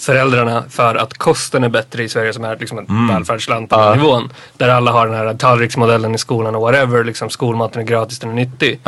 [0.00, 3.98] föräldrarna för att kosten är bättre i Sverige som är liksom ett välfärdsland på den
[3.98, 4.32] nivån.
[4.56, 7.04] Där alla har den här tallriksmodellen i skolan och whatever.
[7.04, 8.80] Liksom skolmaten är gratis, den är nyttig.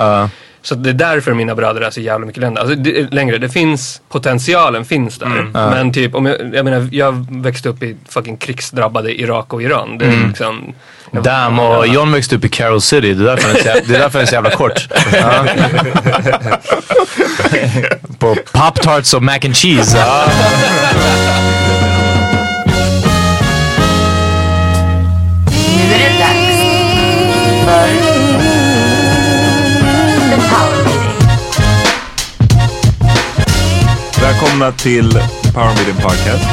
[0.65, 2.61] Så det är därför mina bröder är så jävla mycket längre.
[2.61, 3.39] Alltså, det, längre.
[3.39, 5.29] Det finns, potentialen finns där.
[5.53, 9.99] Men typ, om jag, jag menar, jag växte upp i fucking krigsdrabbade Irak och Iran.
[9.99, 10.73] Det är liksom...
[11.11, 13.15] jag- Damn, och John växte upp i Carol City.
[13.15, 14.89] Det är därför han är så jävla, det är därför han är så jävla kort.
[15.13, 15.45] Ja.
[18.19, 19.99] På Pop-Tarts och mac and cheese.
[19.99, 20.25] Ja.
[25.77, 26.59] Nu är det dags
[27.65, 28.12] för
[34.23, 35.11] Välkomna till
[35.55, 36.45] Power Meeting Podcast.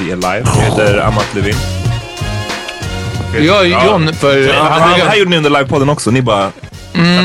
[0.00, 0.42] Vi är live.
[0.44, 1.54] Jag heter Amat Levin.
[3.40, 4.38] Ja, John, för...
[4.38, 6.10] Ja, han han, här gjorde ni under livepodden också.
[6.10, 6.52] Ni bara...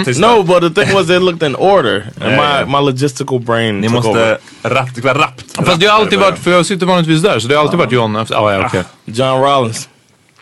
[0.06, 0.36] tysta.
[0.36, 2.10] No, but the thing was they looked in order.
[2.22, 4.38] And Yeah, my, my logistical brain Ni took måste over.
[4.64, 5.46] rappt, rappt.
[5.66, 7.92] Fast det har alltid varit, för jag sitter vanligtvis där, så det har alltid varit
[7.92, 8.36] John efter...
[8.36, 8.84] Ah, ja, okej.
[9.06, 9.90] John Rollins.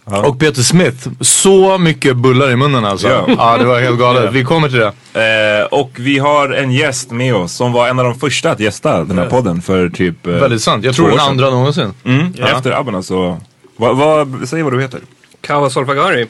[0.09, 1.07] Och Peter Smith.
[1.21, 3.07] Så mycket bullar i munnen alltså.
[3.07, 3.25] Ja.
[3.37, 4.33] Ja, det var helt galet.
[4.33, 4.79] Vi kommer till
[5.13, 5.59] det.
[5.61, 8.59] Eh, och vi har en gäst med oss som var en av de första att
[8.59, 10.27] gästa den här podden för typ...
[10.27, 10.85] Eh, Väldigt sant.
[10.85, 11.93] Jag tror den andra någonsin.
[12.05, 13.39] Mm, Efter Abban alltså.
[13.77, 14.99] Vad, vad, säg vad du heter.
[15.41, 16.25] Kawa Solfagari.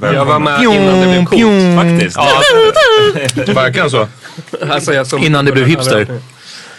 [0.00, 1.80] Jag var med innan det blev coolt.
[1.80, 2.16] Faktiskt.
[2.16, 4.06] Ja, verkligen så.
[4.70, 6.20] Alltså, Innan det blev hipster.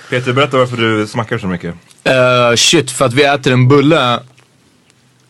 [0.09, 1.73] Peter, berätta varför du smackar så mycket.
[2.07, 4.19] Uh, shit, för att vi äter en bulle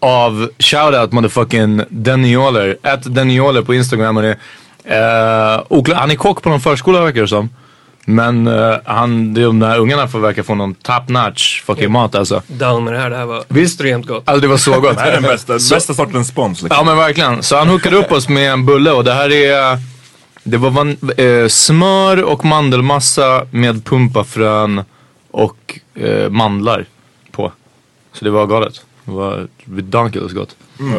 [0.02, 2.78] av shoutout motherfucking Denioler.
[2.84, 4.38] Ät Denioler på Instagram och det
[4.86, 7.50] uh, oklar, Han är kock på någon förskola verkar det som.
[8.06, 11.92] Men uh, han, det är de där ungarna får verkar få någon top notch fucking
[11.92, 12.42] mat alltså.
[12.48, 13.10] Down med det här.
[13.10, 13.74] Det här var Visst?
[13.74, 14.24] extremt gott.
[14.26, 14.96] Alltså det var så gott.
[14.96, 16.62] Det här är den bästa, Så- bästa sortens spons.
[16.62, 16.78] Liksom.
[16.78, 17.44] Ja men verkligen.
[17.44, 19.80] Så han hookade upp oss med en bulle och det här är
[20.44, 24.84] Det var van, eh, smör och mandelmassa med pumpafrön
[25.32, 26.86] och eh, mandlar
[27.32, 27.52] på.
[28.14, 28.82] Så det var galet.
[29.12, 30.56] Det var ridiculous gott.
[30.80, 30.94] Mm.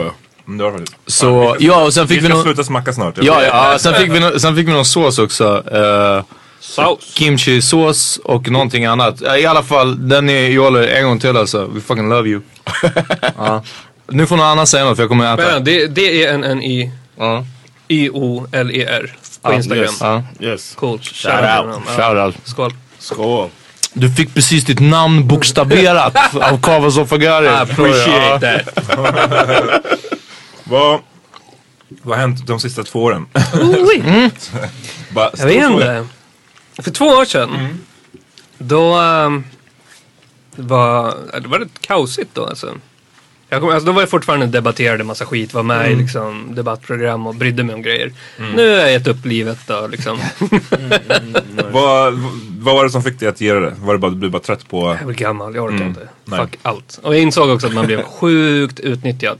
[0.47, 0.97] Mm, det var faktiskt.
[1.07, 2.43] Så, ja och sen fick vi vi ska någon...
[2.43, 3.15] sluta smacka snart.
[3.23, 5.65] Ja, ja, sen fick vi, nå- sen fick vi någon sås också.
[5.75, 6.25] Uh,
[6.61, 7.15] Saus.
[7.15, 9.23] Kimchi-sås och någonting annat.
[9.23, 11.67] I alla fall, den är Joler en gång till alltså.
[11.67, 12.41] We fucking love you.
[13.37, 13.63] ja.
[14.07, 15.53] Nu får någon annan säga något för jag kommer äta.
[15.53, 17.45] Men, det, det är en, en i Ja.
[17.89, 19.85] I-O-L-E-R på Instagram.
[19.85, 20.01] yes.
[20.01, 20.23] Ja.
[20.41, 20.75] Yes.
[20.75, 21.05] Coolt.
[21.05, 21.67] Shout Shoutout out.
[21.67, 21.83] honom.
[21.87, 22.15] Ja.
[22.15, 22.37] Shoutout.
[22.45, 22.73] Skål.
[22.99, 23.49] Skål.
[23.93, 27.47] Du fick precis ditt namn bokstaverat av Kava Sofagari.
[27.47, 28.89] I appreciate that.
[30.65, 31.01] Vad,
[32.03, 33.27] vad har hänt de sista två åren?
[34.05, 34.31] Mm.
[35.11, 36.07] Bara Jag vet inte.
[36.83, 37.79] För två år sedan.
[38.59, 39.45] Då ehm,
[40.57, 42.75] var det var rätt kaosigt då alltså.
[43.53, 47.27] Jag kom, alltså då var jag fortfarande debatterade massa skit, var med i liksom, debattprogram
[47.27, 48.13] och brydde mig om grejer.
[48.55, 50.19] Nu har jag gett upp livet då liksom.
[51.73, 52.15] Vad,
[52.59, 53.75] vad var det som fick dig att göra det?
[53.81, 54.97] Var det bara att du blev bara trött på...
[54.99, 55.89] Jag blir gammal, jag orkar Mm.
[55.89, 56.09] inte.
[56.25, 56.41] Nej.
[56.41, 57.01] Fuck allt.
[57.03, 59.39] Och jag insåg också att man blev sjukt utnyttjad.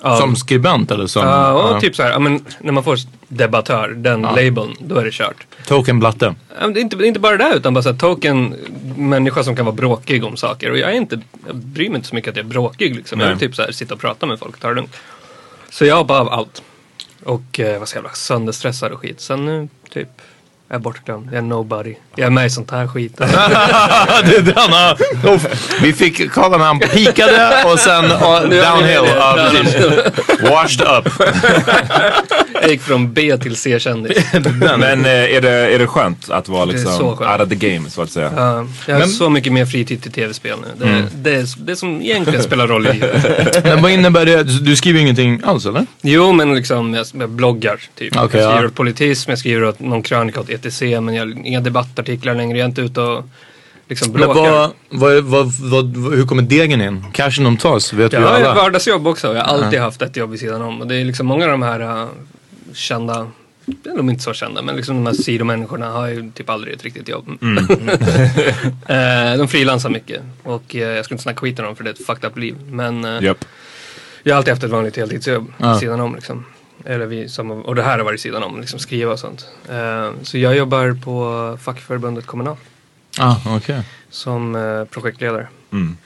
[0.00, 1.22] Av- Som skribent eller som?
[1.26, 1.80] Ja, och ja.
[1.80, 2.98] typ så här, ja, men när man får
[3.28, 5.46] debattör, den labeln, då är det kört.
[5.66, 6.34] Token Blatte.
[6.48, 8.54] Ja, men Det är inte, inte bara det där, utan bara så här, token
[8.96, 10.70] människa som kan vara bråkig om saker.
[10.70, 13.20] Och jag är inte, jag bryr mig inte så mycket att jag är bråkig liksom.
[13.20, 14.96] Jag vill typ så här, sitta och prata med folk, ta det lugnt.
[15.70, 16.62] Så jag av allt.
[17.24, 19.20] Och eh, var så jävla sönderstressad och skit.
[19.20, 20.08] Sen nu, typ,
[20.68, 21.26] jag är bortglömd.
[21.26, 21.94] Jag är nobody.
[22.16, 23.16] Jag är med i sånt här skit.
[23.18, 23.24] det
[24.36, 24.96] är den, ja.
[25.82, 28.10] Vi fick kolla när han pikade och sen uh,
[28.40, 29.10] downhill.
[29.16, 29.50] Ja.
[30.50, 31.12] Washed up.
[32.62, 34.26] jag gick från B till C-kändis.
[34.78, 38.02] Men eh, är, det, är det skönt att vara liksom out of the game så
[38.02, 38.32] att säga?
[38.36, 40.66] Ja, jag har Men- så mycket mer fritid till tv-spel nu.
[40.78, 41.04] Det, Mm.
[41.14, 43.64] det, är, det som egentligen spelar roll i livet.
[43.64, 44.42] Men vad innebär det?
[44.42, 45.86] Du skriver ingenting alls eller?
[46.02, 48.16] Jo, men liksom jag, jag bloggar typ.
[48.16, 48.66] Okej, jag skriver ja.
[48.66, 52.58] åt politism, jag skriver åt någon krönika åt ETC, men jag inga debattartiklar längre.
[52.58, 53.24] Jag är inte ute och
[53.88, 54.50] liksom Men bråkar.
[54.50, 55.46] vad, vad, vad,
[55.94, 57.04] vad, hur kommer degen in?
[57.12, 58.54] Cashen de tas vet vi jag ju har ett alla.
[58.62, 59.26] vardagsjobb också.
[59.34, 60.80] Jag har alltid haft ett jobb vid sidan om.
[60.80, 62.08] Och det är liksom många av de här uh,
[62.72, 63.30] kända,
[63.66, 66.84] de är inte så kända, men liksom de här sidomänniskorna har ju typ aldrig ett
[66.84, 67.28] riktigt jobb.
[67.42, 67.66] Mm.
[68.88, 70.22] Eh, de frilansar mycket.
[70.42, 72.38] Och eh, jag ska inte snacka skit om dem för det är ett fucked up
[72.38, 72.56] liv.
[72.70, 73.44] Men eh, Japp.
[74.22, 76.14] jag har alltid haft ett vanligt heltidsjobb vid sidan om.
[76.14, 76.44] Liksom.
[76.86, 79.46] Eller vi, som, och det här har varit sidan om, liksom skriva och sånt.
[79.70, 82.56] Eh, så jag jobbar på fackförbundet Kommunal
[83.18, 83.80] Ah, okej.
[84.10, 85.46] som eh, projektledare.
[85.72, 85.96] Mm.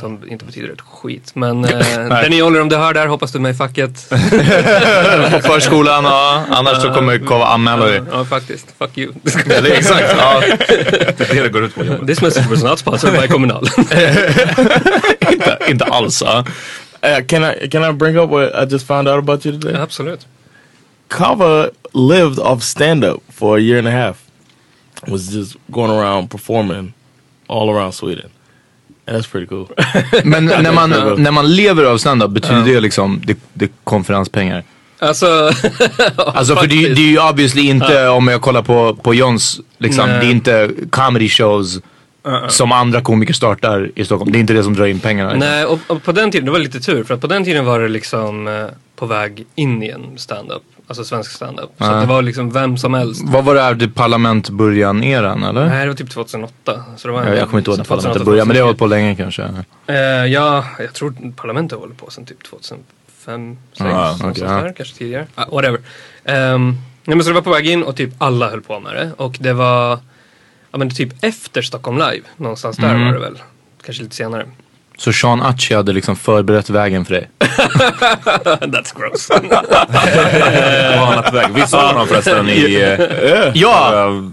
[0.00, 1.30] Som inte betyder ett skit.
[1.34, 4.10] Men eh, Denny Oller om du hör där, hoppas du är med i facket.
[4.10, 6.44] På förskolan, ja.
[6.50, 8.02] Annars så kommer Kava anmäla dig.
[8.12, 8.66] Ja, faktiskt.
[8.78, 9.12] Fuck you.
[9.50, 10.14] Eller exakt.
[10.18, 10.42] Ja.
[10.68, 11.84] Det är det det går ut på.
[11.84, 12.06] jobbet.
[12.06, 13.66] This message was not sponsored by Kommunal.
[15.32, 16.22] inte, inte alls.
[16.26, 16.44] Ja.
[17.02, 19.74] Uh, can I can I bring up what I just found out about you today?
[19.74, 20.26] Absolut.
[21.08, 24.28] Kava lived off stand up for a year and a half.
[25.06, 26.92] Was just going around performing
[27.48, 28.30] all around Sweden.
[29.06, 29.68] And that's pretty cool.
[30.24, 30.90] Men när man,
[31.22, 34.64] när man lever av standup betyder det liksom det, det konferenspengar?
[34.98, 35.26] Alltså,
[36.16, 40.08] Alltså för det, det är ju obviously inte om jag kollar på, på Johns, liksom,
[40.08, 40.18] Nej.
[40.18, 41.78] det är inte comedy shows
[42.48, 44.32] som andra komiker startar i Stockholm.
[44.32, 45.32] Det är inte det som drar in pengarna.
[45.32, 45.48] liksom.
[45.50, 47.64] Nej, och, och på den tiden, det var lite tur för att på den tiden
[47.64, 48.66] var det liksom eh,
[48.96, 50.62] på väg in i en stand-up.
[50.86, 51.70] Alltså svensk stand-up.
[51.78, 53.22] Så att det var liksom vem som helst.
[53.24, 55.66] Vad var det här, det parlamentbörjan eran eller?
[55.66, 56.84] Nej, det var typ 2008.
[56.96, 58.78] Så det var Ja, jag kommer inte ihåg när parlamentet började men det har hållit
[58.78, 59.42] på länge kanske.
[59.86, 63.78] Eh, ja, jag tror parlamentet håller på sedan typ 2005, 2006.
[63.78, 65.26] Ja, något okej, sånt där, kanske tidigare.
[65.34, 65.78] Ah, whatever.
[66.24, 68.94] Um, nej, men så det var på väg in och typ alla höll på med
[68.94, 69.10] det.
[69.16, 69.98] Och det var
[70.72, 72.22] ja, men typ efter Stockholm Live.
[72.36, 73.06] Någonstans där Mm.
[73.06, 73.38] var det väl.
[73.84, 74.46] Kanske lite senare.
[74.98, 77.30] Så Sean Achi hade liksom förberett vägen för dig?
[77.38, 79.30] That's gross.
[81.32, 81.46] Väg.
[81.54, 82.74] Vi såg honom förresten i...
[82.98, 83.90] eh, Ja!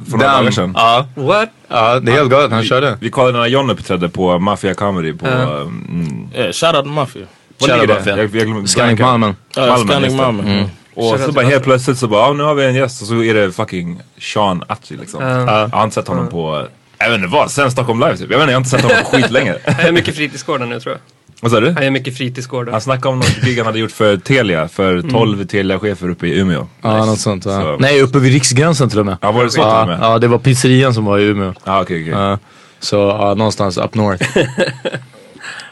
[0.10, 0.72] för några dagar sedan.
[0.76, 1.08] Ja.
[1.16, 1.50] What?
[1.68, 2.52] ja, det är helt galet.
[2.52, 2.98] Han körde.
[3.02, 5.28] Vi kollade när John uppträdde på Mafia Comedy på...
[5.28, 5.62] Ja.
[5.62, 7.26] Mm, yeah, shout out to Mafia.
[7.60, 8.12] vad Shout ligger out det?
[8.24, 8.42] Mafia.
[8.44, 9.30] Jag, jag Scandic Malmen.
[9.30, 9.36] Uh,
[9.68, 10.14] Malmen, Scandic.
[10.14, 10.70] Malmen.
[10.98, 11.14] Mm.
[11.14, 13.24] Och så bara helt plötsligt så bara, ja, nu har vi en gäst och så
[13.24, 15.24] är det fucking Sean Achi liksom.
[15.24, 15.40] Ja.
[15.60, 18.32] Jag har inte sett honom på, jag vet inte vad, sen Stockholm Live typ.
[18.32, 19.56] Jag vet inte, jag har inte sett honom på skitlänge.
[19.66, 21.02] Han gör mycket fritidsgårdar nu tror jag.
[21.42, 21.72] Vad sa du?
[21.72, 22.72] Han gör mycket fritidsgårdar.
[22.72, 26.40] Han snackade om något gig han hade gjort för Telia, för 12 Telia-chefer uppe i
[26.40, 26.68] Umeå.
[26.82, 27.46] Ja, något sånt.
[27.46, 27.52] Ja.
[27.62, 29.18] Så- Nej, uppe vid Riksgränsen till och med.
[29.22, 30.00] Ja, var det så till och Ja, med?
[30.02, 31.54] ja, det var pizzerian som var i Umeå.
[31.64, 32.38] Ja, okej, okej.
[32.80, 34.38] Så någonstans up north.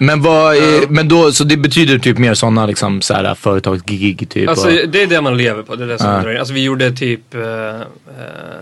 [0.06, 4.50] men vad, är, men då, så det betyder typ mer sådana liksom såhär företagsgig typ?
[4.50, 5.76] Alltså och, det är det man lever på.
[5.76, 6.22] Det är det som Ja.
[6.22, 6.38] drar in.
[6.38, 7.84] Alltså vi gjorde typ uh, uh,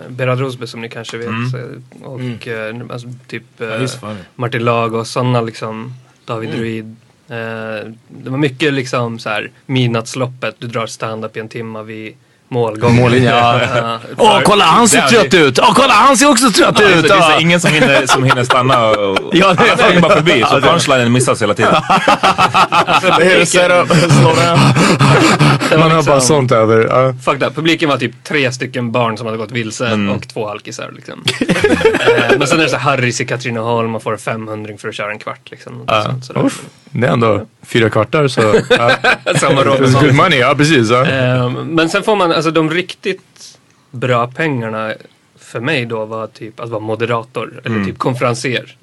[0.09, 1.27] Berad Rosbe som ni kanske vet.
[1.27, 1.53] Mm.
[2.01, 4.13] eh, Och eh, alltså, typ eh.
[4.35, 5.93] Martin Lag och sådana liksom.
[6.25, 6.95] David Druid.
[7.29, 10.55] Eh, det var mycket liksom så här midnattsloppet.
[10.59, 12.15] Du drar stand-up i en timme vid
[12.51, 12.95] målgång.
[12.95, 13.59] Mållinjen, ja.
[14.17, 15.59] Åh, kolla han ser Det är- trött ut!
[15.59, 17.07] Åh, kolla han ser också trött Ja, ut!
[17.07, 17.39] det är Ja.
[17.39, 19.17] ingen som hinner, som hinner stanna och...
[19.33, 19.83] Ja, det är alla det.
[19.83, 21.75] flyger bara förbi så Ja, det- punchlinen missas hela tiden.
[23.45, 24.35] Setup, slow
[25.71, 25.79] down.
[25.79, 26.87] Det var Man har liksom- bara sånt över.
[26.89, 27.13] Ja.
[27.25, 27.55] Fuck that.
[27.55, 30.15] Publiken var typ tre stycken barn som hade gått vilse Mm.
[30.15, 30.91] och två alkisar.
[30.95, 31.23] Liksom.
[31.39, 34.95] eh, men sen är det så här Harris i Katrineholm och får 500 för att
[34.95, 35.51] köra en kvart.
[35.51, 35.83] Liksom.
[35.87, 36.03] Ja.
[36.03, 36.45] sånt, sådär.
[36.45, 36.61] Uff,
[36.91, 38.41] det är ändå fyra kvartar så...
[38.69, 38.91] Ja.
[39.39, 39.61] Samma.
[39.61, 40.91] It's good money, ja precis.
[40.91, 43.57] Eh, men sen får man, alltså de riktigt
[43.91, 44.93] bra pengarna
[45.39, 48.75] för mig då var typ att vara moderator eller typ konferenser.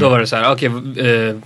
[0.00, 1.36] Då var det så här, okej, eh,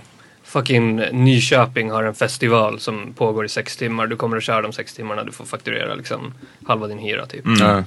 [0.53, 4.07] fucking Nyköping har en festival som pågår i sex timmar.
[4.07, 6.33] Du kommer att köra de sex timmarna, du får fakturera liksom
[6.67, 7.43] halva din hyra typ.
[7.59, 7.83] Ja.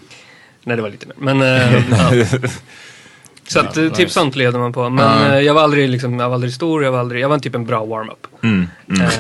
[0.64, 1.14] Nej det var lite mer.
[1.18, 1.82] Men, eh,
[2.30, 2.38] ja.
[3.49, 4.88] Så att eh, typ sånt leder man på.
[4.90, 5.35] Men Ja.
[5.35, 7.54] eh, jag var aldrig liksom, jag var aldrig stor, jag var aldrig, jag var typ
[7.54, 8.26] en bra warm-up.
[8.42, 8.66] Mm.
[8.88, 9.00] Mm.
[9.02, 9.11] Eh,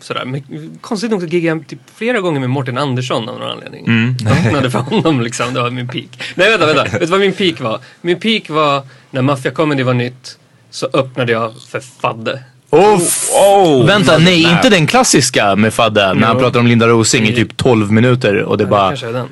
[0.00, 0.24] sådär.
[0.24, 0.42] Men,
[0.80, 3.86] konstigt nog så giggade jag typ flera gånger med Mårten Andersson av någon anledning.
[3.86, 4.16] Mm.
[4.24, 6.22] Jag öppnade för honom liksom, det var min peak.
[6.34, 6.82] Nej vänta, vänta.
[6.84, 7.80] Vet du vad min peak var?
[8.00, 10.38] Min peak var när Mafia Comedy var nytt
[10.70, 12.42] så öppnade jag för Fadde.
[12.70, 13.30] Uff.
[13.32, 17.34] Oh, Vänta, nej, inte den klassiska med Fadde när han pratar om Linda Rosing i
[17.34, 18.88] typ 12 minuter och det Ja, bara...
[18.88, 19.28] kanske är den.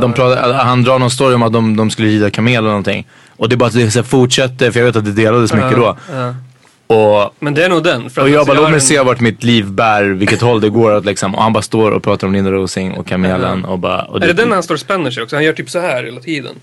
[0.00, 3.06] De pratar, han drar någon story om att de, de skulle rida kamel eller någonting.
[3.36, 5.76] Och det är bara att det så fortsätter, för jag vet att det delades mycket
[5.76, 5.96] då.
[6.12, 6.34] Ja.
[6.86, 8.10] Och, Men det är nog den.
[8.10, 10.60] För och att jag alltså, bara, låt mig se vart mitt liv bär, vilket håll
[10.60, 11.34] det går åt liksom.
[11.34, 14.02] Och han bara står och pratar om Linda Rosing och kamelen och bara...
[14.02, 15.36] Och Är det den han står och spänner sig också?
[15.36, 16.54] Han gör typ så här hela tiden.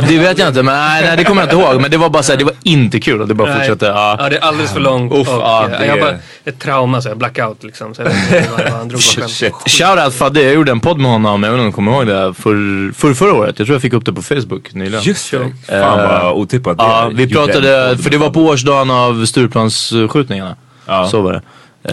[0.00, 1.80] Ja, Det vet jag inte, men nej, nej, det kommer jag inte ihåg.
[1.80, 3.58] Men det var bara så här, det var inte kul och det bara Nej.
[3.58, 3.86] fortsatte.
[3.86, 4.16] Ja.
[4.20, 5.12] Ja, det är alldeles för långt.
[5.12, 7.94] Uff, och, ja, det jag är- bara, ett trauma så jag blackout liksom.
[7.94, 9.00] Så jag vet han drog.
[9.66, 12.06] Shoutout Fadde, jag gjorde en podd med honom, jag vet inte om du kommer ihåg
[12.06, 13.58] det, för, för förra året.
[13.58, 15.02] Jag tror jag fick upp det på Facebook nyligen.
[15.02, 15.36] Just det.
[15.36, 20.56] Eh, Fan vad otippat Ja, vi pratade, för det var på årsdagen av Stureplansskjutningarna.
[20.86, 21.08] Ja.
[21.08, 21.42] Så var det.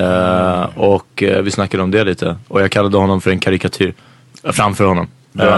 [0.03, 2.35] Eh, och eh, vi snackade om det lite.
[2.47, 3.93] Och jag kallade honom för en karikatyr.
[4.53, 5.07] Framför honom.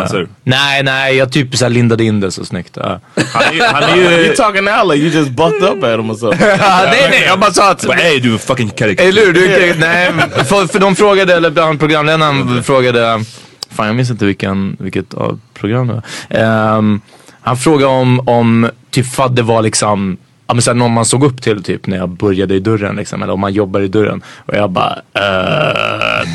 [0.09, 0.27] Sur?
[0.43, 2.77] Nej, nej, jag typ såhär lindade in det så snyggt.
[2.81, 2.99] Ja.
[3.33, 3.63] Han är ju...
[3.63, 6.47] Han är ju You talking now like you just bucked up at him or something.
[6.57, 7.87] nej, nej, jag bara sa att...
[7.87, 9.09] Bara, Ey du fucking karikatyr.
[9.09, 9.33] Eller hur?
[9.33, 10.11] Du, är nej,
[10.45, 13.23] för, för de frågade, eller bland programledaren frågade,
[13.71, 16.03] fan jag minns inte vilken, vilket av program det var.
[16.29, 17.01] Ehm,
[17.41, 21.41] han frågade om, om typ Fadde var liksom, ja men såhär någon man såg upp
[21.41, 24.21] till typ när jag började i dörren liksom, eller om man jobbar i dörren.
[24.45, 26.27] Och jag bara, eh,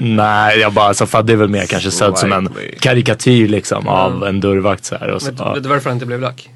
[0.00, 2.48] nej, jag bara, alltså Fadde är väl mer kanske sedd som en
[2.80, 5.08] karikatyr liksom av en dörrvakt så här.
[5.10, 5.52] Och så, Vet, ja.
[5.54, 6.48] vet du varför han inte blev lack?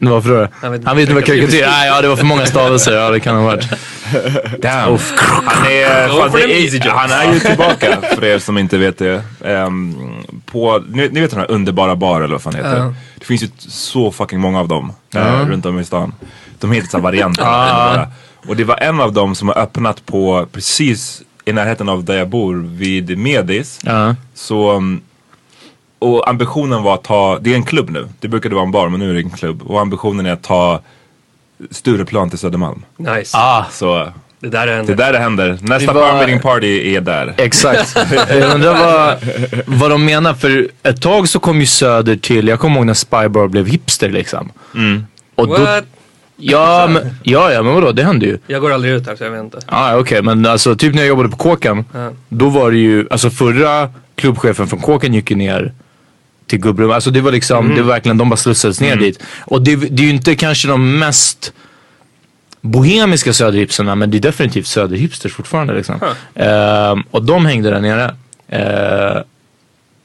[0.00, 0.48] Varför då?
[0.60, 1.66] Han vet- Han vet inte vad karikatyr är.
[1.66, 2.92] Nej, ja det var för många stavelser.
[2.92, 3.68] Ja det kan ha varit.
[4.62, 4.98] Damn.
[5.44, 9.22] Han är, them är, han är ju tillbaka för er som inte vet det.
[9.44, 9.94] Ehm,
[10.46, 12.94] på, ni, ni vet den här underbara bar eller vad fan heter Ja.
[13.18, 13.24] Det?
[13.26, 15.44] Finns ju så fucking många av dem eh, Ja.
[15.48, 16.14] runt om i stan.
[16.58, 17.44] De heter så här varianter.
[17.46, 18.06] Ah.
[18.48, 22.16] Och det var en av dem som har öppnat på precis i närheten av där
[22.18, 23.80] jag bor vid Medis.
[23.82, 24.14] Ja.
[24.34, 25.00] Så, um,
[25.98, 28.08] och ambitionen var att ta, det är en klubb nu.
[28.20, 29.62] Det brukade vara en bar men nu är det en klubb.
[29.62, 30.80] Och ambitionen är att ta
[31.70, 32.84] Stureplan till Södermalm.
[32.96, 33.36] Nice.
[33.38, 34.86] Ah, Så Det där är en...
[34.86, 35.58] det är där det händer.
[35.60, 37.34] Nästa var- party är där.
[37.36, 37.96] Exakt.
[38.30, 39.16] Jag undrar vad,
[39.66, 40.34] vad de menar.
[40.34, 44.08] För ett tag så kom ju Söder till, jag kommer ihåg när Spybar blev hipster
[44.10, 44.52] liksom.
[45.34, 45.84] Och då, What?
[46.36, 48.38] ja, men, ja, ja, men vadå, det hände ju.
[48.46, 49.58] Jag går aldrig ut här så jag vet inte.
[49.66, 51.84] Ah, Okej, men alltså typ när jag jobbade på Kåken.
[51.94, 52.10] Ja.
[52.28, 55.72] Då var det ju, alltså förra klubbchefen från Kåken gick ju ner
[56.46, 56.90] till gubbrum.
[56.90, 59.22] Alltså det var liksom, det var verkligen, de bara slussades ner dit.
[59.40, 61.52] Och det, det är ju inte kanske de mest
[62.68, 66.00] bohemiska söderhipsterna men det är definitivt söderhipsters fortfarande liksom.
[66.34, 68.14] Ehm, och de hängde där nere.
[68.48, 69.22] Ehm,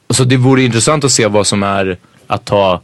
[0.09, 2.81] så det vore intressant att se vad som är att ta,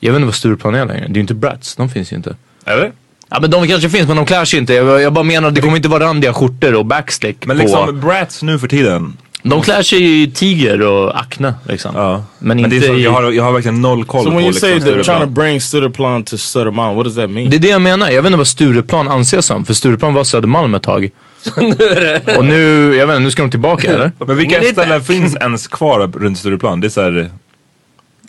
[0.00, 1.00] jag vet inte vad Stureplan är längre.
[1.00, 2.36] Det är ju inte Bratz, de finns ju inte.
[2.64, 2.92] Eller?
[3.30, 4.74] Ja men de kanske finns men de klär sig inte.
[4.74, 7.62] Jag, jag bara menar det kommer inte vara randiga skjortor och backslick Men på.
[7.62, 9.16] liksom Brats nu för tiden.
[9.42, 11.92] De klär sig i tiger och Acne liksom.
[11.96, 12.24] Ja.
[12.38, 13.04] Men, Men det inte är så, i...
[13.04, 15.20] jag, har, jag har verkligen noll koll So på when you liksom, say they're trying
[15.20, 17.50] to bring Stureplan to Södermalm, what does that mean?
[17.50, 18.10] Det är det jag menar.
[18.10, 19.64] Jag vet inte vad Stureplan anses som.
[19.64, 21.10] För Stureplan var Södermalm ett tag.
[22.38, 24.12] Och nu, jag vet inte, nu ska de tillbaka eller?
[24.26, 26.80] Men vilka är ställen finns ens kvar runt Stureplan?
[26.80, 27.30] Det är såhär Is it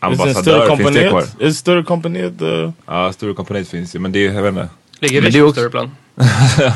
[0.02, 1.24] ambassadör, finns det kvar?
[1.40, 2.72] Is Sturecompagniet the...
[2.88, 4.70] Ja, Sturecompagniet finns ju men det är, jag vet inte.
[5.00, 5.92] Ligger Men Rish det är på också- Stureplan?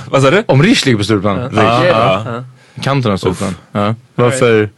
[0.12, 0.44] Vad sa du?
[0.48, 1.50] Om Rish ligger på Stureplan?
[1.56, 2.24] Ja, ja.
[2.25, 2.44] Ja.
[2.81, 3.55] Kanten av Stureplan?
[3.72, 3.96] Ja.
[4.15, 4.69] Varför?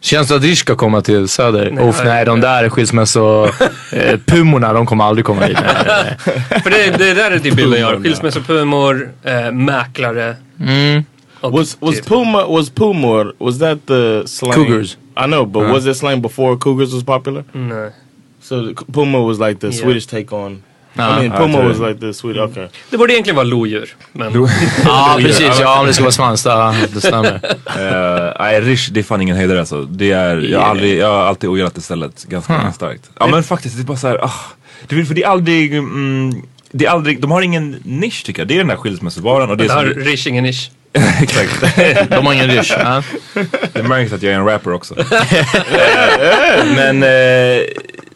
[0.00, 1.70] Känns det att Rish ska komma till Söder?
[1.70, 3.44] Nej, Uff, nej, nej, de där skilsmässo...
[3.92, 5.58] eh, de kommer aldrig komma dit.
[5.64, 6.16] Nej, nej,
[6.50, 6.60] nej.
[6.62, 7.96] För det, det där är typ bilden jag har.
[7.96, 10.36] Skilsmässopumor, äh, mäklare.
[10.60, 11.04] Mm.
[11.40, 14.52] Was was typ- Puma was Pumor was that the slang?
[14.52, 14.96] Cougars.
[15.16, 15.72] I know, but Uh.
[15.72, 17.44] was it slang before Cougars was popular?
[17.52, 17.90] Nej.
[18.42, 19.82] So Puma was like the Yeah.
[19.82, 20.62] Swedish take on.
[20.96, 21.88] I mean, Ja, Puma was det.
[21.88, 22.36] like the sweet.
[22.38, 22.66] Okay.
[22.90, 23.94] Det borde egentligen vara lodjur.
[24.12, 24.32] Men
[24.84, 27.40] Ja precis, ja om det ska vara svans, ja, det stämmer.
[27.66, 29.82] Eh, Nej, Rish det är fan ingen höjdare alltså.
[29.82, 33.10] Det är, jag, har aldrig, jag har alltid ogillat det stället ganska starkt.
[33.20, 34.32] Ja men faktiskt, det är bara såhär, ah,
[34.88, 38.40] det, är- för det är aldrig, mm, det är aldrig, de har ingen nisch tycker
[38.40, 38.48] jag.
[38.48, 40.70] Det är den där skilsmässovaran och det det är har som, Rish ingen nisch.
[41.22, 41.76] exakt.
[42.10, 42.72] De har ingen rysch.
[42.78, 43.02] Ja.
[43.72, 44.94] Det märks att jag är en rapper också.
[46.74, 47.62] men eh,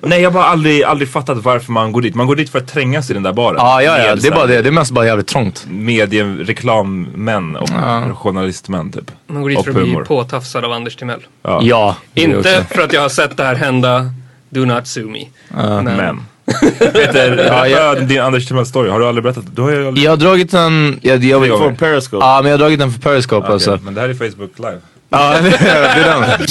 [0.02, 2.14] nej jag har bara aldrig, aldrig fattat varför man går dit.
[2.14, 3.56] Man går dit för att trängas i den där baren.
[3.58, 4.62] Ja, ja, ja, Med det är bara det.
[4.62, 5.66] Det är mest bara jävligt trångt.
[5.70, 9.10] Medie, reklammän och journalistmän typ.
[9.26, 11.20] Man går dit Och för att bli påtafsad av Anders Timell.
[11.42, 11.60] Ja.
[11.62, 11.96] Ja.
[12.14, 14.12] Inte för att jag har sett det här hända.
[14.48, 15.26] Do not sue me.
[15.48, 16.20] Men, Men.
[16.78, 19.44] Peter, ja, jag, din Anders Timell story, har du aldrig berättat?
[19.52, 20.04] Du har ju aldrig...
[20.04, 21.56] Jag har dragit den, jag, jag, gånger.
[21.56, 22.26] For Periscope.
[22.26, 23.78] Ja men jag har dragit den för Periscope Okej, alltså.
[23.82, 24.78] Men det här är Facebook live.
[25.08, 26.46] Ja det är den.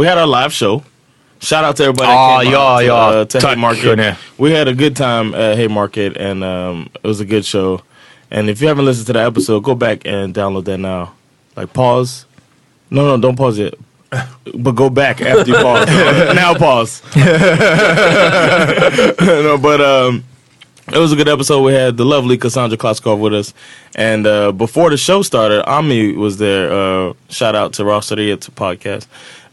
[0.00, 0.82] We had our live show.
[1.40, 3.08] Shout out to everybody that came ja, out to, ja.
[3.08, 4.16] uh, to Haymarket.
[4.38, 7.82] We had a good time at Haymarket and um, it was a good show.
[8.30, 11.12] And if you haven't listened to that episode, go back and download that now.
[11.54, 12.24] Like pause.
[12.90, 13.78] No, no, don't pause it.
[14.54, 15.86] But go back after you pause.
[16.34, 17.02] now pause.
[19.20, 20.24] no, but um,
[20.92, 21.62] it was a good episode.
[21.62, 23.52] We had the lovely Cassandra Kloskov with us.
[23.94, 26.72] And uh, before the show started, Ami was there.
[26.72, 29.06] Uh, shout out to Ross It's a podcast.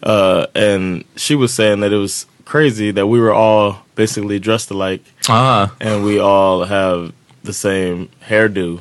[0.04, 4.72] Uh, and she was saying that it was crazy that we were all basically dressed
[4.72, 7.12] alike Ah, and we all have
[7.44, 8.80] the same hairdo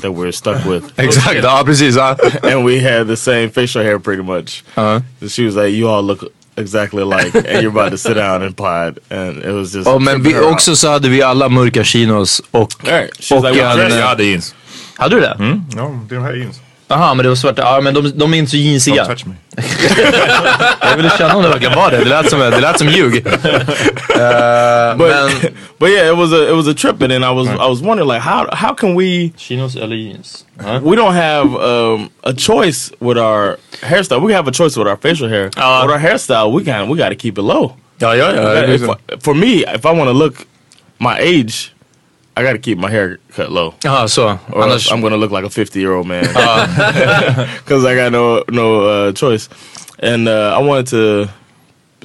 [0.00, 0.84] that we're stuck with.
[0.98, 1.42] exakt.
[1.42, 1.96] Ja precis.
[1.96, 2.16] Ja.
[2.42, 4.64] and we had the same facial hair pretty much.
[4.76, 5.00] Ja.
[5.20, 6.24] So she was like, you all look
[6.56, 8.98] exactly alike and you're about to sit down and pod.
[9.10, 9.86] And it was just...
[9.88, 12.72] Och, men vi, tripping her också så hade vi alla mörka chinos och...
[12.84, 13.10] Right.
[13.20, 14.54] She's Och like, en- "Well, dress- Jag hade jeans.
[14.96, 15.36] Hade du det?
[15.76, 16.60] Ja, det är de här jeans.
[16.88, 17.62] Jaha, men det var svarta.
[17.62, 19.04] Ja, men de, de är inte så Don't jeansiga.
[19.04, 19.34] touch me.
[20.80, 21.96] Jag ville känna om det verkligen var det.
[21.98, 23.26] Det lät som, det lät som ljug.
[24.14, 25.52] Eh, But, men...
[25.78, 27.80] but yeah, it was a it was a trip, and then I was I was
[27.82, 30.44] wondering like how how can we Chinos eller jeans?
[30.82, 34.20] we don't have um, a choice with our hairstyle.
[34.26, 35.46] We have a choice with our facial hair.
[35.56, 37.72] Uh, with our hairstyle, we got we got to keep it low.
[38.00, 38.62] Ja, ja, ja.
[38.74, 40.46] If I- for me, if I want to look
[40.98, 41.73] my age,
[42.36, 43.74] I got to keep my hair cut low.
[43.80, 44.38] Jaha, så.
[44.52, 46.24] Or else I'm gonna look like a 50 year old man
[47.64, 49.48] because I got no no uh, choice.
[50.00, 51.28] And uh, I wanted to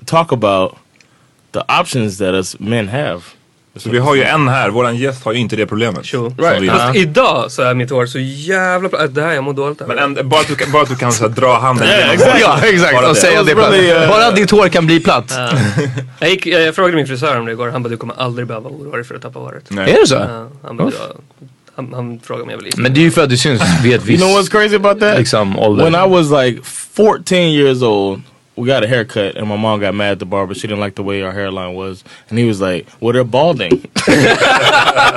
[0.06, 0.78] talk about
[1.52, 3.36] the options that us men have.
[3.76, 6.06] Så vi har ju en här, våran gäst har ju inte det problemet.
[6.06, 6.30] Sure.
[6.38, 6.62] Right.
[6.62, 9.08] vi- Fast idag så är mitt hår så jävla bra.
[9.08, 9.96] Det här, jag mår dåligt över.
[9.96, 12.14] Men en, bara, att du, kan- bara att du kan så här, dra handen genom
[12.14, 12.42] exactly.
[12.42, 12.94] Ja, exakt.
[12.94, 13.20] Bara Och det.
[13.22, 13.74] säga det platt.
[13.74, 15.34] uh, Bara att ditt hår kan bli platt.
[16.20, 17.70] jag, gick, jag, jag frågade min frisör om det igår.
[17.70, 19.64] Han bara, du kommer aldrig behöva oroa dig för att tappa håret.
[19.70, 19.92] Nej.
[19.92, 20.16] Är det så?
[20.16, 20.92] Ja, han, bara,
[21.76, 23.94] han, han frågade om jag ville Men det är ju för att du syns vid
[23.94, 24.24] ett You visst...
[24.24, 25.18] know what's crazy about that?
[25.18, 25.84] Liksom ålder.
[25.84, 26.60] When I was like
[26.96, 28.22] 14 years old,
[28.60, 30.54] we got a haircut, and my mom got mad at the barber.
[30.54, 33.72] She didn't like the way our hairline was, and he was like, "Well, they're balding."
[34.00, 34.10] Vänta,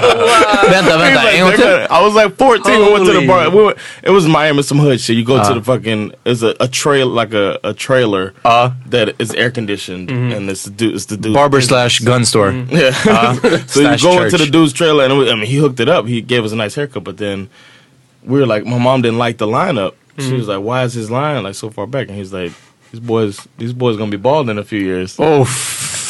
[0.03, 0.97] He was vänta.
[0.97, 1.79] like, "They're till.
[1.79, 2.79] gonna-" I was like 14.
[2.79, 3.27] We went to the Holy.
[3.27, 3.51] bar.
[3.51, 5.17] We went, it was Miami, some hood shit.
[5.17, 5.55] You go to uh.
[5.55, 8.73] the fucking it's a, a trail like a, a trailer Uh.
[8.87, 10.33] that is air conditioned, mm-hmm.
[10.33, 10.95] and it's the dude.
[10.95, 11.35] It's the dude.
[11.35, 12.53] Barber slash gun store.
[12.53, 12.91] Yeah.
[12.93, 13.09] Mm-hmm.
[13.09, 13.59] Uh.
[13.67, 14.33] so you slash go church.
[14.33, 16.07] into the dude's trailer, and it was- I mean, he hooked it up.
[16.07, 17.51] He gave us a nice haircut, but then
[18.25, 19.95] we were like, my mom didn't like the lineup.
[20.19, 20.37] She mm-hmm.
[20.37, 22.53] was like, "Why is his line like so far back?" And he's like,
[22.93, 25.45] "These boys, these boys gonna be bald in a few years." Oh.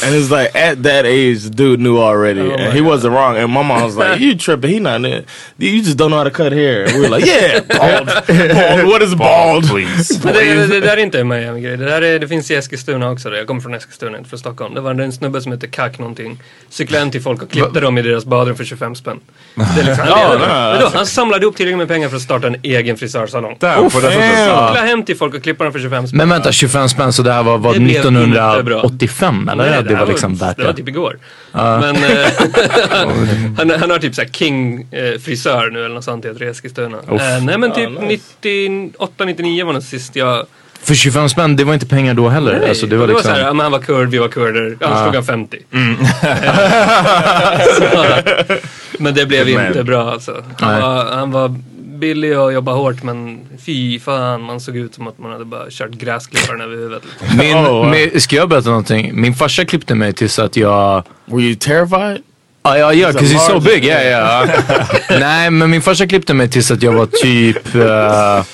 [0.04, 3.36] And it's like at that age, the dude knew already, and he wasn't wrong.
[3.36, 4.70] And my mom was like, "You tripping?
[4.70, 5.24] He not in.
[5.58, 8.06] You just don't know how to cut hair." And we were like, "Yeah, bald.
[8.26, 8.88] bald.
[8.90, 10.20] What is bald?" please.
[10.24, 11.76] Men det, det, det där är inte en Miami-grej.
[11.76, 13.36] Det, där är, det finns i Eskilstuna också.
[13.36, 14.74] Jag kommer från Eskilstuna, inte från Stockholm.
[14.74, 16.38] Det var en snubbe som hette Kack någonting.
[16.68, 19.20] Cyklade in till folk och klippte dem i deras badrum för 25 spänn.
[19.54, 22.16] Det är liksom, han, Ja, nej, Men då, han samlade ihop tillräckligt med pengar för
[22.16, 23.56] att starta en egen frisörsalong.
[23.60, 24.12] Där, det.
[24.70, 26.18] Cykla hem till folk och klippa dem för 25 spänn.
[26.18, 28.56] Men vänta, 25 spänn så det här var, var Det blev inte bra.
[28.56, 29.82] 1985 eller?
[29.94, 30.76] Det, var liksom back Det var then.
[30.76, 31.18] typ igår.
[31.52, 32.26] Men eh,
[33.56, 36.96] han, han har typ såhär King eh, frisör nu eller något sånt heter det Eskilstuna.
[36.98, 37.90] Eh, nej men typ
[38.42, 40.46] 98-99 var den sist jag...
[40.84, 42.58] För 25 spänn, det var inte pengar då heller.
[42.60, 43.30] Nej, Alltså, det var det liksom...
[43.30, 44.76] var såhär, ja, men han var kurd, vi var kurder.
[44.80, 45.04] Annars Ah.
[45.04, 45.58] tog han 50.
[47.76, 48.04] Så,
[48.98, 50.44] men det blev inte bra alltså.
[50.60, 51.54] Han var, han var
[52.02, 55.66] billig och jobbade hårt men fy fan man såg ut som att man hade bara
[55.70, 57.02] kört gräsklipparen över huvudet.
[57.38, 59.20] Min, Oh, min, ska jag berätta någonting?
[59.20, 61.04] Min farsa klippte mig tills att jag...
[61.26, 62.22] Were you terrified?
[62.64, 63.84] Ja, ja, ja, 'cause he's so big.
[63.84, 64.46] Ja, ja.
[65.10, 67.74] Nej, men min farsa klippte mig tills att jag var typ...
[67.74, 68.44] Uh,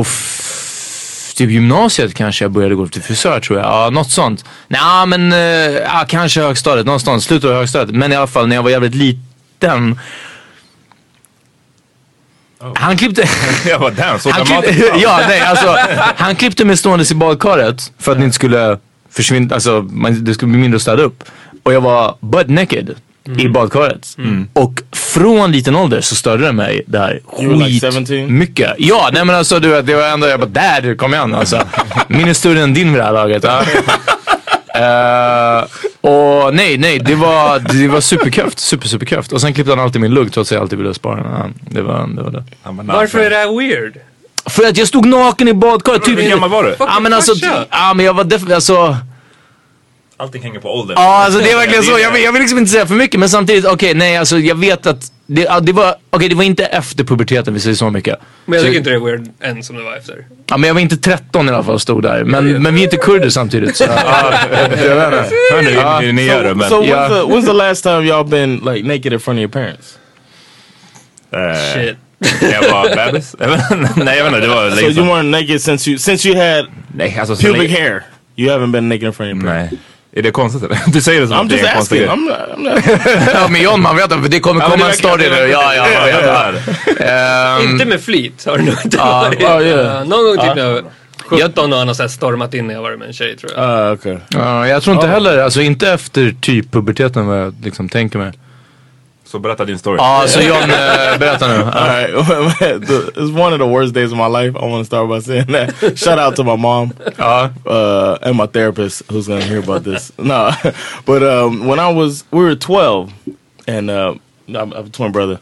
[0.00, 3.66] uff, typ gymnasiet kanske jag började gå till frisör tror jag.
[3.68, 4.44] Ja, något sånt.
[4.68, 5.38] Nej, men uh,
[5.84, 6.86] ja, kanske högstadiet.
[6.86, 7.24] Någonstans.
[7.24, 7.96] Slutet av högstadiet.
[7.96, 9.98] Men i alla fall när jag var jävligt liten.
[12.74, 13.28] Han klippte...
[13.68, 15.76] Jag bara damn, så Han klippte, ja, nej, alltså,
[16.16, 18.78] han klippte mig ståendes i badkaret för att det inte skulle
[19.10, 21.24] försvinna, alltså man, det skulle bli mindre att städa upp.
[21.62, 22.94] Och jag var butt naked
[23.38, 24.16] i badkaret.
[24.52, 28.38] Och från liten ålder så störde det mig det här like skit 17?
[28.38, 28.74] mycket.
[28.78, 31.62] Ja, nej men alltså du vet, det var ändå, jag bara där, kom igen alltså.
[32.08, 33.44] Min är större än din vid det här laget.
[33.44, 33.62] Ja.
[34.76, 35.64] Eh,
[36.06, 38.58] och nej, nej, det var, det var superköft.
[38.58, 39.32] Super, superköft.
[39.32, 41.54] Och sen klippte han alltid min lugg trots att jag alltid ville spara den.
[41.60, 42.44] Det, var, det var det.
[42.82, 43.96] Varför är det här weird?
[44.46, 46.04] För att jag stod naken i badkaret.
[46.04, 46.76] Typ, Hur gammal var du?
[46.78, 47.32] Ja men alltså,
[47.70, 48.96] ja men jag var definitivt, alltså.
[50.18, 50.94] Allting hänger på åldern.
[51.00, 51.98] Ja alltså det är verkligen så.
[51.98, 54.54] Jag vill, jag vill liksom inte säga för mycket men samtidigt, okej nej alltså jag
[54.54, 58.18] vet att det, det var, okej det var inte efter puberteten vi säger så mycket.
[58.44, 60.26] Men jag Så- tycker inte det är weird än som det var efter.
[60.46, 62.24] Ja men jag var inte 13 i alla fall och stod där.
[62.24, 63.84] Men, men vi är inte kurder samtidigt så.
[64.06, 64.88] ja, jag vet inte.
[65.52, 66.68] Hör ni gör det men...
[66.68, 69.48] So when's, the, when's the last time y'all been like naked in front of your
[69.52, 69.98] parents?
[71.32, 71.96] eh, Shit.
[72.52, 73.36] Jag var bebis.
[73.96, 76.36] Nej jag vet inte, det var So länge you weren't naked since you since you
[76.38, 78.02] had Nej alltså så pubic hair.
[78.36, 79.72] You haven't been naked in front of your parents.
[79.72, 79.80] Nej.
[80.16, 80.78] Är det konstigt eller?
[80.86, 82.08] Du säger det som I'm att det just är en konstig grej.
[82.08, 83.30] I'm not, I'm.
[83.34, 85.36] Ja men John man vet att det kommer komma det en story nu.
[85.36, 85.86] Ja ja.
[85.88, 86.52] ja, ja,
[86.96, 87.04] ja.
[87.04, 89.40] Ehm, Inte med flit har det nog inte varit.
[90.08, 90.84] Någon gång typ när jag var
[91.26, 93.86] 17 och han har så stormat in när jag varit med en tjej tror jag.
[93.86, 94.16] Uh, okay.
[94.28, 98.32] Ja, jag tror inte heller, alltså inte efter typ puberteten vad jag liksom tänker mig.
[99.26, 99.96] Så berätta din story.
[99.98, 100.68] Ja, så John,
[101.18, 101.54] berätta nu.
[101.74, 102.10] All right,
[103.16, 104.56] it's one of the worst days of my life.
[104.56, 105.98] I want to start by saying that.
[105.98, 107.50] Shout out to my mom Ja.
[107.66, 110.12] uh, and my therapist, who's gonna hear about this.
[110.18, 110.50] No,
[111.04, 113.12] but um, when I was, we were twelve,
[113.66, 114.14] and uh,
[114.48, 115.38] I have a twin brother.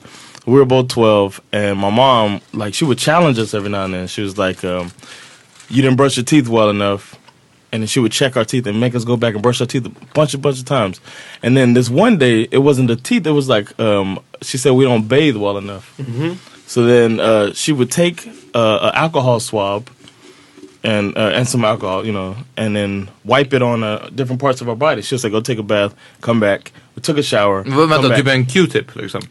[0.47, 3.94] We were both twelve, and my mom, like, she would challenge us every now and
[3.94, 4.07] then.
[4.09, 4.90] She was like, um,
[5.68, 7.14] "You didn't brush your teeth well enough."
[7.75, 9.67] And then she would check our teeth and make us go back and brush our
[9.67, 11.01] teeth a bunch of bunch of times.
[11.43, 14.71] And then this one day, it wasn't the teeth; it was like um, she said
[14.75, 15.93] we don't bathe well enough.
[16.69, 19.91] So then uh, she would take uh, an alcohol swab
[20.85, 24.61] and uh, and some alcohol, you know, and then wipe it on uh, different parts
[24.61, 25.03] of our body.
[25.03, 28.19] She'll say, "Go take a bath, come back." We took a shower, Vänta, back.
[28.19, 29.23] typ en q-tip liksom?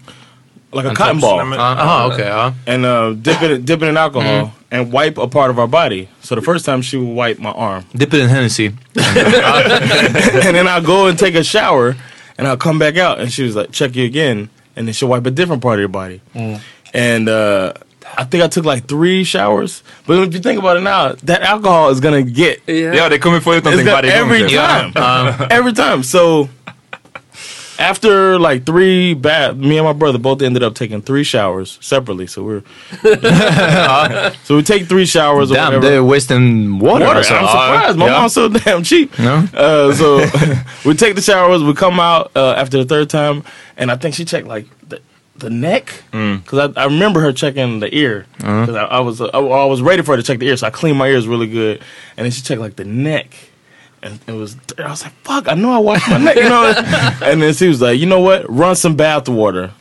[0.74, 2.54] Like a cotton ball, Jaha, okej, ja.
[2.68, 4.66] and uh, dip it dip it in alcohol mm-hmm.
[4.72, 6.10] and wipe a part of our body.
[6.22, 7.86] So the first time she would wipe my arm.
[7.96, 8.68] Dip it in Hennessy.
[8.96, 11.96] and then I'll go and take a shower,
[12.38, 15.10] and I'll come back out, and she was like, "Check you again," and then she'll
[15.10, 16.22] wipe a different part of your body.
[16.34, 16.62] Mm.
[16.94, 17.74] And uh,
[18.18, 19.84] I think I took like three showers.
[20.06, 23.40] But if you think about it now, that alcohol is gonna get Yeah, det kommer
[23.40, 24.20] få ut it's någonting gonna, varje gång.
[24.20, 24.68] every typ.
[24.68, 25.48] time, uh-huh.
[25.52, 26.04] every time.
[26.04, 26.50] So
[27.80, 32.28] after like three bath, me and my brother both ended up taking three showers separately.
[32.28, 32.64] So we're
[34.44, 35.52] so we take three showers.
[35.52, 35.86] or Damn, whatever.
[35.90, 37.06] they're wasting water.
[37.06, 37.20] Water.
[37.20, 37.36] alltså.
[37.36, 37.98] I'm surprised.
[37.98, 38.12] My Ja.
[38.20, 39.18] mom's so damn cheap.
[39.20, 39.46] No?
[39.54, 40.18] Uh, so
[40.86, 41.64] we take the showers.
[41.64, 43.44] We come out uh, after the third time,
[43.78, 45.02] and I think she checked like the,
[45.38, 49.26] the neck because I, I remember her checking the ear because I, I was uh,
[49.34, 51.28] I, I was ready for her to check the ear, so I cleaned my ears
[51.28, 51.82] really good,
[52.18, 53.36] and then she checked like the neck.
[54.04, 56.66] And it was, I was like, fuck, I know I washed my neck, you know?
[57.24, 58.44] and then she was like, you know what?
[58.50, 59.72] Run some bath water.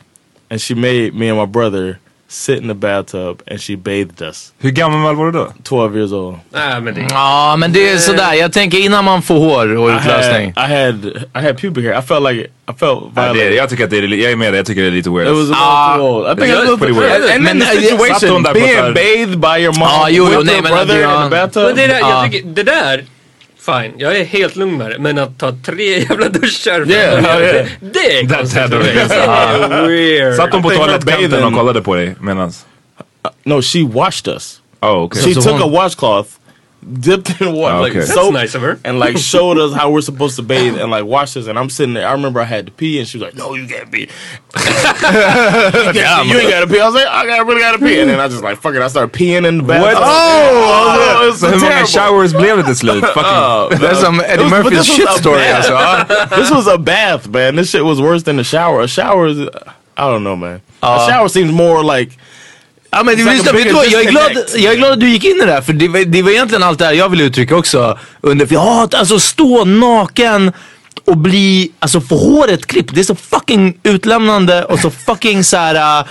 [0.49, 4.53] And she made me and my brother sit in the bathtub and she bathed us.
[4.59, 5.53] Hur gammal var du då?
[5.63, 6.35] 12 years old.
[6.51, 8.33] Nej men det Ja, men det är sådär.
[8.33, 11.05] Jag tänker innan man får hår och I had, I had
[11.35, 11.99] I had pubic hair.
[11.99, 13.53] I felt like I felt Ja, det, violated.
[13.55, 15.27] jag tycker att det är, jag är med dig, jag tycker det är lite weird.
[15.27, 16.25] It was a Ah, little too old.
[16.39, 17.11] I think it it was was pretty weird.
[17.21, 19.73] And, and then Men, the eh, satt situation, hon där på being bathed by your
[19.79, 21.23] mom Ah, jo, jo, with nej, your men brother ja.
[21.25, 21.63] in the bathtub.
[21.63, 22.09] Men det, där, Ja.
[22.23, 23.03] jag tycker, det där,
[23.65, 24.99] fine, jag är helt lugn med det.
[24.99, 27.53] Men att ta tre jävla duschar för Yeah, att- yeah.
[27.53, 28.71] det, det är That's konstigt.
[29.69, 30.35] Det weird.
[30.35, 32.65] Satt de på toalettkanten och kollade på dig medans?
[33.43, 34.59] No, she washed us.
[34.81, 35.21] Oh, okay.
[35.23, 36.29] She So took one- a washcloth,
[36.83, 37.99] dipped in water, oh, like okay.
[37.99, 38.79] That's soap, nice of her.
[38.83, 41.47] and like showed us how we're supposed to bathe and like wash us.
[41.47, 42.07] And I'm sitting there.
[42.07, 44.01] I remember I had to pee, and she was like, "No, you can't pee.
[44.01, 44.07] you,
[44.57, 46.29] can't pee.
[46.29, 48.27] you ain't gotta pee." I was like, "I got- really gotta pee," and then I
[48.27, 49.93] just like, "Fuck it," I started peeing in the bathtub.
[49.93, 50.03] What?
[50.05, 51.87] Oh, it was Så hur många terrible.
[51.87, 53.01] showers blev det till slut?
[53.01, 53.23] Fucking...
[53.25, 55.55] Oh, That's some Eddie was- Murphys shit story bath.
[55.69, 55.73] alltså.
[55.73, 56.25] ja.
[56.37, 57.55] this was a bath, man.
[57.55, 58.81] This shit was worse than a shower.
[58.81, 59.39] A shower is,
[59.97, 60.61] I don't know, man.
[60.81, 62.11] a uh, shower seems more like
[62.95, 64.77] Ja men det, It's like visst, a vet du vad, jag, är glad, jag är
[64.77, 66.79] glad att du gick in i det här för det, var- det var egentligen allt
[66.79, 67.99] det här jag ville uttrycka också.
[68.21, 70.51] Under, för hatar alltså stå naken
[71.05, 72.95] och bli, alltså få håret klippt.
[72.95, 76.07] Det är så fucking utlämnande och så fucking såhär, uh,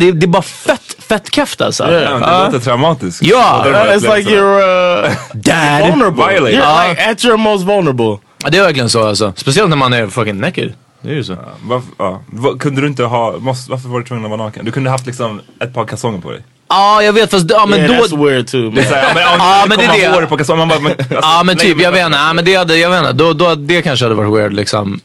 [0.00, 1.90] det, det är bara fett, fett keft alltså.
[1.90, 2.02] Yeah.
[2.22, 3.22] Ja, det låter traumatiskt.
[3.22, 5.90] Ja, uh, it's like you're uh, Dad.
[5.90, 6.26] vulnerable.
[6.28, 6.56] Violate.
[6.56, 8.18] You're like at your most vulnerable.
[8.44, 9.32] Ja, det är verkligen så alltså.
[9.36, 10.72] Speciellt när man är fucking naked.
[11.00, 11.36] Det är ju så.
[11.62, 12.20] Varför, ja.
[12.26, 14.64] Vad- Kunde du inte ha, måste, varför var du tvungen att vara naken?
[14.64, 16.40] Du kunde haft liksom ett par kalsonger på dig.
[16.68, 18.04] Ja jag vet fast, ja men yeah, då...
[18.04, 18.70] that's weird too.
[18.70, 18.84] Man.
[18.84, 20.16] såhär, ja, men, Ja, om men det det är det.
[20.16, 22.18] hår på kalsonger, man bara, men, alltså, Ja men nej, typ, jag vet inte.
[22.18, 23.12] Ja, men det hade, jag vet inte.
[23.12, 25.00] Då, då, det kanske hade varit weird liksom.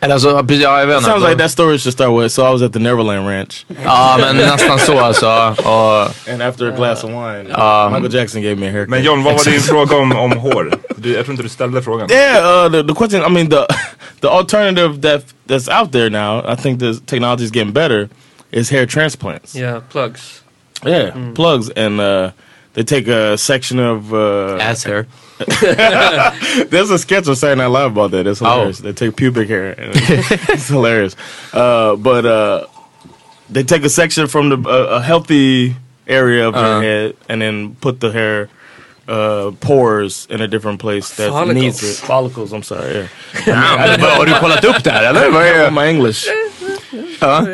[0.00, 1.10] Eller alltså, precis, ja, jag vet inte.
[1.10, 3.66] Sounds like that story should start with, so I was at the Neverland Ranch.
[3.84, 5.26] Ja, men nästan så alltså.
[5.58, 8.90] Och, And after a glass of wine, Um, Michael Jackson gave me a haircut.
[8.90, 10.72] Men John, vad var din fråga om, om hår?
[10.96, 12.10] Du, jag tror inte du ställde frågan.
[12.10, 13.22] Yeah, uh, the, the question.
[13.24, 13.66] I mean, the
[14.20, 16.52] the alternative that that's out there now.
[16.52, 18.08] I think the technology is getting better.
[18.50, 19.56] Is hair transplants.
[19.56, 20.42] Yeah, plugs.
[20.86, 22.30] Yeah, plugs, and uh,
[22.74, 25.06] they take a section of uh, ass hair.
[26.70, 28.26] There's a sketch of Saturday Night Live about that.
[28.26, 28.78] It's hilarious.
[28.78, 29.72] They take pubic hair.
[29.78, 31.16] And it's hilarious.
[31.52, 32.66] Uh, but uh,
[33.50, 35.74] they take a section from the uh, a healthy
[36.06, 36.68] area of Uh-huh.
[36.68, 38.48] your head and then put the hair
[39.08, 41.54] uh, pores in a different place that Follicles.
[41.62, 41.96] needs it.
[42.06, 42.52] Follicles.
[42.52, 43.08] I'm sorry.
[43.46, 44.08] Yeah.
[44.18, 45.30] Har du kollat upp det här, eller?
[45.30, 46.26] Vad är- My English.
[47.20, 47.46] Ja.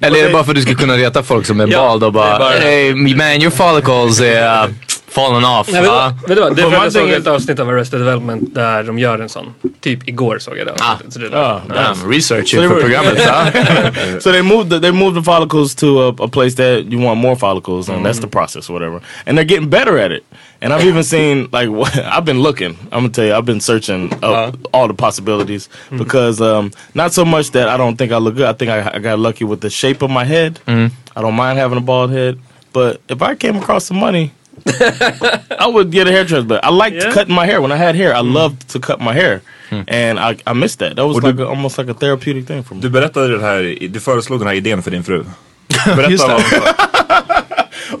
[0.00, 2.04] Eller är det bara för att du ska kunna reta folk som är Ja, bald
[2.04, 4.70] och bara, hey man your follicles är uh,
[5.14, 5.68] fallen off.
[5.72, 6.12] Nej, vet, Ja.
[6.20, 6.56] du- vet du vad?
[6.56, 9.28] Det är för att jag såg ett avsnitt av Arrested Development där de gör en
[9.28, 9.54] sån.
[9.80, 10.92] Typ igår såg jag det ah.
[10.92, 11.12] avsnittet.
[11.12, 12.02] Så det är Ah, därför.
[12.02, 13.14] Damn, research So they inför programmet.
[13.24, 14.20] Ja.
[14.20, 17.20] so they moved the, they moved the follicles to a, a place that you want
[17.20, 18.30] more follicles, and that's the mm.
[18.30, 19.00] process, or whatever.
[19.26, 20.24] And they're getting better at it.
[20.60, 22.76] And I've even seen like what, I've been looking.
[22.92, 24.52] I'm gonna tell you, I've been searching up uh-huh.
[24.72, 25.98] all the possibilities mm.
[25.98, 28.46] because um, not so much that I don't think I look good.
[28.46, 30.60] I think I, I got lucky with the shape of my head.
[30.66, 30.90] Mm.
[31.16, 32.38] I don't mind having a bald head,
[32.72, 34.32] but if I came across some money.
[34.66, 36.64] I would get a hair transplant.
[36.64, 37.12] I liked Yeah.
[37.12, 37.60] cutting my hair.
[37.60, 39.40] When I had hair, I loved to cut my hair.
[39.88, 40.94] And I, I missed that.
[40.96, 42.80] That was like du- a, almost like a therapeutic thing for me.
[42.80, 45.24] Du berättade den här, du föreslog den här idén för din fru.
[46.10, 46.74] Just Berätta det.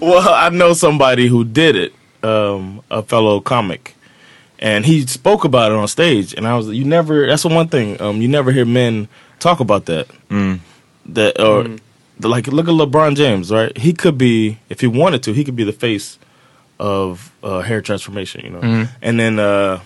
[0.24, 3.94] well, I know somebody who did it, um, a fellow comic,
[4.62, 6.34] and he spoke about it on stage.
[6.38, 7.26] And I was, you never.
[7.26, 8.00] That's the one thing.
[8.00, 9.08] Um, you never hear men
[9.40, 10.06] talk about that.
[11.14, 11.64] That or
[12.20, 13.76] the, like, look at LeBron James, right?
[13.76, 16.18] He could be, if he wanted to, he could be the face
[16.84, 18.44] of uh, hair transformation.
[18.44, 19.78] You know, and then, uh,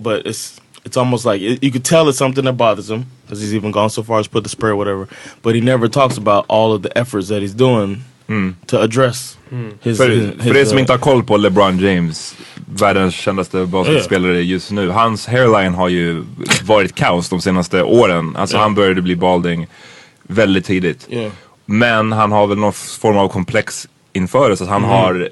[0.00, 0.60] but it's.
[0.88, 3.72] It's almost like it, you could tell it's something that bothers him because he's even
[3.72, 5.08] gone so far as put the spray or whatever.
[5.42, 8.04] But he never talks about all of the efforts that he's doing
[8.66, 9.36] to address
[9.82, 13.14] his, För, his, för er his, som uh, inte har koll på LeBron James, världens
[13.14, 14.88] kändaste basketspelare just nu.
[14.90, 16.24] Hans hairline har ju
[16.64, 18.36] varit kaos de senaste åren.
[18.36, 18.62] Alltså Ja.
[18.62, 19.66] han började bli balding
[20.22, 21.06] väldigt tidigt.
[21.10, 21.32] Yeah.
[21.64, 24.56] Men han har väl någon form av komplex inför det.
[24.56, 25.28] Så att han har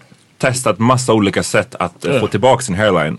[0.52, 3.18] testat massa olika sätt att eh, få tillbaka sin hairline.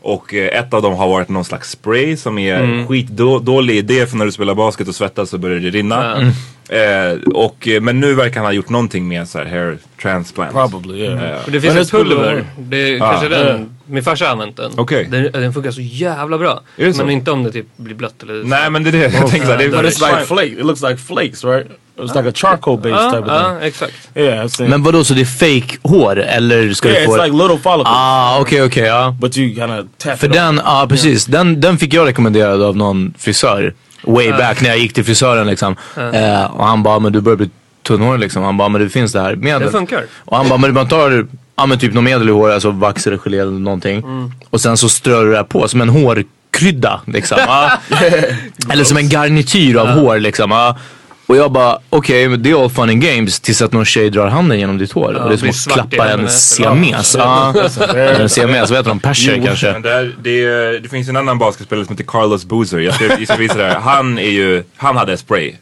[0.00, 2.86] Och eh, ett av dem har varit någon slags spray som är Mm.
[2.88, 6.20] skitdålig idé för när du spelar basket och svettas så börjar det rinna.
[6.68, 10.52] Eh, och, eh, men nu verkar han ha gjort någonting med så här hair transplant.
[10.52, 11.44] Probably, yeah.
[11.44, 12.44] Och det finns ett det pulver.
[12.58, 13.10] Det är Ah.
[13.10, 13.70] kanske den.
[13.86, 14.72] Min farsa har använt den.
[14.76, 15.08] Okej.
[15.10, 16.60] Den, den funkar så jävla bra.
[16.76, 17.02] Är det så?
[17.02, 19.46] Men inte om det typ blir blött eller Nej men det är det jag tänkte.
[19.46, 20.46] så här, Det But är, it's like flake.
[20.46, 21.66] It looks like flakes, right?
[21.98, 23.68] It's like a charcoal based Ja, type of ja, thing.
[23.68, 23.92] exakt.
[24.14, 24.50] Yeah.
[24.68, 25.24] Men vadå, så det är
[25.60, 29.16] fake hår eller ska yeah, du få it's like little follicles, Ah, okej okej ja.
[29.20, 32.76] but you kind of tap För den, ja precis, den, den fick jag rekommenderad av
[32.76, 33.74] någon frisör.
[34.06, 35.76] Way back när jag gick till frisören liksom.
[35.96, 37.50] Eh, och han bara, men du börjar bli
[37.82, 38.42] tunnhårig liksom.
[38.42, 39.62] Han bara, men det finns det här medel.
[39.62, 40.04] Det funkar.
[40.24, 41.26] Och han bara, men man tar
[41.56, 44.02] ja, men typ något medel i håret, alltså vax eller gelé eller någonting.
[44.50, 47.38] Och sen så strör du det här på som en hårkrydda liksom.
[47.46, 47.70] Ja.
[48.70, 50.50] eller som en garnityr av hår liksom.
[50.50, 50.76] Ja.
[51.26, 54.10] Och jag bara, okej, men det är all fun and games tills att någon tjej
[54.10, 55.14] drar handen genom ditt hår.
[55.14, 57.14] och det är som att klappa en siames.
[57.18, 57.54] Ja.
[57.94, 59.00] En siames, vad heter de?
[59.00, 59.72] Perser kanske?
[59.72, 62.78] Men där, det, det finns en annan basketspelare som heter Carlos Boozer.
[62.78, 63.80] Jag ska, jag ska visa det här.
[63.80, 65.52] Han, är ju, han hade spray.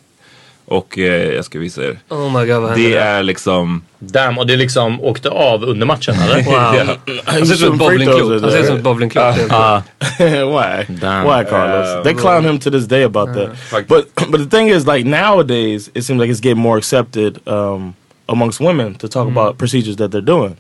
[0.73, 1.99] Och eh, jag ska visa er.
[2.09, 3.07] Oh my god vad Det hände där?
[3.07, 3.83] är liksom...
[3.99, 6.43] Damn, och det liksom åkte av under matchen eller?
[6.43, 6.97] Wow.
[7.25, 8.43] Han ser ut som ett bowlingklot.
[8.43, 9.37] Han ser ut som ett bowlingklot.
[9.49, 9.83] Ja.
[10.19, 10.95] Why?
[11.01, 11.25] Damn.
[11.25, 12.05] Why, Carlos?
[12.05, 13.57] they clown him to this day about that.
[13.57, 13.87] Fuck.
[13.87, 17.95] But but the thing is, like nowadays, it seems like it's getting more accepted um,
[18.29, 20.57] amongst women to talk about procedures that they're doing.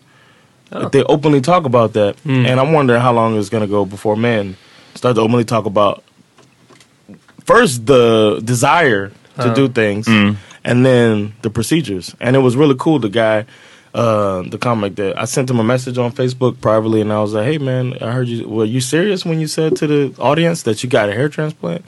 [0.70, 4.16] Like, they openly talk about that, and I'm wondering how long it's to go before
[4.16, 4.56] men
[4.94, 6.02] start to openly talk about
[7.44, 10.06] first the desire to do things,
[10.64, 12.14] and then the procedures.
[12.20, 12.98] And it was really cool.
[12.98, 13.46] The guy.
[13.94, 17.34] Uh, the comic that I sent him a message on Facebook privately, and I was
[17.34, 18.48] like, "Hey, man, I heard you.
[18.48, 21.84] Were you serious when you said to the audience that you got a hair transplant?"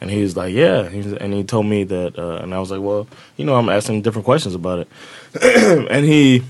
[0.00, 2.70] And he was like, "Yeah," He's- and he told me that, uh, and I was
[2.70, 4.88] like, "Well, you know, I'm asking different questions about it."
[5.90, 6.42] and he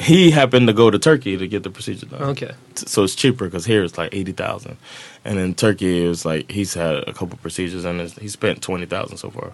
[0.00, 2.22] he happened to go to Turkey to get the procedure done.
[2.34, 2.50] Okay.
[2.74, 4.76] So it's cheaper because here it's like eighty thousand,
[5.24, 8.86] and in Turkey it was like he's had a couple procedures and he spent twenty
[8.86, 9.52] thousand so far.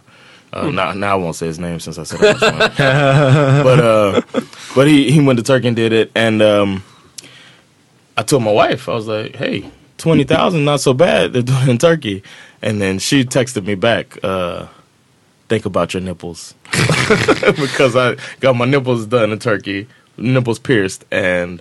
[0.52, 2.40] Uh, now, now I won't say his name since I said it
[3.64, 4.20] but uh,
[4.74, 6.82] but he he went to Turkey and did it, and um,
[8.16, 11.32] I told my wife I was like, hey, twenty thousand, not so bad.
[11.32, 12.22] They're doing it in Turkey,
[12.62, 14.18] and then she texted me back.
[14.24, 14.66] Uh,
[15.48, 16.54] Think about your nipples
[17.56, 21.60] because I got my nipples done in Turkey, nipples pierced, and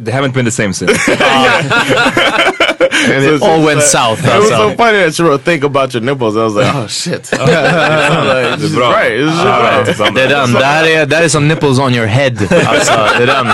[0.00, 0.90] They haven't been the same since.
[2.80, 6.36] it all went south, It was so funny that you wrote think about your nipples.
[6.36, 7.32] I was like, oh shit.
[7.32, 7.48] I was
[8.50, 9.16] like, this is right.
[9.18, 10.14] This is Ja, right.
[10.14, 12.36] Det är den, det här är, det här nipples on your head.
[12.66, 13.46] Alltså, det är den.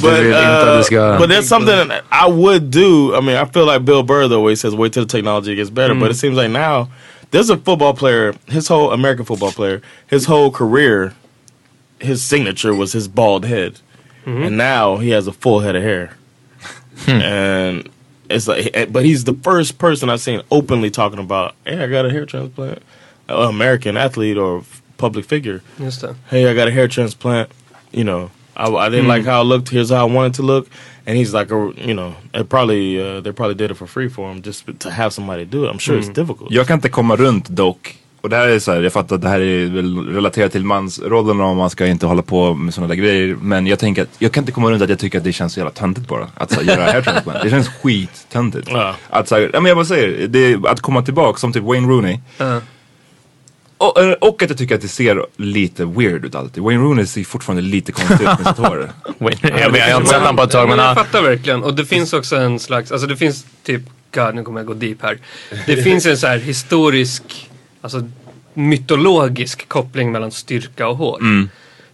[0.00, 3.14] But, Du vill inte att uh, but there's something I would do.
[3.14, 5.54] I mean, I feel like Bill Burr though, where he says, "Wait till the technology
[5.54, 6.10] gets better." But mm.
[6.10, 6.88] it seems like now
[7.30, 8.34] there's a football player.
[8.46, 11.14] His whole American football player, his whole career,
[12.00, 13.80] his signature was his bald head,
[14.24, 14.42] mm-hmm.
[14.42, 16.16] and now he has a full head of hair,
[17.04, 17.10] hmm.
[17.10, 17.90] and.
[18.30, 21.86] It's like, eh, but he's the first person I've seen openly talking about, "Hey, I
[21.88, 22.78] got a hair transplant."
[23.28, 24.62] Uh, American athlete or
[24.96, 25.60] public figure.
[25.78, 26.14] Just det.
[26.30, 27.48] hey, I got a hair transplant.
[27.92, 29.68] You know, I, I didn't like how it looked.
[29.70, 30.68] Here's how I wanted to look.
[31.06, 34.08] And he's like, a, you know, it probably uh, they probably did it for free
[34.08, 35.70] for him just to have somebody do it.
[35.70, 36.50] I'm sure it's difficult.
[36.50, 37.94] Jag kan inte komma runt dock.
[38.24, 40.64] Och det här är så här, jag fattar att det här är väl relaterat till
[40.64, 43.36] mansrollen och man ska inte hålla på med sådana där grejer.
[43.40, 45.52] Men jag tänker att jag kan inte komma runt att jag tycker att det känns
[45.52, 46.28] så jävla töntigt bara.
[46.34, 47.38] Att så här, göra hair transplant.
[47.42, 48.68] Det känns skittöntigt.
[48.70, 48.96] Ja.
[49.10, 51.62] Att så här, ja men jag bara säger, det är att komma tillbaka som typ
[51.62, 52.18] Wayne Rooney.
[52.38, 52.60] Ja.
[53.78, 56.62] Och, eh, och att jag tycker att det ser lite weird ut alltid.
[56.62, 58.90] Wayne Rooney ser fortfarande lite konstigt ut med sitt hår.
[59.18, 60.78] Jag, jag har inte sett honom på ett tag men...
[60.78, 61.62] jag ah, fattar verkligen.
[61.62, 63.82] Och det finns också en slags, alltså det finns typ,
[64.14, 65.18] god nu kommer jag gå deep här.
[65.66, 67.50] Det finns en så här historisk,
[67.84, 68.02] alltså
[68.54, 71.20] mytologisk koppling mellan styrka och hår.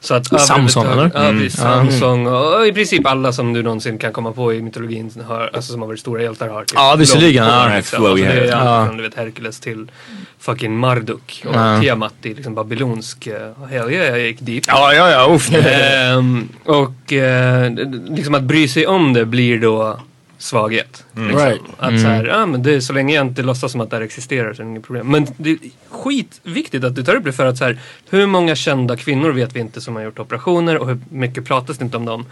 [0.00, 1.10] Så att Samson, eller?
[1.14, 1.60] Ja, precis.
[1.60, 5.72] Samson och, i princip alla som du någonsin kan komma på i mytologin har, alltså
[5.72, 7.76] som har varit stora hjältar har typ Ja, visserligen, ja.
[7.76, 8.04] liksom.
[8.04, 9.90] Alltså, det är allt från du vet Herkules till
[10.38, 11.80] fucking Marduk och Ja.
[11.80, 14.64] Tiamat i liksom babylonsk, uh, hell yeah, jag gick deep.
[14.66, 15.34] Ja, ja, ja.
[15.34, 15.54] Uff.
[15.54, 17.72] Ehm, och eh,
[18.08, 20.00] liksom att bry sig om det blir då
[20.40, 21.04] svaghet.
[21.12, 21.38] Liksom.
[21.38, 21.60] Right.
[21.78, 23.96] Att så, här, ja, men det, är så länge jag inte låtsas som att det
[23.96, 25.10] här existerar så är det inget problem.
[25.10, 27.78] Men det är skitviktigt att du tar upp det för att så här,
[28.10, 31.78] hur många kända kvinnor vet vi inte som har gjort operationer och hur mycket pratas
[31.78, 32.26] det inte om dem.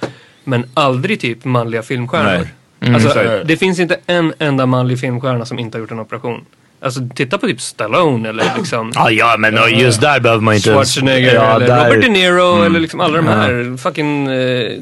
[0.45, 2.49] Men aldrig typ manliga filmstjärnor.
[2.81, 3.49] Alltså, exakt.
[3.49, 6.45] det finns inte en enda manlig filmstjärna som inte har gjort en operation.
[6.81, 10.55] Alltså titta på typ Stallone eller liksom Ja, ja, men och just där behöver man
[10.55, 10.71] inte...
[10.73, 12.67] Schwarzenegger ja, eller där- Robert De Niro Mm.
[12.67, 13.77] eller liksom alla de här.
[13.77, 14.73] Fucking eh,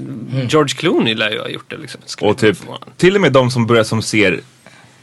[0.48, 2.00] George Clooney lär ju ha gjort det liksom.
[2.04, 2.59] Skulle Och typ,
[2.96, 4.40] till och med de som börjar som ser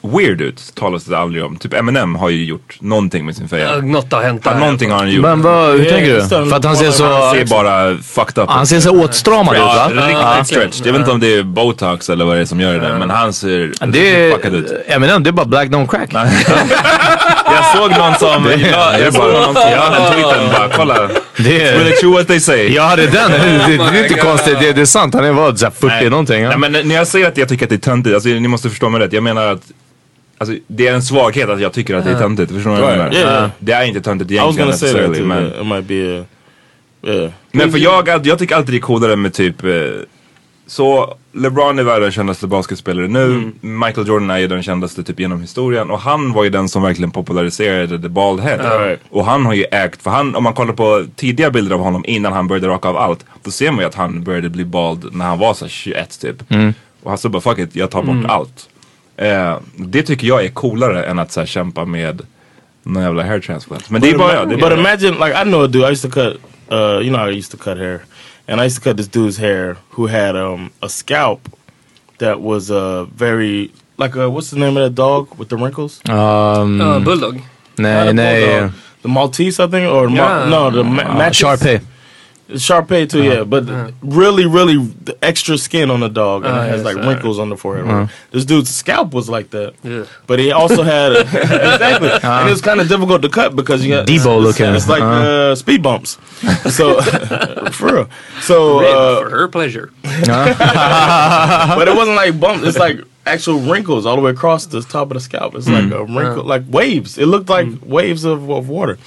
[0.04, 1.56] weird ut talas det aldrig om.
[1.56, 3.78] Typ Eminem har ju gjort någonting med sin Ja, feja.
[3.82, 4.56] något har hänt där.
[4.56, 5.22] någonting har han gjort.
[5.22, 6.22] Men vad, hur tänker du?
[6.50, 7.32] För att han ser Han så...
[7.34, 9.92] ser bara fucked up Han ser så åtstramad ut va?
[9.96, 10.88] Ja, riktigt stretched.
[10.88, 12.98] Jag vet inte om det är botox eller vad det är som gör det där.
[13.00, 14.72] Men han ser Det fuckad ut.
[14.88, 16.10] Eminem, det är bara black don't crack.
[17.46, 21.10] Jag såg någon som, ja, jag såg någon som, ja, den tweeten bara, kolla.
[21.38, 21.74] Det är...
[21.78, 22.74] Really true what they say.
[22.74, 23.32] Ja, det är den.
[23.32, 23.38] Det,
[23.68, 24.60] det, det är inte konstigt.
[24.60, 25.14] Det, det är sant.
[25.16, 26.10] Han är vad, så här 40 Nej.
[26.10, 26.44] någonting?
[26.44, 26.50] Ja.
[26.58, 28.70] Nej, men när jag säger att jag tycker att det är töntigt, alltså, ni måste
[28.70, 29.14] förstå mig rätt.
[29.14, 29.62] Jag menar att
[30.44, 32.52] Alltså, det är en svaghet att jag tycker att det är töntigt.
[32.52, 33.14] Förstår du vad jag menar?
[33.14, 33.50] Yeah.
[33.60, 35.20] Det är inte töntigt I was egentligen gonna say that necessarily.
[35.20, 35.28] too.
[35.28, 35.62] Men.
[35.62, 36.26] It might be a
[37.08, 37.32] yeah.
[37.52, 39.72] men för jag, jag tycker alltid det är coolare med typ eh,
[40.68, 43.52] Så LeBron är världens kändaste basketspelare nu.
[43.62, 45.90] Michael Jordan är ju den kändaste typ genom historien.
[45.92, 48.80] Och han var ju den som verkligen populariserade the bald head.
[48.80, 49.00] Right.
[49.10, 52.06] Och han har ju ägt, för han, om man kollar på tidiga bilder av honom
[52.08, 53.26] innan han började raka av allt.
[53.44, 56.20] Då ser man ju att han började bli bald när han var så här 21
[56.20, 56.36] typ.
[57.04, 58.70] Och han sa bara fuck it, jag tar bort allt.
[59.18, 62.22] Eh, det tycker jag är coolare än att så här, kämpa med
[62.84, 63.90] någon jävla hair transplant.
[63.90, 64.50] Men det är bara jag.
[64.50, 65.88] But imagine, like, I know a dude.
[65.88, 66.38] I used to cut.
[66.72, 68.00] Uh, you know, how I used to cut hair,
[68.48, 71.40] and I used to cut this dude's hair who had um a scalp
[72.18, 76.02] that was uh very like uh what's the name of that dog with the wrinkles?
[76.10, 77.42] Um, Ja, Bulldog.
[77.76, 78.42] Nej, a nej.
[78.42, 78.72] bulldog.
[79.02, 80.50] The Maltese, I think, or Yeah.
[80.50, 81.82] Ma- no, the ma- Uh, Maltese.
[82.54, 82.84] Sharpay.
[82.84, 83.64] Sharpay too, yeah, but
[84.02, 87.08] really, really the extra skin on the dog, and Ah, it has yes, like uh,
[87.10, 88.10] wrinkles on the forehead.
[88.32, 90.08] This dude's scalp was like that, Ugh.
[90.28, 93.94] but he also had exactly, and it was kind of difficult to cut because you
[93.94, 94.26] got Debo it's,
[94.60, 95.52] looking, It's like uh.
[95.52, 96.18] uh, speed bumps,
[96.70, 97.02] so
[97.72, 98.10] for real.
[98.42, 99.92] So, Red uh, for her pleasure.
[100.04, 102.66] but it wasn't like bumps.
[102.68, 105.56] It's like actual wrinkles all the way across the top of the scalp.
[105.56, 107.18] It's like a wrinkle, like waves.
[107.18, 108.98] It looked like waves of, of water.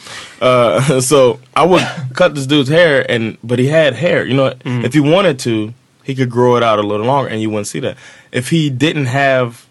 [0.40, 4.24] Uh, so I would cut this dude's hair, and but he had hair.
[4.26, 5.72] You know, if he wanted to,
[6.04, 7.96] he could grow it out a little longer, and you wouldn't see that.
[8.32, 9.66] If he didn't have,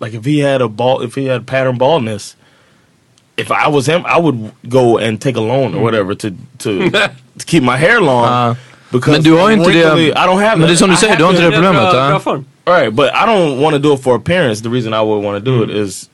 [0.00, 2.36] like, if he had a ball, if he had pattern baldness.
[3.38, 6.90] If I was him, I would go and take a loan or whatever to to,
[7.38, 8.24] to keep my hair long.
[8.24, 8.54] Uh,
[8.90, 10.78] because men du har I'm inte det- I don't have Men det är that.
[10.78, 11.82] som du I säger, have du har inte det problemet.
[11.82, 12.42] Bra, bra ja.
[12.66, 12.76] Form.
[12.82, 14.62] Right, but I don't want to do it for appearance.
[14.62, 16.08] The reason I would want to do it is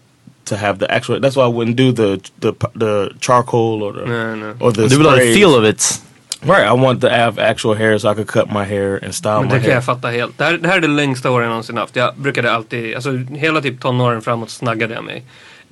[0.44, 1.20] to have the actual.
[1.20, 4.54] That's why I wouldn't do the the the charcoal or the Nej, nej.
[4.60, 5.36] or the Du vill ha the sprays.
[5.36, 6.00] feel of it.
[6.44, 9.38] Right, I want to have actual hair so I could cut my hair and style
[9.40, 9.74] Men my det kan hair.
[9.74, 10.38] jag fatta helt.
[10.38, 11.96] Det här, det här är det längsta året jag någonsin haft.
[11.96, 15.22] Jag brukade alltid, alltså hela typ tonåren framåt snaggade jag mig.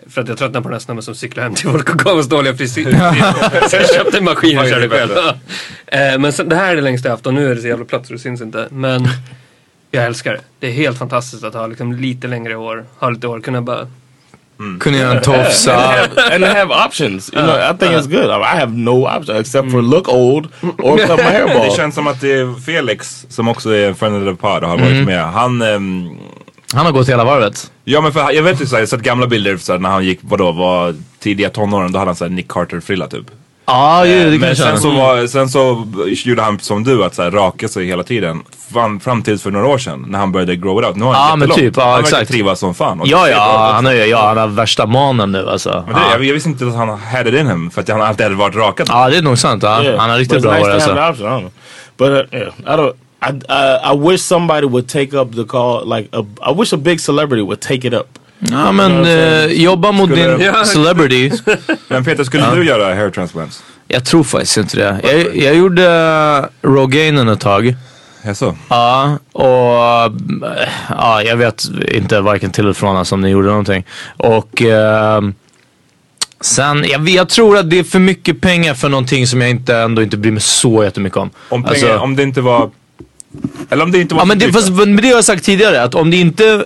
[0.08, 2.18] För att jag tröttnade på den här snubben som cyklade hem till folk och gav
[2.18, 3.12] oss dåliga frisyrer.
[3.68, 5.10] så jag köpte en maskin och körde själv.
[5.86, 7.68] Eh, Men sen, det här är det längsta jag haft och nu är det så
[7.68, 8.68] jävla platt så det syns inte.
[8.70, 9.08] Men
[9.90, 10.40] Jag älskar det.
[10.58, 13.86] Det är helt fantastiskt att ha liksom lite längre hår, ha lite hår, kunna bara
[14.80, 15.72] Kunna göra en and, tofsa.
[15.72, 17.32] have, and have options.
[17.34, 18.30] You know, I think it's good.
[18.30, 21.72] I, have no options except for look old or cut my hair Det bald.
[21.72, 24.68] känns som att det är Felix, som också är en friend of the pod och
[24.70, 25.24] har varit med.
[25.24, 26.08] Han, ehm,
[26.74, 27.70] Han har gått hela varvet.
[27.84, 29.88] ja men för jag vet ju såhär, jag har sett gamla bilder så här, när
[29.90, 33.26] han gick, vadå, var tidiga tonåren, då hade han såhär Nick Carter-frilla typ.
[33.70, 34.78] Ja, ju, det Men sen han.
[34.80, 35.86] så, var, sen så
[36.24, 38.42] gjorde han som du, att så här, raka sig hela tiden.
[38.72, 40.96] Fram, fram tills för några år sedan när han började grow it out.
[40.96, 42.30] Nu har han Ja, men typ, ja, han verkar exakt.
[42.30, 43.00] trivas som fan.
[43.00, 45.84] Och Ja, det ja, han är, ja, han har värsta manen nu alltså.
[45.86, 46.12] Men det, Ja.
[46.12, 48.36] jag, jag visste inte att han had it in him för att han alltid hade
[48.36, 48.86] varit rakad.
[48.90, 49.62] Ja, det är nog sant.
[49.62, 49.82] Ja.
[49.82, 51.24] Yeah, Han har riktigt bra nice hår have alltså.
[51.24, 51.50] option.
[51.96, 52.92] But uh, yeah, I don't.
[53.22, 55.96] I uh, I wish somebody would take up the call.
[55.96, 58.18] Like a, I wish a big celebrity would take it up.
[58.40, 61.30] Ja, men eh, jobba mot Skulle- din celebrity.
[61.88, 63.62] Men Peter, skulle du göra hair transplants?
[63.88, 65.00] Jag tror faktiskt inte det.
[65.02, 65.82] Jag, jag gjorde
[66.62, 67.74] uh, Rogainen ett tag.
[68.24, 68.56] Jaså?
[68.68, 73.48] Ja, och eh, ja, jag vet inte varken till eller från alltså, om ni gjorde
[73.48, 73.84] någonting.
[74.16, 75.20] Och eh,
[76.40, 79.76] sen, jag, jag tror att det är för mycket pengar för någonting som jag inte,
[79.76, 81.30] ändå inte bryr mig så jättemycket om.
[81.48, 82.70] Om, pengar, Alltså- om det inte var...
[83.70, 85.82] Eller om det inte var Ja men det, fast, men det har jag sagt tidigare
[85.82, 86.64] att om det inte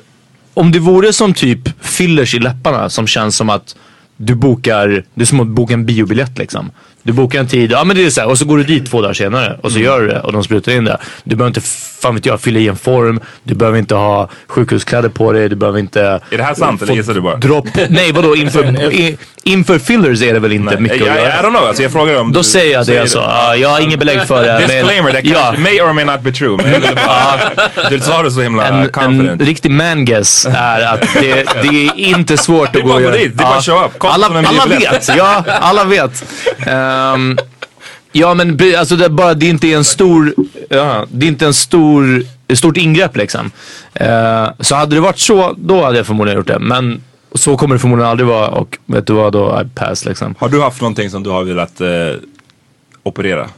[0.55, 3.76] om det vore som typ fillers i läpparna som känns som att
[4.16, 6.70] du bokar, det är som att boka en biobiljett liksom.
[7.07, 8.90] Du bokar en tid, ja men det är så här, och så går du dit
[8.90, 9.86] två dagar senare och så Mm.
[9.90, 10.98] gör du det och de sprutar in det.
[11.24, 11.61] Du behöver inte,
[12.00, 13.20] fan vet jag, fylla i en form.
[13.42, 15.48] Du behöver inte ha sjukhuskläder på dig.
[15.48, 16.00] Du behöver inte...
[16.30, 17.36] Är det här sant eller gissar du bara?
[17.36, 21.28] Dropp, nej vadå inför, i, inför fillers är det väl inte mycket jag, att göra?
[21.28, 23.18] I don't know, alltså jag frågar om Då du säger jag det alltså.
[23.18, 24.59] Ja, jag har inget belägg för det.
[24.59, 25.55] Disclaimer, that ja.
[25.59, 26.57] may or may not be true.
[26.62, 29.40] Men bara, du sa det så himla En, confident.
[29.40, 32.88] en riktig man guess är att det, det är inte svårt Det är att gå
[32.88, 33.98] bara och att gå göra- dit, det är bara att show up.
[33.98, 36.24] Kom alla alla vet, ja alla vet.
[36.95, 37.38] Ehm,
[38.12, 40.34] ja men alltså det, är bara, det är inte en stor,
[40.68, 43.51] ja, det är inte en stor, ett stort ingrepp liksom.
[43.95, 46.59] Eh, så hade det varit så, då hade jag förmodligen gjort det.
[46.59, 47.03] Men
[47.34, 50.34] så kommer det förmodligen aldrig vara och vet du vad, då I pass liksom.
[50.38, 51.88] Har du haft någonting som du har velat eh,
[53.03, 53.49] operera?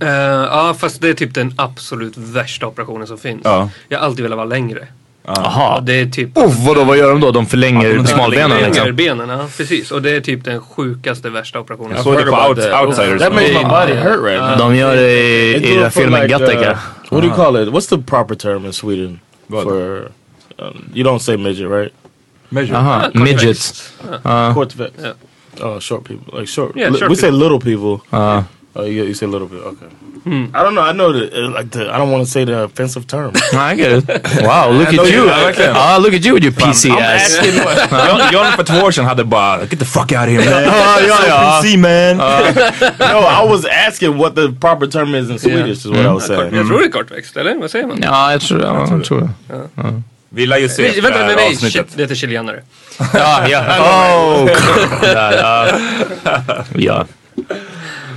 [0.00, 3.40] Eh, ja, fast det är typ den absolut värsta operationen som finns.
[3.44, 3.70] Ja.
[3.88, 4.86] Jag har alltid velat vara längre.
[5.26, 5.76] Jaha.
[5.76, 6.36] Och det är typ...
[6.38, 7.30] Oh, vadå, vad gör de då?
[7.30, 8.96] De förlänger Ja, de smalbenen Förlänger liksom?
[8.96, 9.90] benen, ja precis.
[9.90, 11.92] Och det är typ den sjukaste, värsta operationen.
[11.96, 13.22] Jag såg det på out, Outsiders.
[13.22, 14.58] That makes my body hurt right now.
[14.58, 16.70] De gör det i, den for filmen like, Gattaca.
[16.70, 16.76] uh,
[17.10, 17.68] what do you call it?
[17.68, 19.62] What's the proper term in Sweden What?
[19.62, 20.10] for?
[20.58, 21.92] Um, you don't say midget, right?
[22.48, 22.76] Measure.
[22.76, 23.42] Aha, kort midget.
[23.42, 23.92] växt.
[24.54, 24.92] Short vet.
[25.02, 25.14] Yeah.
[25.60, 26.76] Oh, short people, like short.
[26.76, 27.38] Yeah, short we say people.
[27.38, 28.18] little people.
[28.18, 28.42] Uh,
[28.76, 29.60] Oh, you, you say a little bit.
[29.62, 29.86] Okay.
[30.26, 30.82] I don't know.
[30.82, 31.32] I know that.
[31.32, 33.32] uh, Like the, I don't want to say the offensive term.
[33.52, 34.04] I get it.
[34.42, 35.26] Wow, look at you- you.
[35.26, 35.74] ja, verkligen.
[35.76, 37.38] Ah, look at you with your PC I'm ass.
[37.38, 40.28] asking what- John, John för två år sedan hade bara get the fuck out of
[40.28, 40.62] here man.
[40.64, 41.60] Ja, ja, ja.
[41.62, 42.16] PC man.
[42.16, 45.78] no, I was asking what the proper term is in Swedish.
[45.78, 46.54] Is what I was saying.
[46.56, 47.54] Jag tror det är kortväxt, eller?
[47.54, 47.98] Vad säger man?
[48.02, 49.30] Ja, jag tror, ja, jag tror det.
[50.30, 51.70] Vi lär ju se Nej, efter vänta, det nej, nej.
[51.70, 52.62] Shit, det heter chilenare.
[53.14, 53.60] Ja, ja.
[53.60, 54.46] Oh,
[55.00, 55.68] där, ja.
[56.74, 57.04] ja.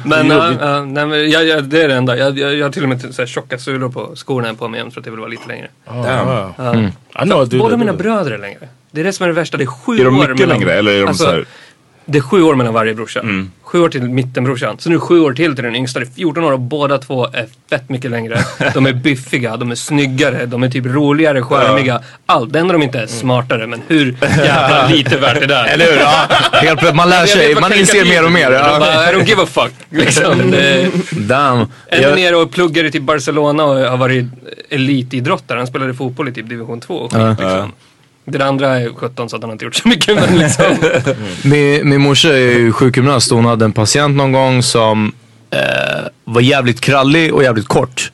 [0.08, 2.18] Men, ja, ja, nej, men jag, jag, det är det enda.
[2.18, 4.91] Jag, jag, jag har till och med så här tjocka sulor på skorna på mig
[4.91, 5.68] för att jag vill vara lite längre.
[5.86, 6.03] Oh,
[7.24, 7.58] know a dude.
[7.58, 8.70] Båda mina bröder är längre.
[8.91, 9.58] Det är det som är det värsta.
[9.58, 11.45] Det är sju Är de år mycket längre eller är de alltså, så här?
[12.10, 13.20] Det är sju år mellan varje brorsa.
[13.20, 13.51] Mm.
[13.64, 14.76] Sju år till mittenbrorsan.
[14.80, 15.99] Så nu sju år till till den yngsta.
[15.99, 18.39] Det är 14 år och båda två är fett mycket längre.
[18.74, 22.01] De är biffiga, de är snyggare, de är typ roligare, charmiga.
[22.26, 22.53] Allt.
[22.53, 23.68] Det enda de inte är smartare.
[23.68, 25.66] Men hur jävla lite värt det där.
[25.66, 25.99] Eller hur?
[25.99, 26.28] Ja.
[26.51, 28.51] Helt plötsligt, man lär sig, man inser mer och mer.
[28.51, 28.80] Ja.
[28.80, 29.74] bara, I don't give a fuck.
[29.89, 30.51] Liksom.
[30.51, 31.60] Det, Damn.
[31.88, 34.26] en Jag, nere och pluggar i typ Barcelona och har varit
[34.70, 35.58] elitidrottare.
[35.58, 37.72] Han spelade fotboll i typ division 2 och skit, liksom.
[38.32, 40.15] Den andra är 17 så att han inte gjort så mycket.
[40.15, 40.65] Men liksom.
[41.49, 45.13] min, min morsa är ju sjukgymnast och hon hade en patient någon gång som
[45.51, 45.59] eh,
[46.23, 48.11] var jävligt krallig och jävligt kort.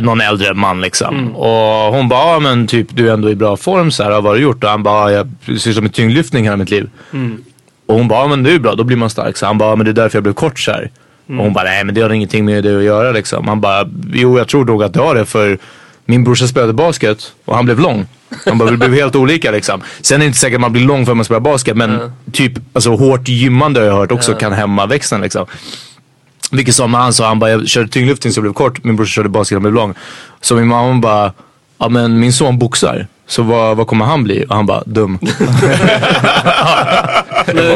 [0.00, 1.36] Någon äldre man liksom.
[1.36, 4.24] Och hon bara, ja men typ du är ändå i bra form så här, vad
[4.24, 4.64] har du gjort?
[4.64, 5.28] Och han bara, jag
[5.58, 6.90] sysslar med tyngdlyftning hela mitt liv.
[7.86, 9.36] Och hon bara, ja men det är bra, då blir man stark.
[9.36, 10.90] Så han bara, men det är därför jag blev kort så här.
[11.26, 13.48] Och hon bara, nej men det har ingenting med det att göra liksom.
[13.48, 15.58] Han bara, jo jag tror nog att det har det för
[16.04, 18.06] min brorsa spelade basket och han blev lång.
[18.46, 19.82] Han bara, vi blev helt olika liksom.
[20.00, 22.12] Sen är det inte säkert att man blir lång för att man spelar basket men
[22.32, 25.46] typ alltså, hårt gymmande har jag hört också kan hämma växten liksom.
[26.50, 29.10] Vilket som han sa, han bara jag körde tyngdlyftning så jag blev kort, min brorsa
[29.10, 29.94] körde basket och blev lång.
[30.40, 31.32] Så min mamma bara,
[31.78, 33.06] ja men min son boxar.
[33.26, 34.44] Så vad, vad kommer han bli?
[34.48, 35.18] Och han bara, dum.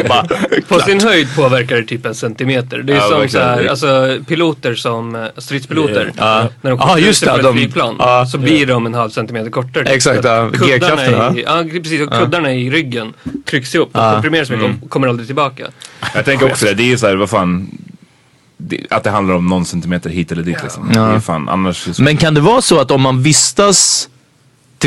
[0.09, 0.27] Bara,
[0.69, 2.79] På sin höjd påverkar det typ en centimeter.
[2.79, 6.13] Det är Ja, som så här, alltså piloter som, eh, stridspiloter.
[6.17, 6.49] Ja.
[6.63, 8.27] När de just sig det, på ett de- flygplan ja.
[8.27, 9.85] så blir de en halv centimeter kortare.
[9.85, 9.95] typ.
[9.95, 12.01] Exakt, Så kuddarna G-krafterna, i- Ja, precis.
[12.07, 13.13] Och kuddarna i ryggen
[13.51, 13.91] trycks ihop.
[13.93, 14.79] De komprimeras mycket Mm.
[14.83, 15.67] och kommer aldrig tillbaka.
[16.15, 17.69] Jag tänker också det, det är ju såhär, vad fan.
[18.91, 20.91] att det handlar om någon centimeter hit eller dit liksom.
[20.95, 21.01] Ja.
[21.01, 21.99] Det är fan, annars...
[21.99, 24.09] Men kan det vara så att om man vistas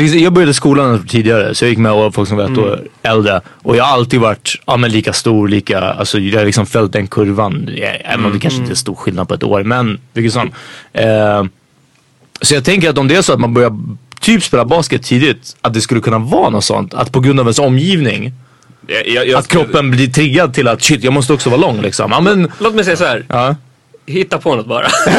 [0.06, 2.64] jag började skolan tidigare så jag gick med folk som var ett Mm.
[2.64, 3.40] år äldre.
[3.62, 6.92] Och jag har alltid varit ja, men lika stor, lika, alltså jag har liksom följt
[6.92, 7.68] den kurvan.
[8.04, 8.40] Även om det Mm.
[8.40, 9.62] kanske inte är stor skillnad på ett år.
[9.64, 10.50] Men vilket som.
[10.92, 11.44] Eh,
[12.42, 13.78] så jag tänker att om det är så att man börjar
[14.20, 15.56] typ spela basket tidigt.
[15.60, 16.94] Att det skulle kunna vara något sånt.
[16.94, 18.32] Att på grund av ens omgivning.
[18.86, 21.80] Jag, jag, jag, att kroppen blir triggad till att shit jag måste också vara lång
[21.82, 22.10] liksom.
[22.12, 23.24] Ja, men, Låt mig säga så här.
[23.28, 23.56] ja.
[24.06, 24.86] Hitta på något bara.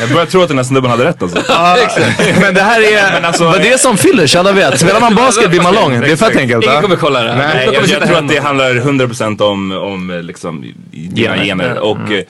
[0.00, 1.38] jag börjar tro att den här snubben hade rätt alltså.
[2.40, 4.80] Men det här är, Men alltså- vad det är som fyllers, alla vet.
[4.80, 6.00] Spelar man basket blir man lång.
[6.00, 6.64] Det är fett enkelt.
[6.64, 7.54] Ingen kommer kolla det här.
[7.54, 11.44] Nej, jag, jag tror att det handlar 100% om, om liksom, dina Gener.
[11.44, 11.72] gener.
[11.76, 11.80] Ja.
[11.80, 12.22] Och eh,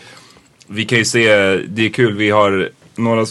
[0.68, 1.28] vi kan ju se,
[1.68, 3.26] det är kul, vi har några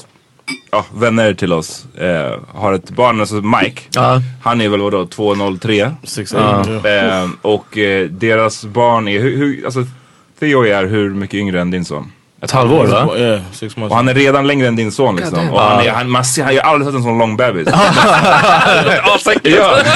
[0.71, 1.85] ja, vänner till oss.
[1.97, 3.81] Eh, har ett barn, alltså Mike.
[3.93, 4.21] Ja.
[4.43, 5.91] Han är väl vadå, 203?
[6.03, 6.59] Six, Ja.
[6.67, 7.23] eight, yeah.
[7.23, 9.85] Eh, och eh, deras barn är, hur, hur, alltså
[10.39, 12.11] Theo är hur mycket yngre än din son?
[12.41, 13.05] Ett halvår va?
[13.05, 13.75] Months.
[13.91, 15.49] Och han är redan längre än din son liksom.
[15.49, 17.67] Och han är, han, man ser, jag har aldrig sett en sån lång bebis.
[17.71, 17.77] ja,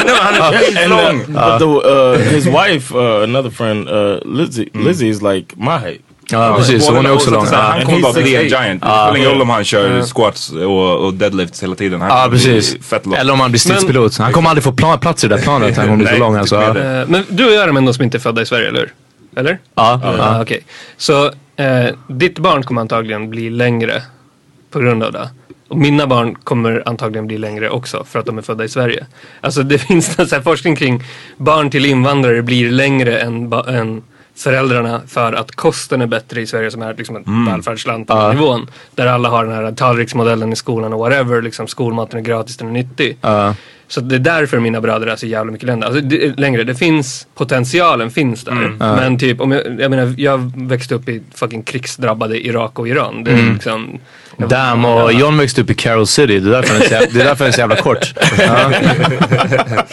[0.06, 1.14] men han är.
[1.28, 6.02] But the, uh, his wife, uh, another friend, uh, Lizzie, Lizzie's like my height.
[6.32, 7.46] Ja precis, så hon är också lång.
[7.46, 7.86] Han Ja.
[7.86, 8.82] kommer bara bli en giant.
[8.82, 12.02] Det spelar ingen roll om han kör squats och, och deadlifts hela tiden.
[12.02, 12.86] Han Ja bli precis.
[12.86, 13.16] Fett lång.
[13.16, 14.18] Eller om han blir stridspilot.
[14.18, 15.78] Han kommer aldrig få plan, plats i det där planet.
[15.78, 16.56] Han kommer bli så lång alltså.
[16.56, 18.46] Ja, med Eh, Men du och jag är de enda som inte är födda i
[18.46, 18.94] Sverige, eller hur?
[19.36, 19.60] Eller?
[19.76, 20.00] ja.
[20.04, 20.64] Ja, okej.
[20.98, 24.02] Så eh, ditt barn kommer antagligen bli längre
[24.72, 25.30] på grund av det.
[25.68, 29.06] Och mina barn kommer antagligen bli längre också för att de är födda i Sverige.
[29.42, 31.04] Alltså det finns här forskning kring
[31.38, 34.04] barn till invandrare blir längre än, än
[34.44, 38.36] föräldrarna för att kosten är bättre i Sverige som är liksom ett välfärdsland på den
[38.36, 38.68] nivån.
[38.96, 41.42] Där alla har den här tallriksmodellen i skolan och whatever.
[41.42, 43.18] Liksom skolmaten är gratis, den är nyttig.
[43.22, 43.56] Ja.
[43.88, 45.86] Så det är därför mina bröder är så jävla mycket längre.
[45.86, 46.64] Alltså, det, längre.
[46.64, 48.76] Det finns, potentialen finns där.
[48.80, 53.24] Men typ, om jag, jag menar, jag växte upp i fucking krigsdrabbade Irak och Iran.
[53.24, 54.00] Det är liksom...
[54.48, 56.40] Damn, och John växte upp i Carol City.
[56.40, 58.14] Det är därför han är så jävla, det är därför han är så jävla kort.
[58.38, 58.72] Ja.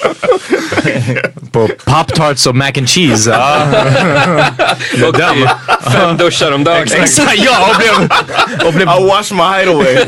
[1.52, 3.30] På Pop-Tarts och mac and cheese.
[3.30, 3.66] Ja.
[5.08, 5.16] Och
[5.92, 6.88] fem duschar om dagen.
[6.92, 7.70] Exakt, ja!
[7.70, 8.10] Och blev,
[8.66, 9.96] och blev I wash my height away.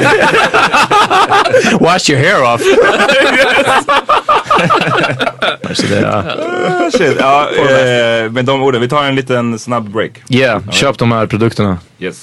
[1.81, 2.63] wash your hair off.
[5.75, 6.25] Så det, ja.
[6.69, 7.17] Ah, Shit.
[7.21, 10.11] Ja, eh, med de orden, vi tar en liten snabb break.
[10.29, 11.79] Yeah, köp de här produkterna.
[11.99, 12.23] Yes.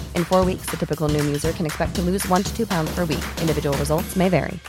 [0.15, 2.93] In four weeks, the typical Noom user can expect to lose one to two pounds
[2.95, 3.23] per week.
[3.39, 4.59] Individual results may vary.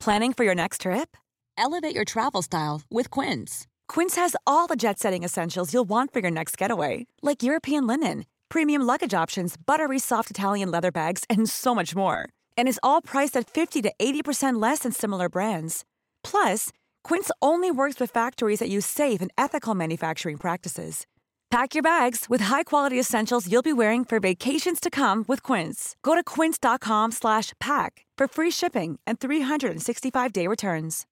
[0.00, 1.16] Planning for your next trip?
[1.56, 3.66] Elevate your travel style with Quince.
[3.86, 7.86] Quince has all the jet setting essentials you'll want for your next getaway, like European
[7.86, 12.28] linen, premium luggage options, buttery soft Italian leather bags, and so much more.
[12.56, 15.84] And is all priced at 50 to 80% less than similar brands.
[16.24, 16.70] Plus,
[17.04, 21.06] Quince only works with factories that use safe and ethical manufacturing practices.
[21.52, 25.96] Pack your bags with high-quality essentials you'll be wearing for vacations to come with Quince.
[26.02, 31.06] Go to quince.com slash pack for free shipping and 365-day returns.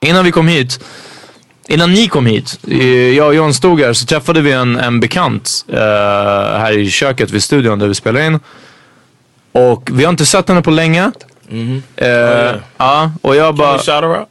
[0.00, 0.84] Innan vi kom hit,
[1.68, 5.00] innan ni kom hit, eh, jag och John stod här så träffade vi en, en
[5.00, 5.78] bekant eh,
[6.58, 8.40] här i köket vid studion där vi spelar in.
[9.52, 11.12] Och vi har inte sett henne på länge.
[11.96, 13.72] Eh, Ja, och jag bara...
[13.72, 14.28] we shout her out?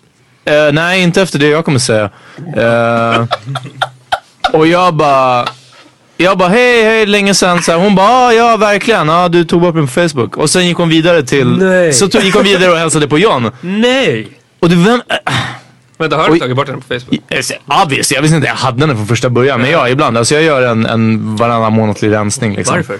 [0.47, 2.09] Eh, nej, inte efter det jag kommer säga.
[2.55, 3.25] Eh,
[4.53, 5.47] och jag bara...
[6.19, 7.63] Jag bara hej, hej, länge sedan.
[7.63, 9.07] Så här, hon bara ah, ja, verkligen.
[9.07, 10.37] Ja, du tog upp mig på Facebook.
[10.37, 11.47] Och sen gick hon vidare till...
[11.47, 11.93] Nej.
[11.93, 13.51] Så tog, gick hon vidare och hälsade på John.
[13.61, 14.27] Nej!
[14.59, 15.01] Och du, vem...
[15.97, 16.39] Vänta, har du Oj.
[16.39, 17.21] tagit bort den på Facebook?
[17.31, 17.51] Yes,
[17.83, 19.61] Obvious, jag visste inte jag hade den från första början.
[19.61, 20.17] Men ja, ibland.
[20.17, 22.75] Alltså jag gör en, en varannan månatlig rensning liksom.
[22.75, 22.97] Varför?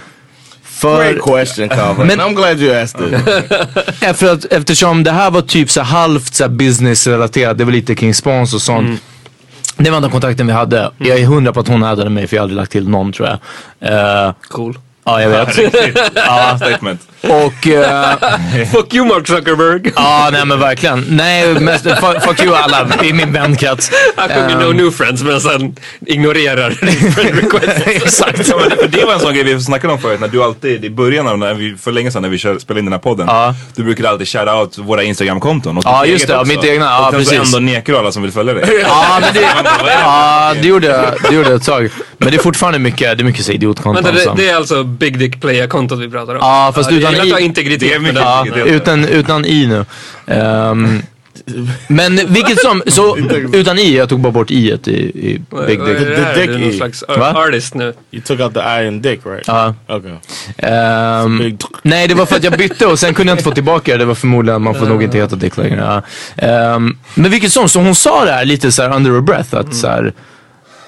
[0.78, 2.08] För, Great question, Calvin.
[2.08, 3.14] Men- I'm glad you asked it.
[4.04, 8.14] Efter att, eftersom det här var typ så halvt så business-relaterat, det var lite kring
[8.14, 8.86] spons och sånt.
[8.88, 8.98] Mm.
[9.78, 10.92] Det var enda kontakten vi hade.
[10.98, 13.14] Jag är hundra på att hon addade mig för jag har aldrig lagt till någon
[13.14, 13.28] tror
[13.80, 14.28] jag.
[14.28, 14.78] Eh, Cool.
[15.08, 15.58] Ja, jag vet.
[16.16, 17.02] Ja, statement.
[17.22, 17.68] Och...
[17.68, 18.16] eh,
[18.72, 19.92] Fuck you Mark Zuckerberg.
[19.96, 21.06] Ja, nej men verkligen.
[21.10, 23.92] Nej, mest, fuck, fuck you alla i min vänkrets.
[24.16, 26.72] Han sjunger Ehm, No New Friends men sen ignorerar
[27.12, 27.88] friend request.
[27.88, 28.48] Exakt.
[28.48, 30.90] Ja, men det var en sån grej vi snackade om förut, när du alltid i
[30.90, 33.30] början av när vi, för länge sedan när vi kör, spelade in den här podden.
[33.76, 35.78] Du brukade alltid shout out våra Instagram-konton.
[35.78, 36.48] och Ja, just det, också.
[36.54, 37.54] mitt egna, ja, och precis.
[37.54, 38.64] ändå nekar alla som vill följa dig.
[38.88, 39.42] Ja, men det,
[40.04, 41.90] ja, det gjorde jag det gjorde jag ett tag.
[42.18, 44.04] Men det är fortfarande mycket, det är mycket så idiotkonton.
[44.04, 46.40] Vänta, det, det är alltså Big Dick Player-kontot vi pratar om?
[46.42, 47.32] Ja, fast utan i.
[47.32, 48.20] ha integritet det.
[48.20, 49.86] ja, utan, utan i nu.
[50.28, 51.02] Ehm,
[51.88, 53.18] men vilket som, så
[53.54, 55.80] utan i, jag tog bara bort i i, i Big Vad är Dick.
[55.80, 56.34] det här?
[56.36, 57.34] The dick är någon slags Va?
[57.48, 57.94] artist nu.
[58.12, 59.48] You took out the I in dick, right?
[59.48, 59.74] Ja.
[59.88, 60.12] Okay.
[60.58, 63.52] Ehm, big- nej, det var för att jag bytte och sen kunde jag inte få
[63.52, 63.98] tillbaka det.
[63.98, 66.02] Det var förmodligen, man får nog inte heta Dick längre.
[66.38, 66.48] Ja.
[66.48, 69.56] Ehm, men vilket som, så hon sa det här lite så här under a breath.
[69.56, 70.14] Att så här,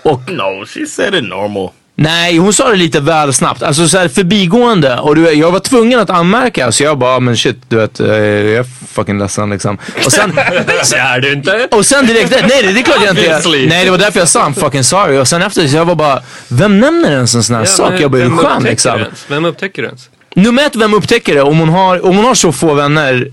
[0.04, 1.70] och No, she said it normal.
[1.96, 3.64] Nej, hon sa det lite väl snabbt.
[3.64, 4.98] Alltså så här förbigående.
[5.00, 6.72] Och du, jag var tvungen att anmärka.
[6.72, 9.78] Så jag bara, men shit, du vet, eh, jag är fucking ledsen liksom.
[10.06, 10.40] Och sen,
[10.84, 11.68] Så är du inte.
[11.72, 13.68] och sen direkt, nej det, det är klart jag inte Obviously.
[13.68, 15.18] Nej, det var därför jag sa I'm fucking sorry.
[15.18, 17.92] Och sen efter så jag var bara, vem nämner ens en sån här Ja, sak?
[17.92, 19.00] men Jag bara, är du skön liksom?
[19.00, 19.26] ens?
[19.28, 20.10] Vem upptäcker det ens?
[20.36, 21.42] Nummer ett, vem upptäcker det?
[21.42, 23.28] Om hon har, om hon har så få vänner.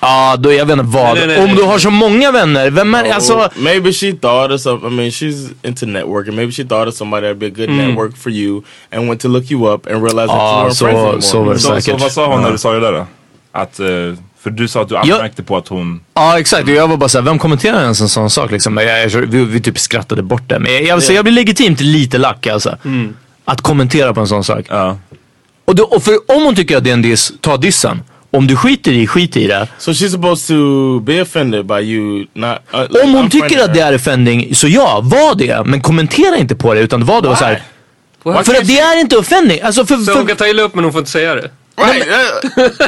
[0.00, 1.04] Ja, då jag vet inte vad.
[1.04, 1.56] Nej, nej, nej, om nej.
[1.56, 3.34] du har så många vänner, vem är, alltså.
[3.34, 4.88] Oh, maybe she thought of some.
[4.88, 6.34] I mean, she's into networking.
[6.36, 7.76] Maybe she thought of somebody that'd be a good Mm.
[7.88, 10.94] network for you, and went to look you up and realized Ah, that så- you
[10.96, 11.46] weren't friends så anymore.
[11.48, 12.52] var det Så, så vad sa hon när Ja.
[12.52, 13.06] du sa det där då?
[13.52, 13.86] Att, eh,
[14.42, 16.00] för du sa att du Jag- anmärkte på att hon...
[16.14, 18.76] Ja exakt, jag var bara såhär, vem kommenterar ens en sån sak liksom?
[18.76, 20.58] Jag, jag, vi, vi typ skrattade bort det.
[20.58, 21.16] Men jag, alltså, Ja.
[21.16, 22.76] jag blir legitimt lite lack alltså.
[23.44, 24.66] Att kommentera på en sån sak.
[25.64, 28.02] Och, då, och för om hon tycker att det är en diss, ta dissen.
[28.32, 29.68] Om du skiter i, skit i det.
[29.78, 32.58] So she's supposed to be offended by you not.
[32.74, 35.62] Uh, like, Om hon tycker att det är offending, så ja, var det.
[35.66, 37.62] Men kommentera inte på det utan var det såhär.
[38.22, 39.60] För att det är inte offending.
[39.60, 41.50] Alltså för, Så för, hon kan ta illa upp men hon får inte säga det?
[41.80, 42.06] Right.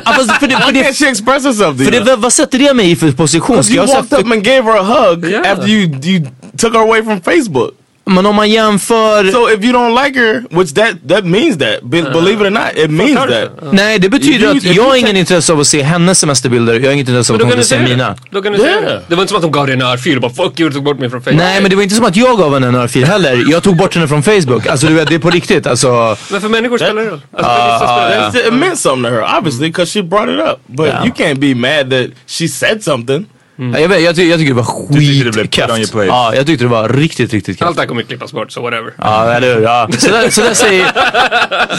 [0.05, 2.17] ja, fast för det, för det, can't she express herself to för det, you?
[2.17, 3.65] vad, sätter det mig i för position?
[3.65, 5.53] Ska you jag walked up and gave her a hug Yeah.
[5.53, 6.27] after you you
[6.59, 7.75] took her away from Facebook.
[8.05, 9.31] Men om man jämför...
[9.33, 12.51] So if you don't like her, which that that means that, be, believe it or
[12.51, 13.73] not, it means that.
[13.73, 16.75] Nej, det betyder You- att you- jag har ingen intresse av att se hennes semesterbilder.
[16.75, 18.09] Jag har inget intresse av att hon vill du se mina.
[18.09, 18.17] det.
[18.31, 18.85] Då kan du säga Yeah.
[18.85, 19.03] det.
[19.09, 20.85] Det var inte som att hon gav dig en örfil och bara fuck you tog
[20.85, 21.39] bort mig från Facebook.
[21.39, 23.45] Nej, men det var inte som att jag gav henne en örfil heller.
[23.51, 24.67] Jag tog bort henne från Facebook.
[24.67, 25.67] Alltså du vet, det är på riktigt.
[25.67, 27.21] Alltså, Men för människor spelar det roll.
[27.37, 28.25] Alltså, Ah, det roll.
[28.25, 30.61] That's- It meant something to her, obviously, because she brought it up.
[30.67, 31.07] But Yeah.
[31.07, 33.27] you can't be mad that she said something.
[33.57, 35.95] Ja, jag, vet, jag, ty jag tycker det var tyckte det blev skitkast.
[35.95, 37.77] Ja, jag tyckte det var riktigt, riktigt Allt kast.
[37.77, 38.93] det här kommer klippas bort, så whatever.
[38.99, 39.63] Ja, eller hur?
[39.63, 39.89] Ja.
[39.99, 40.87] Så, där, så, där säger,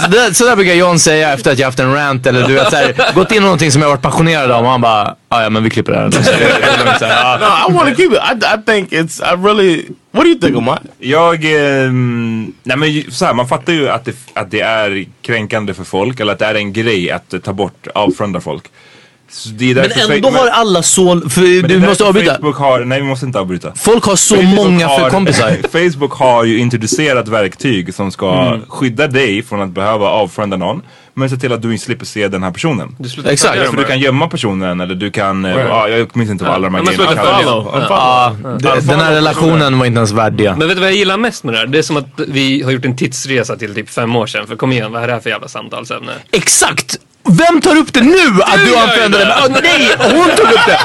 [0.03, 2.53] så, där, så där brukar John säga efter att jag haft en rant eller du
[2.53, 5.43] vet såhär, gått in i någonting som jag varit passionerad om och han bara, ja
[5.43, 6.11] ja men vi klipper det här.
[6.99, 7.67] Så här, No, ja.
[7.69, 8.19] I want to keep it.
[8.43, 9.21] I, I think it's.
[9.33, 9.85] I really.
[10.11, 10.79] What do you think, Omar?
[10.99, 15.05] Jag, ehm, nej men ju- så här, man fattar ju att det, att det är
[15.21, 18.63] kränkande för folk eller att det är en grej att eh, ta bort, avfrända folk.
[19.33, 22.35] Så det är Men ändå har alla så, för du måste avbryta.
[22.35, 23.71] Facebook har, nej vi måste inte avbryta.
[23.75, 25.57] Folk har så Facebook många för har- kompisar.
[25.71, 28.61] Facebook har ju introducerat verktyg som ska Mm.
[28.69, 30.81] skydda dig från att behöva avfrända någon.
[31.15, 32.95] Men se till att du inte slipper se den här personen.
[33.25, 33.69] Exakt.
[33.69, 35.67] För du kan gömma personen eller du kan, eh, Right.
[35.69, 37.11] ja, jag minns inte vad alla de här grejerna.
[37.89, 40.55] Ja, det- den här relationen var inte ens värd det.
[40.57, 41.67] Men vet du vad jag gillar mest med det här?
[41.67, 44.47] Det är som att vi har gjort en tidsresa till typ fem år sedan.
[44.47, 46.11] För kom igen, vad är det här för jävla samtalsämne?
[46.31, 46.97] Exakt!
[47.29, 48.41] Vem tar upp det nu?
[48.41, 49.25] Att Du du använder det.
[49.25, 50.79] Oh, nej, hon tog upp det!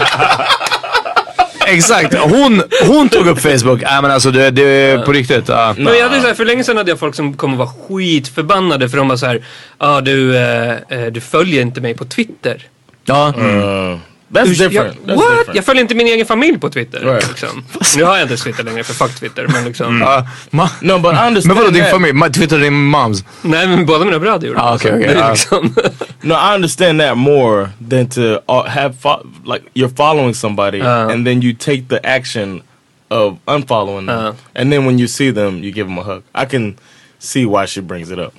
[1.66, 3.82] Exakt, hon, hon tog upp Facebook.
[3.82, 5.49] Nej men alltså det, det är på riktigt.
[5.49, 5.74] ja.
[5.78, 8.89] Men jag hade så här, för länge sedan hade jag folk som kommer vara skitförbannade
[8.89, 9.34] för de var så här,
[9.78, 12.62] ja ah, du, eh, eh, du följer inte mig på Twitter.
[13.05, 13.34] Ja.
[13.39, 13.99] Uh,
[14.33, 14.74] that's different.
[14.74, 15.29] Jag, That's what?
[15.39, 15.57] different.
[15.57, 17.01] Jag följer inte min egen familj på Twitter.
[17.01, 17.29] Right.
[17.29, 17.64] Liksom.
[17.97, 19.47] Nu har jag inte Twitter längre för fuck Twitter.
[19.49, 22.12] Men liksom, Ja, ma- No, but I understand men vadå din familj?
[22.12, 23.24] Ma- Twitter din moms?
[23.43, 25.31] nej men båda mina bröder gjorde Ah, Så okej, det ja.
[25.31, 25.74] liksom,
[26.20, 30.87] No, I understand that more than to uh, have fo- like you're following somebody Uh.
[31.12, 32.62] and then you take the action
[33.11, 34.35] of unfollowing them, Uh.
[34.55, 36.22] and then when you see them, you give them a hug.
[36.35, 36.76] I can
[37.18, 38.35] see why she brings it up.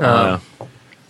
[0.00, 0.38] ja.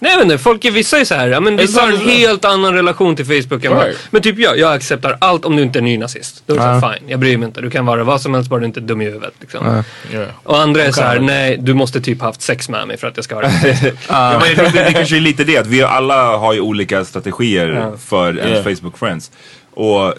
[0.03, 2.75] Nej men folk är vissa är så här, ja, men vissa har en helt annan
[2.75, 3.99] relation till Facebook än Right.
[4.11, 6.43] Men typ jag, jag accepterar allt om du inte är nynazist.
[6.47, 6.81] Då är det Ja.
[6.81, 7.61] så här, fine, jag bryr mig inte.
[7.61, 9.33] Du kan vara vad som helst bara du inte är dum i huvudet.
[9.41, 9.83] Liksom.
[10.13, 10.29] Yeah.
[10.43, 11.27] Och andra är så här, Okay.
[11.27, 13.51] nej du måste typ haft sex med mig för att jag ska ha det.
[14.09, 16.61] Ja, men jag tror det, det kanske är lite det att vi alla har ju
[16.61, 17.93] olika strategier Ja.
[18.07, 18.77] för ens Yeah.
[18.77, 19.31] Facebook friends.
[19.75, 20.15] Och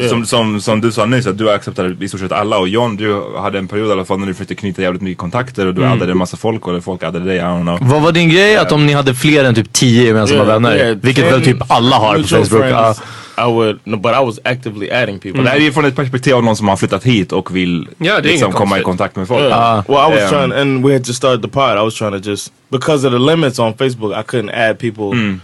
[0.00, 0.10] Yeah.
[0.10, 2.96] Som, som, som du sa nyss, att du accepterade i stort sett alla och John
[2.96, 5.74] du hade en period i alla fall när du försökte knyta jävligt mycket kontakter och
[5.74, 5.92] du Mm.
[5.92, 7.78] addade en massa folk och folk addade dig, I don't know.
[7.80, 8.56] Vad var din grej?
[8.56, 10.98] Att om ni hade fler än typ 10 gemensamma vänner?
[11.02, 12.96] vilket väl typ alla har på Facebook.
[13.38, 15.38] I would, no, but I was actively adding people.
[15.38, 17.56] Och det här är ju från ett perspektiv av någon som har flyttat hit och
[17.56, 19.40] vill är liksom komma i kontakt med folk.
[19.40, 19.82] Yeah.
[19.88, 21.78] well, I was Um, trying, and we had just started the pod.
[21.78, 25.04] I was trying to just because of the limits on Facebook, I couldn't add people
[25.04, 25.40] Mm.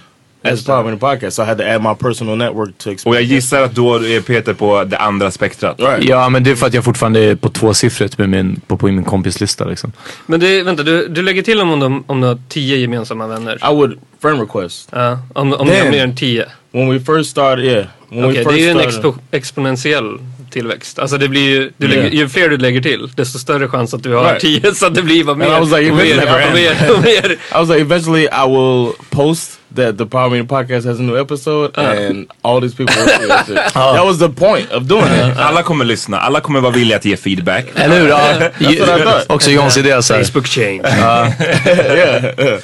[0.53, 1.37] As part of the podcast.
[1.37, 3.13] So I had to add my personal network to expand.
[3.15, 5.81] Och jag gissar att då är Peter på det andra spektrat.
[6.01, 8.87] Ja men det är för att jag fortfarande är på tvåsiffrigt med min, på, på
[8.87, 9.93] min kompislista liksom.
[10.27, 13.55] Men det, vänta, du, du lägger till om, de, om du har tio gemensamma vänner?
[13.73, 14.89] I would friend request.
[14.93, 16.47] Ja, om, om ni har mer än tio?
[16.73, 17.87] When we first started, yeah.
[18.11, 20.19] Okej, we det är ju en expo, exponentiell
[20.51, 20.99] tillväxt.
[20.99, 22.05] Alltså det blir ju, du Yeah.
[22.05, 24.41] lägger, ju fler du lägger till, desto större chans att du har Right.
[24.41, 24.75] tio.
[24.75, 27.37] Så att det blir bara And mer I was like, eventually.
[27.55, 31.17] I was like, eventually I will post that the Power Meeting Podcast has a new
[31.17, 33.75] episode, and all these people see that shit.
[33.75, 35.37] That was the point of doing it.
[35.47, 37.67] Alla kommer lyssna, alla kommer vara villiga att ge feedback.
[37.77, 38.09] Eller hur?
[38.09, 38.19] Ja.
[38.39, 39.31] That's what I thought.
[39.31, 40.25] Också Johns idé så här.
[40.25, 40.81] Facebook change.
[40.85, 41.33] Yeah,
[42.39, 42.61] yeah.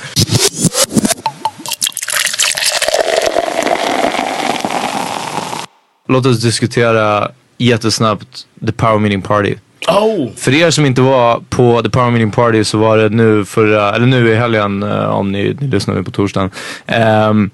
[6.09, 9.57] Låt oss diskutera jättesnabbt The Power Meeting Party.
[9.89, 10.31] Oh!
[10.37, 13.95] För er som inte var på The Power Meeting Party så var det nu förra,
[13.95, 16.51] eller nu i helgen eh, om ni, ni lyssnar nu på torsdagen.
[16.87, 17.51] Ehm,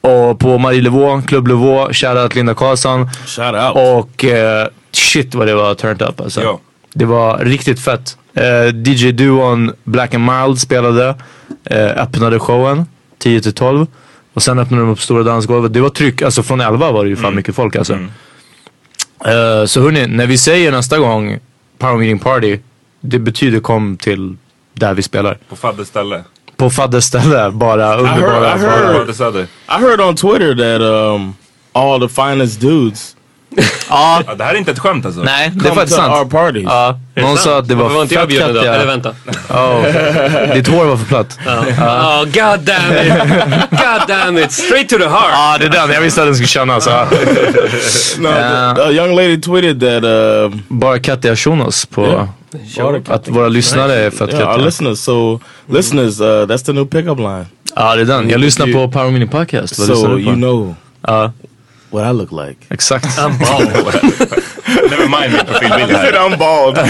[0.00, 3.08] och på Marie Levaux, Club Levaux, shoutout Linda Karlsson.
[3.26, 3.76] Shout out.
[3.76, 6.42] Och eh, shit vad det var turned up alltså.
[6.42, 6.60] Ja.
[6.94, 8.16] Det var riktigt fett.
[8.34, 11.14] Eh, DJ-duon Black and Mild spelade,
[11.64, 12.86] eh, öppnade showen
[13.18, 13.86] 10 till 12.
[14.34, 15.72] Och sen öppnade de upp stora dansgolvet.
[15.72, 17.92] Det var tryck, alltså från 11 var det ju fan mycket folk alltså.
[19.24, 21.38] Eh, så hörni, när vi säger nästa gång
[21.78, 22.58] Power Meeting Party,
[23.00, 24.36] det betyder kom till
[24.74, 25.38] där vi spelar.
[25.48, 26.24] På Faddes ställe.
[26.56, 28.48] På Faddes ställe, bara I underbara.
[28.56, 29.42] heard, I heard, Fadde Söder.
[29.42, 30.80] I heard on Twitter that
[31.14, 31.34] um,
[31.72, 33.16] all the finest dudes
[33.90, 35.20] Ja, Ja, det här är inte ett skämt alltså.
[35.22, 36.30] nej det är faktiskt to our sant.
[36.30, 36.64] parties.
[36.66, 38.74] Ja, någon sa att det var var inte jag fett bjuden kattiga.
[38.74, 39.10] Eller vänta.
[39.48, 41.38] Oh, ditt hår var för platt.
[41.46, 43.12] Oh, god damn it!
[43.70, 44.52] God damn it!
[44.52, 45.30] Straight to the heart!
[45.32, 45.90] Ja, det är den.
[45.90, 46.86] Jag visste att den skulle kännas.
[46.86, 47.06] Ja.
[48.18, 48.28] No,
[48.74, 52.28] the, a young lady tweeted that um, Bara kattiga shunos på
[53.08, 54.64] att våra lyssnare är fett yeah, our kattiga.
[54.66, 54.98] listeners.
[54.98, 57.46] So listeners, uh, that's the new pickup line.
[57.76, 58.30] Ja, det är den.
[58.30, 59.78] Jag lyssnar på Power Mini Podcast.
[59.78, 60.30] Vad lyssnar So du på?
[60.30, 60.74] you know
[61.06, 61.32] Ja,
[61.90, 62.56] what I look like.
[62.70, 63.04] exakt.
[64.90, 66.12] Never mind min profilbild här.
[66.12, 66.78] I'm bald.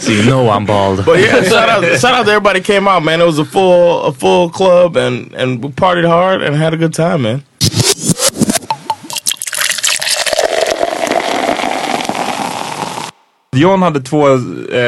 [0.00, 1.04] So you know I'm bald.
[1.04, 3.20] But yeah, shout out, shout out to everybody came out, man.
[3.20, 6.76] It was a full, a full club, and and we partied hard and had a
[6.76, 7.42] good time, man.
[13.52, 14.34] John hade två, eh,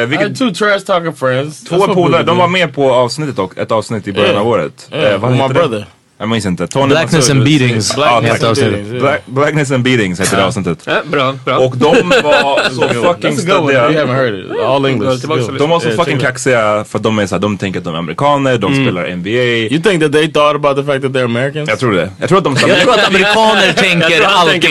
[0.02, 1.64] I vilket, had two trash talking friends.
[1.64, 2.40] två That's what polare, we de do.
[2.40, 4.40] var med på avsnittet och ett avsnitt i början Yeah.
[4.42, 4.88] av året.
[4.92, 5.78] Yeah, Eh, vad with my brother.
[5.78, 5.86] det?
[6.20, 6.66] Jag minns inte.
[6.66, 9.00] Tony Blackness and Beatings Blackness heter and.
[9.00, 10.78] Black, Blackness and Beatings heter det avsnittet.
[10.84, 11.58] Ja, bra, bra.
[11.58, 13.30] Och de var så fucking.
[13.32, 13.88] You stöddiga.
[13.88, 14.60] haven't heard it.
[14.66, 15.30] All English.
[15.30, 17.94] och De var så Yeah, fucking kaxiga för de är såhär, de tänker att de
[17.94, 19.28] är amerikaner, de spelar NBA.
[19.74, 21.68] You think that they thought about the fact that they're Americans?
[21.68, 22.10] Jag tror det.
[22.20, 24.64] Jag tror att de Jag tror att amerikaner tänker alltid.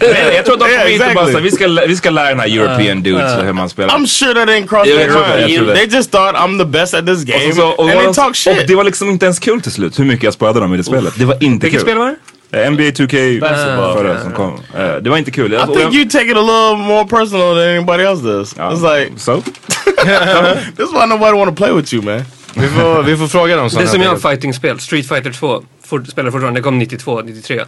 [0.00, 2.28] Nej, jag tror att de Yeah, kom hit och bara vi ska, vi ska lära
[2.28, 3.94] den här European dudes hur man spelar.
[3.94, 5.76] I'm sure that didn't cross Yeah, their mind.
[5.76, 8.36] They just thought I'm the best at this game, Och, och, and they talk och
[8.36, 8.68] shit.
[8.68, 10.84] det var liksom inte ens kul till slut hur mycket jag spöade dem i det
[10.84, 11.14] spelet.
[11.18, 11.88] Det var inte Vilket kul.
[11.90, 12.06] spel var
[12.50, 12.70] det?
[12.70, 13.96] NBA 2K Basketball.
[13.98, 14.52] förra som kom.
[14.76, 15.52] Eh, det var inte kul.
[15.52, 18.54] I Alltså, think you take it a little more personal than anybody else does.
[18.58, 19.42] Ja, It's like so?
[20.76, 22.22] this is why nobody want to play with you, man.
[22.54, 24.80] Vi får, vi får fråga dem Det är som jag har fighting-spel.
[24.80, 25.62] Street Fighter 2.
[25.84, 26.60] For, spelar fortfarande.
[26.60, 27.60] Det kom 92, 93.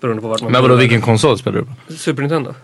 [0.00, 1.72] Beroende på vart man Men vadå, vilken konsol spelar du på?
[1.98, 2.54] Super Nintendo.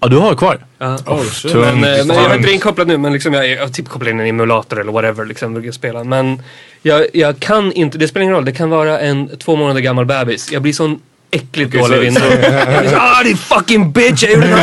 [0.00, 0.58] Ja, du har kvar?
[0.78, 0.98] Ja.
[1.06, 1.52] Oh shit.
[1.52, 2.36] Tror Men, eh, men jag Fan.
[2.36, 5.24] inte inkopplad nu men liksom jag, jag har typ kopplat in en emulator eller whatever
[5.24, 6.04] liksom brukar spela.
[6.04, 6.42] Men
[6.82, 8.44] jag, jag kan inte, det spelar ingen roll.
[8.44, 10.52] Det kan vara en två månader gammal bebis.
[10.52, 11.00] Jag blir sån
[11.30, 12.20] äckligt dålig så,
[12.96, 14.22] ah din fucking bitch!
[14.22, 14.56] Jag gjorde något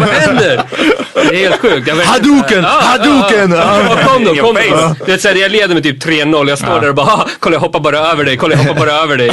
[0.00, 0.62] Vad händer?
[1.14, 1.88] Det är helt sjukt.
[1.88, 2.62] Jag vet- Hadouken!
[2.62, 3.52] Ja, ja, Hadouken!
[3.52, 4.94] Ja, ja, kom då, kom då.
[5.06, 6.48] Du vet, så här, jag leder med typ 3-0.
[6.48, 8.74] Jag står där och bara, ah, kolla jag hoppar bara över dig, kolla jag hoppar
[8.86, 9.30] bara över dig.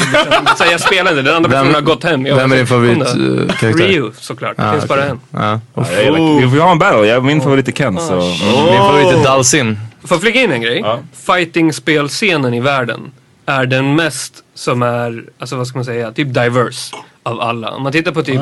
[0.57, 2.26] Så här, jag spelar inte, den andra Vem- personen har gått hem.
[2.26, 3.88] Jag Vem är bara, din favoritkaraktär?
[3.88, 5.09] Ryu såklart, det Ah, finns bara okej.
[5.11, 5.19] en.
[5.41, 5.59] Ja,
[6.03, 7.07] gillar- Vi får ha en battle.
[7.07, 7.97] Jag, min favorit är Ken.
[7.99, 8.15] Så.
[8.15, 9.80] Min favorit är Dalsin.
[10.05, 10.80] Får jag flika in en grej?
[10.84, 10.99] Ja.
[11.26, 13.11] Fighting-spelscenen i världen
[13.45, 17.72] är den mest som är, alltså vad ska man säga, typ diverse av alla.
[17.72, 18.41] Om man tittar på typ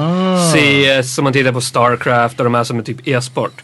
[0.54, 3.64] CS, om man tittar på Starcraft och de här som är typ e-sport.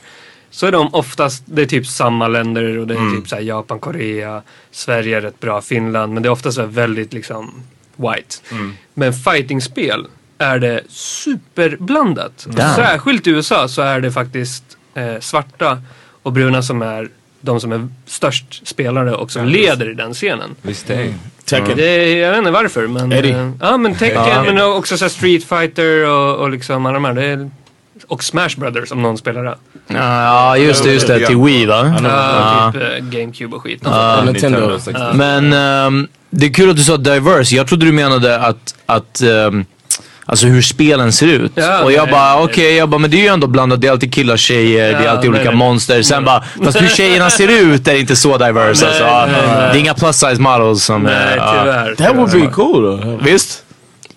[0.50, 3.44] Så är de oftast, det är typ samma länder och det är typ så här
[3.44, 4.42] Japan, Korea,
[4.72, 6.14] Sverige är rätt bra, Finland.
[6.14, 7.64] Men det är oftast väldigt liksom
[7.96, 8.36] white.
[8.94, 12.48] Men fightingspel är det superblandat.
[12.50, 12.76] Damn.
[12.76, 15.82] Särskilt i USA så är det faktiskt eh, svarta
[16.24, 17.10] och bruna som är
[17.42, 20.56] de som är störst spelare och som leder i den scenen.
[20.62, 21.14] Visst är.
[21.50, 21.78] Tekken.
[21.78, 23.12] Det, jag vet inte varför men...
[23.12, 23.32] Eddie.
[23.32, 24.44] eh, ja men Tekken Ja.
[24.44, 27.14] men också så Street Fighter och, och liksom alla de här.
[27.14, 27.50] Det är,
[28.08, 29.56] och Smash Brothers om någon spelar det.
[29.88, 31.28] Ja, just det, just det.
[31.28, 31.96] Till Wii va?
[32.04, 33.82] Ja, typ eh, GameCube och skit.
[33.84, 34.22] Ja.
[34.26, 34.80] Nintendo.
[34.94, 35.14] Ja.
[35.14, 37.56] Men ehm, det är kul att du sa diverse.
[37.56, 39.66] Jag trodde du menade att, att ehm,
[40.30, 41.52] Alltså hur spelen ser ut.
[41.56, 43.82] Ja, och jag nej, bara okej, jag bara men det är ju ändå blandat.
[43.82, 45.58] Det är alltid killar, tjejer, det är Ja, alltid nej, olika nej.
[45.60, 46.02] monster.
[46.02, 49.04] Sen bara, fast hur tjejerna ser ut är inte så diverse Nej, alltså.
[49.04, 49.56] Ja, nej, nej.
[49.72, 51.04] Det är inga plus size models som...
[51.04, 51.56] Nej, eh, ja.
[51.62, 51.96] tyvärr.
[51.96, 53.24] That would be cool though.
[53.24, 53.64] Visst?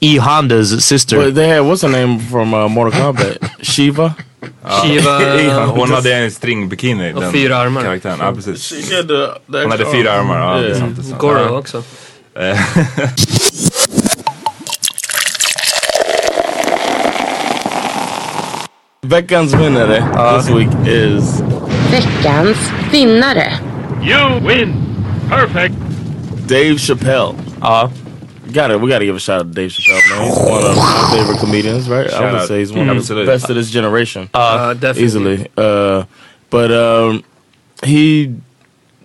[0.00, 0.18] E.
[0.18, 1.16] Hondas sister.
[1.16, 3.26] But they had what's her name from uh, Mortal Kombat?
[3.62, 4.12] Shiva.
[4.82, 5.66] Shiva.
[5.66, 7.12] Hon hade en stringbikini.
[7.14, 7.82] Och fyra armar.
[7.82, 8.16] Karaktären.
[8.20, 8.68] Ja, precis.
[8.88, 10.30] She had the, the Hon hade fyra arm.
[10.30, 10.40] armar.
[10.54, 10.78] Ja, det är Yeah.
[10.80, 10.96] sant.
[10.96, 11.20] Det är sant.
[11.20, 11.58] Goro Ja.
[11.58, 11.82] också.
[19.11, 21.40] Veckans vinnare this week is
[21.90, 22.59] Veckans
[22.90, 23.59] vinnare.
[24.05, 24.74] You win.
[25.26, 25.74] Perfect.
[26.46, 27.34] Dave Chappelle.
[27.62, 27.88] Uh,
[28.53, 28.78] got it.
[28.78, 30.26] We got to give a shout out to Dave Chappelle, man.
[30.28, 32.11] He's one of my favorite comedians, right?
[32.12, 32.48] I would out.
[32.48, 32.98] say he's one Mm.
[32.98, 34.28] of the best of this generation.
[34.34, 35.03] Uh, definitely.
[35.05, 35.48] Easily.
[35.57, 36.05] Uh,
[36.51, 37.24] but um,
[37.82, 38.36] he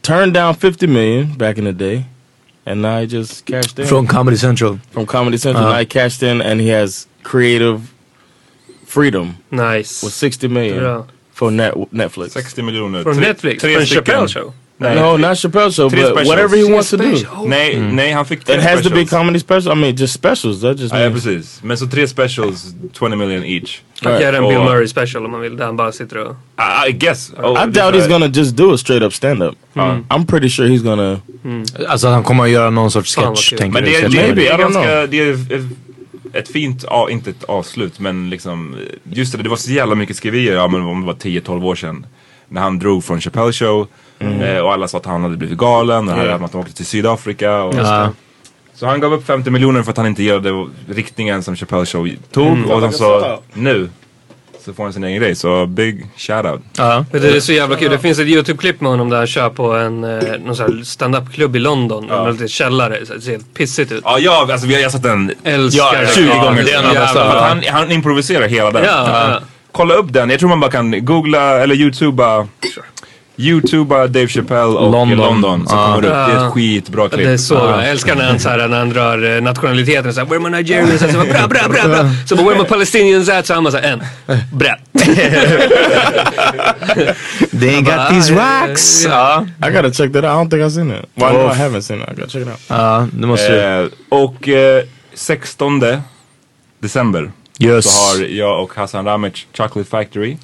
[0.01, 2.05] turned down 50 million back in the day.
[2.65, 3.85] And now he just cashed in.
[3.87, 4.77] From Comedy Central.
[4.91, 5.63] From Comedy Central.
[5.63, 5.73] Uh-huh.
[5.73, 7.93] Now he cashed in and he has creative
[8.95, 10.05] freedom Nice.
[10.05, 11.05] with 60 million Bra.
[11.33, 12.29] for net, Netflix.
[12.33, 13.03] 60 miljoner.
[13.03, 13.61] Tre- Netflix?
[13.61, 13.85] tre stycken.
[13.85, 14.53] Chappelle show?
[14.77, 14.95] Nej.
[14.95, 16.27] No, not Chappelle show, but specials.
[16.27, 17.03] whatever he Three wants to do.
[17.03, 17.47] specials.
[17.47, 19.09] Nej, nej, han fick tre It has to be specials.
[19.09, 19.71] comedy special.
[19.77, 20.61] I mean, just specials.
[20.61, 21.59] That just Ja, ja, precis.
[21.63, 23.79] Men så tre specials, 20 million each.
[24.01, 25.57] Att göra en Bill Murray special om man vill.
[25.57, 26.35] Där han bara sitter och...
[26.87, 27.31] I, I guess.
[27.43, 29.55] Oh, I doubt så he's gonna just do a straight up stand up.
[29.75, 31.19] I'm pretty sure he's gonna.
[31.87, 34.35] Alltså han kommer att göra någon sorts sketch tänker Men det är, det, är- Maybe,
[34.35, 35.09] det I är don't ganska, know.
[35.09, 35.67] det är
[36.39, 40.15] ett- fint, ja, inte ett avslut men liksom, just det, det var så jävla mycket
[40.15, 42.05] skriverier, ja men om det var 10-12 år sedan.
[42.47, 43.87] När han drog från Chappelle show
[44.19, 46.43] eh, och alla sa att han hade blivit galen och Yeah.
[46.43, 47.63] att han åkte till Sydafrika.
[47.63, 48.09] Och Ja.
[48.73, 52.09] Så han gav upp 50 miljoner för att han inte gillade riktningen som Chappelle show
[52.31, 52.71] tog Mm.
[52.71, 53.89] och de sa nu
[54.65, 55.35] så får han sin egen grej.
[55.35, 56.61] Så big shout-out.
[56.77, 57.05] Ja.
[57.11, 57.91] Det är så jävla kul.
[57.91, 60.83] Det finns ett YouTube-klipp med honom där han kör på en eh, någon sån här
[60.83, 62.05] stand-up-klubb i London.
[62.09, 62.23] Ja.
[62.23, 63.05] Med lite källare.
[63.05, 64.01] Så det ser helt pissigt ut.
[64.05, 66.07] Ja, ja alltså vi har jag har sett den Älskar ja, det.
[66.07, 66.63] 20 Ja, gånger.
[66.63, 68.83] det är en av han, han improviserar hela den.
[68.83, 69.39] Ja, ja.
[69.71, 70.29] Kolla upp den.
[70.29, 72.47] Jag tror man bara kan googla eller youtuba
[73.37, 75.17] Youtuba Dave Chappelle och London.
[75.17, 75.85] London, som Ja.
[75.85, 76.13] kommer upp.
[76.13, 77.25] Det är ett skitbra klipp.
[77.27, 77.81] Det är så bra.
[77.81, 80.13] Jag älskar när han, så här, när han drar eh, nationaliteten.
[80.13, 80.99] Så här, Where my Nigerians?
[81.01, 82.05] Så bara, bra, bra, bra, bra.
[82.27, 83.45] Så bara, where my Palestinians at?
[83.47, 84.03] Så han bara så här, en.
[84.51, 84.75] Bra.
[87.59, 89.05] They ain't got these rocks.
[89.05, 90.31] Ja, I gotta check that out.
[90.31, 91.05] I don't think I've seen it.
[91.15, 92.09] Well, I know I haven't seen it.
[92.09, 92.59] I gotta check it out.
[92.67, 93.61] ja det måste du.
[93.83, 94.83] Eh, och eh,
[95.13, 95.83] 16
[96.79, 97.85] december Yes.
[97.85, 100.37] så har jag och Hassan Ramic Chocolate Factory.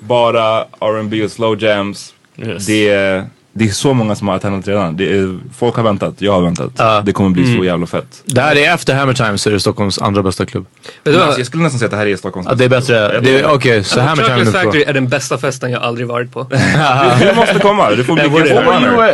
[0.00, 2.14] Bara R&B och slow jams.
[2.36, 2.66] Yes.
[2.66, 4.96] Det, är, det är så många som har attendant redan.
[4.96, 6.70] Det är, folk har väntat, jag har väntat.
[6.78, 7.02] Ja.
[7.06, 8.22] Det kommer bli så jävla fett.
[8.24, 10.66] Det här är efter Hammer Time så är det Stockholms andra bästa klubb.
[11.04, 12.96] Men alltså, jag skulle nästan säga att det här är Stockholms Ja, det är bättre.
[12.98, 16.46] Är- Okej, så Hammer Time är Factory är den bästa festen jag aldrig varit på.
[17.20, 18.52] Du, du måste komma, du får bli Jag guest?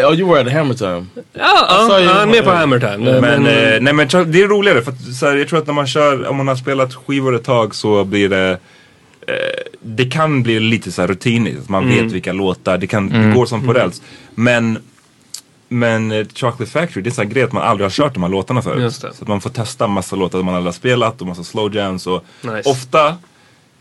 [0.05, 1.07] Oh, you were at Hammer Time.
[1.15, 1.23] Ja,
[1.69, 3.21] ja, sa ju- ja med på Hammer Time.
[3.21, 5.75] Men, eh, nej, men det är roligare för att, så här, jag tror att när
[5.75, 8.59] man kör, om man har spelat skivor ett tag så blir det
[9.83, 12.05] det kan bli lite så här rutinigt, man Mm.
[12.05, 14.03] vet vilka låtar, det, kan, det går som på räls.
[14.35, 14.79] Men,
[15.69, 18.15] men eh, Chocolate Factory, det är en sån här grej att man aldrig har kört
[18.15, 18.95] de här låtarna förut.
[18.95, 22.07] Så att man får testa massa låtar man aldrig har spelat och massa slow jams
[22.07, 22.71] och Nice.
[22.71, 23.17] ofta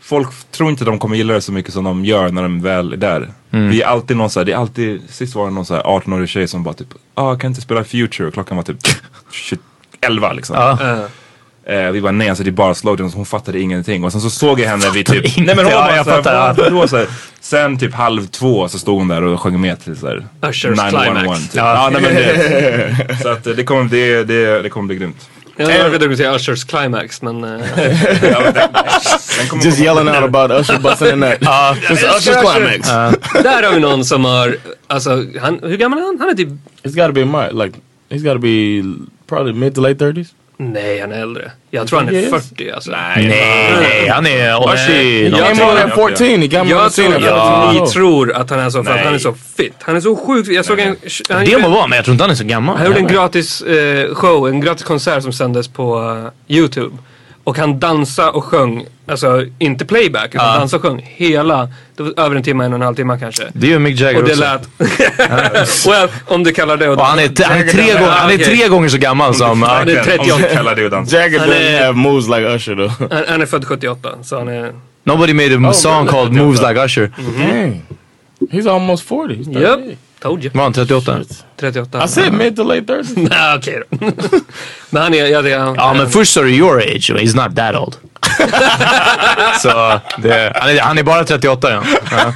[0.00, 2.92] Folk tror inte de kommer gilla det så mycket som de gör när de väl
[2.92, 3.32] är där.
[3.50, 5.82] Vi är alltid någon så här, det är alltid, sist var det någon så här
[5.82, 8.76] 18-årig tjej som bara typ, ah kan inte spela Future och klockan var typ
[9.32, 9.58] 20,
[10.00, 10.56] 11 liksom.
[10.56, 10.78] Ja.
[10.92, 11.04] Eh,
[11.68, 14.04] Eh, vi bara nej alltså det är bara slow jams, hon fattade ingenting.
[14.04, 16.22] Och sen så såg jag henne vid typ, nej men hon Ja, bara jag såhär,
[16.22, 17.06] fattar, här,
[17.40, 21.42] Sen typ halv två så stod hon där och sjöng med till såhär Usher's Climax.
[21.42, 21.54] Typ.
[21.54, 21.90] Ja.
[21.92, 25.28] nej, men det, så att eh, det kommer, det, det, det kommer bli grymt.
[25.56, 27.40] Jag om du säga Ushers Climax men...
[27.42, 28.52] Ja,
[29.48, 31.76] kommer Just yelling out about Usher busting in that.
[31.90, 32.88] Just Usher's climax.
[33.42, 34.56] Där har vi någon som har,
[34.86, 36.16] alltså, han, hur gammal är han?
[36.20, 36.48] Han är typ,
[36.82, 37.78] He's got to be my like.
[38.10, 38.82] He's got to be
[39.26, 40.28] probably mid to late thirties.
[40.60, 41.50] Nej han är äldre.
[41.70, 42.30] Jag tror han är Yes.
[42.30, 42.90] 40 alltså.
[42.90, 46.26] Nej, nej, han är 80 Nej, He jag came tror- on at 14.
[46.42, 47.84] He got me on the Jag tror at att 14.
[47.84, 49.74] ni tror att han är så, för att han är så fit.
[49.80, 50.96] Han är så sjukt, jag såg en...
[51.30, 52.76] Han Det må vara, men jag tror inte han är så gammal.
[52.76, 55.98] Han gjorde en gratis eh, show, en gratis konsert som sändes på
[56.48, 56.96] eh, Youtube.
[57.44, 60.58] Och han dansade och sjöng, alltså inte playback, utan Ja.
[60.58, 63.42] dansade och sjöng hela, det var över en timme, en och en halv timme kanske.
[63.52, 64.44] Det gör Mick Jagger Och det också.
[64.44, 65.86] lät...
[65.86, 68.68] well, om du kallar det Och han är, han, är tre gånger, han är tre
[68.68, 69.62] gånger så gammal som...
[69.62, 70.34] Han är 38.
[70.34, 71.16] Om du kallar det att dansa.
[71.16, 72.92] Jagger Han doesn't är- have moves like Usher though.
[73.12, 74.72] Han, han är född 78, så han är...
[75.04, 77.12] Nobody made a song called Moves Like Usher.
[77.38, 77.82] Dang.
[78.50, 79.34] He's almost 40.
[79.34, 79.78] He's Yep.
[79.78, 79.96] 38.
[80.22, 80.50] Told you.
[80.54, 81.18] Var han 38?
[81.58, 82.04] 38.
[82.04, 83.28] I said mid to late 30s.
[83.30, 83.96] Nej okej då.
[84.90, 85.74] men han är, ja det är han.
[85.74, 87.96] Ja men först sa du your age, he's not that old.
[89.62, 91.82] Så det, han, är, han är bara 38 ja.
[92.10, 92.32] ja.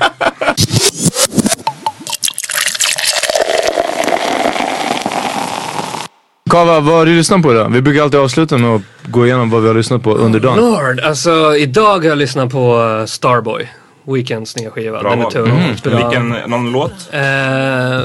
[6.51, 7.71] Kava, vad har du lyssnat på idag?
[7.71, 10.57] Vi brukar alltid avsluta med att gå igenom vad vi har lyssnat på under dagen.
[10.57, 13.71] Lord, alltså idag har jag lyssnat på uh, Starboy.
[14.05, 15.01] Weekends nya skiva.
[15.01, 15.49] Bra den är tung.
[15.49, 15.75] Mm.
[15.85, 16.93] Vilken, någon låt?
[17.11, 17.97] Eh,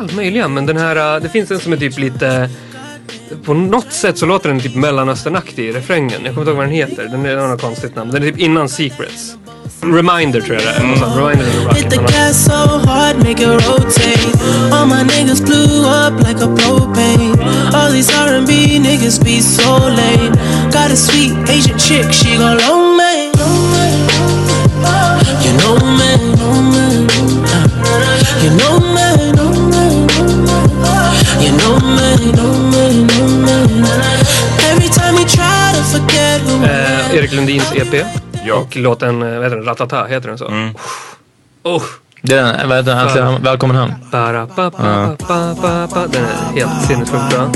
[0.00, 2.50] allt möjliga, men den här, uh, det finns en som är typ lite
[3.44, 6.24] på något sätt så låter den typ mellanösternaktig i refrängen.
[6.24, 7.04] Jag kommer inte ihåg vad den heter.
[7.04, 8.10] Den är något konstigt namn.
[8.10, 9.36] Den är typ innan Secrets.
[9.80, 10.96] Reminder tror jag det är.
[10.96, 11.16] Sånt.
[11.16, 12.52] Reminder of the Hit the gas so
[12.88, 14.38] hard, make it rotate.
[14.72, 17.36] All my niggas blew up like a propane.
[17.74, 20.32] All these R&B niggas be so lame.
[20.72, 22.87] Got a sweet Asian chick, she go long
[28.58, 29.18] you know man,
[31.42, 32.18] you know man,
[34.70, 38.06] Every time you try to forget who Eh, Erik Lundins EP.
[38.44, 38.54] Ja.
[38.54, 39.64] Och låten, eh, vad heter den?
[39.64, 40.46] Ratata, heter den så?
[41.62, 41.82] Oh.
[42.22, 43.06] Det är den, vad heter den?
[43.08, 43.90] Äntligen, Välkommen hem.
[44.12, 46.06] Bara, ba, ba, ba, ba, ba.
[46.06, 47.50] Den är helt sinnessjukt bra.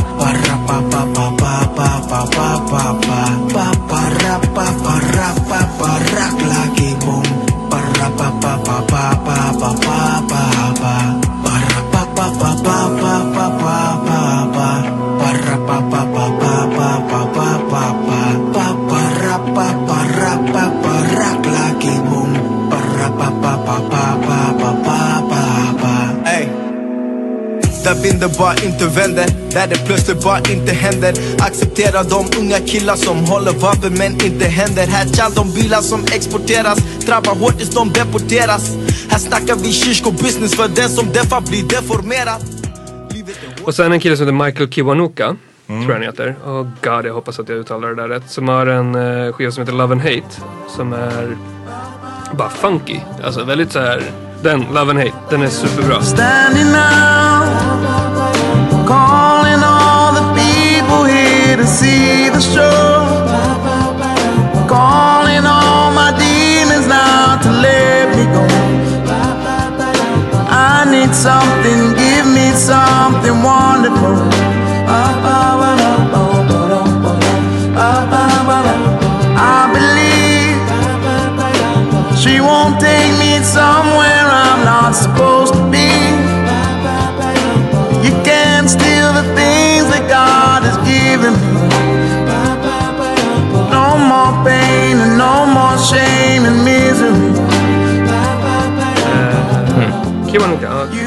[27.92, 32.96] Där vinden bara inte vänder, där det plötsligt bara inte händer Acceptera de unga killar
[32.96, 37.70] som håller vapen men inte händer Här tjall de bilar som exporteras, drabbar hårt tills
[37.70, 38.76] de deporteras
[39.10, 42.40] Här snackar vi shishko-business för den som deffar blir deformerad
[43.64, 45.36] Och sen en kille som heter Michael Kiwanuka.
[45.66, 46.36] Tror jag han heter.
[46.46, 48.30] Oh god, jag hoppas att jag uttalar det där rätt.
[48.30, 50.40] Som har en uh, skiva som heter Love and Hate.
[50.68, 51.36] Som är
[52.32, 52.96] bara funky.
[53.24, 54.02] Alltså väldigt så här.
[54.42, 56.02] Den, Love and Hate, den är superbra.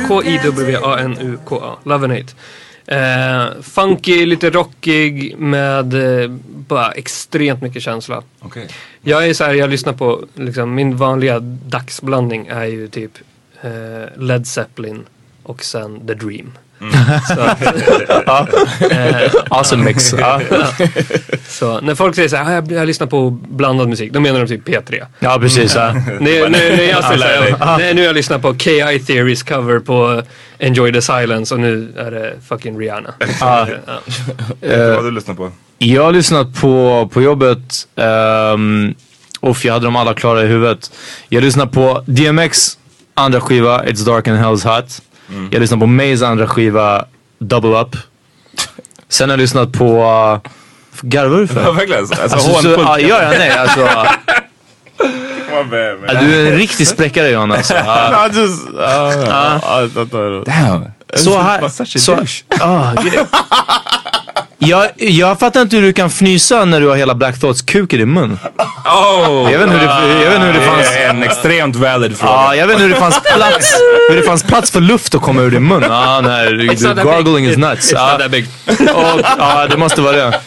[0.08, 1.78] Kiwanuka.
[1.84, 2.34] Love and Hate.
[2.88, 5.94] Eh, funky, lite rockig med
[6.24, 8.24] eh, bara extremt mycket känsla.
[8.40, 8.68] Okej.
[9.02, 13.12] Jag är så här, jag lyssnar på, liksom, min vanliga dagsblandning är ju typ
[13.62, 15.06] eh, Led Zeppelin
[15.44, 16.52] och sen The Dream.
[18.92, 20.14] Eh, Awesome mix.
[20.20, 20.42] Ja.
[21.48, 24.40] Så när folk säger så här, "Ah, jag, jag lyssnar på blandad musik, då menar
[24.40, 25.06] de typ P3.
[25.20, 25.94] Ja, precis, ja.
[25.94, 29.44] Nu, nu, nu, jag säger så här, nej, nu har jag lyssnat på KI Theories
[29.44, 30.22] cover på
[30.60, 33.14] Enjoy the Silence och nu är det fucking Rihanna.
[33.40, 33.68] Ja.
[33.86, 34.00] Ja.
[34.62, 35.52] Vad har du lyssnat på?
[35.78, 37.88] Jag har lyssnat på, på jobbet.
[37.96, 38.96] Um,
[39.40, 40.92] och jag hade dem alla klara i huvudet.
[41.30, 42.78] Jag lyssnat på DMX
[43.14, 45.02] andra skiva, It's Dark and Hell's Hot.
[45.30, 45.50] Mm.
[45.52, 47.06] Jag lyssnat på Mays andra skiva,
[47.40, 47.96] Double Up.
[49.10, 49.86] Sen har jag lyssnat på...
[50.44, 50.52] Uh,
[51.02, 51.62] garvar du för?
[51.66, 52.00] Ja, verkligen.
[52.02, 52.78] Alltså, Alltså, så, hånfullt.
[52.88, 53.90] ja, ja, nej alltså.
[55.70, 57.74] Med- med- du är en riktig spräckare Johan alltså.
[58.34, 58.76] I just, uh,
[59.86, 60.86] I thought Damn.
[61.16, 61.70] Så här...
[62.00, 62.44] Så, douche.
[64.74, 67.62] ah, jag, jag fattar inte hur du kan fnysa när du har hela Black Thoughts
[67.62, 68.40] kuk i din mun.
[68.86, 69.52] Oh!
[69.52, 70.90] Jag vet hur det, jag vet hur det fanns...
[70.92, 72.34] Det är en extremt valid fråga.
[72.34, 73.74] Ja, jag vet hur det fanns plats,
[74.10, 75.84] hur det fanns plats för luft att komma ur din mun.
[75.84, 77.52] It's not the gargling big.
[77.52, 77.94] is nuts.
[77.94, 78.46] It's Ja, not that big.
[78.96, 80.40] och, ja, det måste vara det.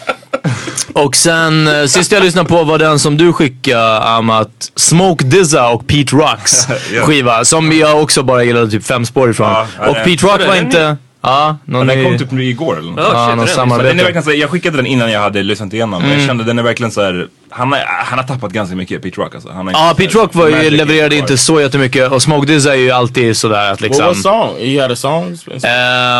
[0.92, 4.48] Och sen, eh, sist jag lyssnade på var den som du skickade, Amat.
[4.76, 6.66] Smoke Dizza och Pete Rocks
[7.06, 7.44] skiva.
[7.44, 9.54] Som jag också bara gillade typ fem spår ifrån.
[9.88, 10.96] Och Pete Rock var inte...
[11.20, 13.00] Ja, Ja, någon den ny- kom typ nu igår eller något.
[13.12, 13.88] Ja, shit, någon samarbete.
[13.88, 16.02] Den är verkligen så, jag skickade den innan jag hade lyssnat igenom.
[16.02, 19.02] Men jag kände den är verkligen så här, han, har, han har tappat ganska mycket
[19.02, 19.50] Pete Rock alltså.
[19.50, 22.78] Han Ja, inte Pete Rock var ju, levererade inte så jättemycket och Smoke Dizza är
[22.78, 24.06] ju alltid sådär att liksom...
[24.06, 24.56] What was song?
[24.60, 25.36] He had a song?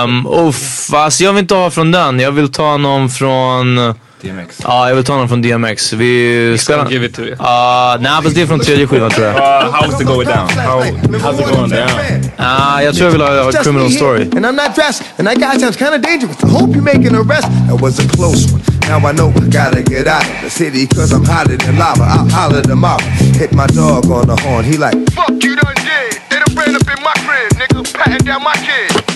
[0.05, 0.53] Um, oh,
[0.91, 2.21] fast jag vill inte ha från den.
[2.21, 3.95] Jag vill ta någon från...
[4.23, 4.61] DMX.
[4.63, 5.93] Ja, jag vill ta någon från DMX.
[5.93, 6.91] Vi spelar...
[6.91, 7.37] Give it to you.
[7.39, 9.37] Ja, nej fast det är från tredje skivan tror jag.
[9.37, 9.41] Uh,
[9.75, 10.49] how's it going down?
[10.49, 11.91] How, how's it going down?
[12.37, 14.23] Ah, jag tror jag vill ha Just Criminal Story.
[14.23, 16.37] And I'm not dressed, and that guy sounds kind of dangerous.
[16.45, 17.49] I hope you make an arrest.
[17.69, 18.63] That was a close one.
[18.89, 22.05] Now I know I gotta get out of the city, cause I'm hotter than lava.
[22.05, 23.03] I'll holler tomorrow.
[23.41, 24.65] Hit my dog on the horn.
[24.65, 26.13] He like, Fuck you done did.
[26.31, 29.08] They done ran up in my crib, nigga, patting down my kid.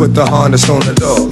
[0.00, 1.28] Put the harness on the dog.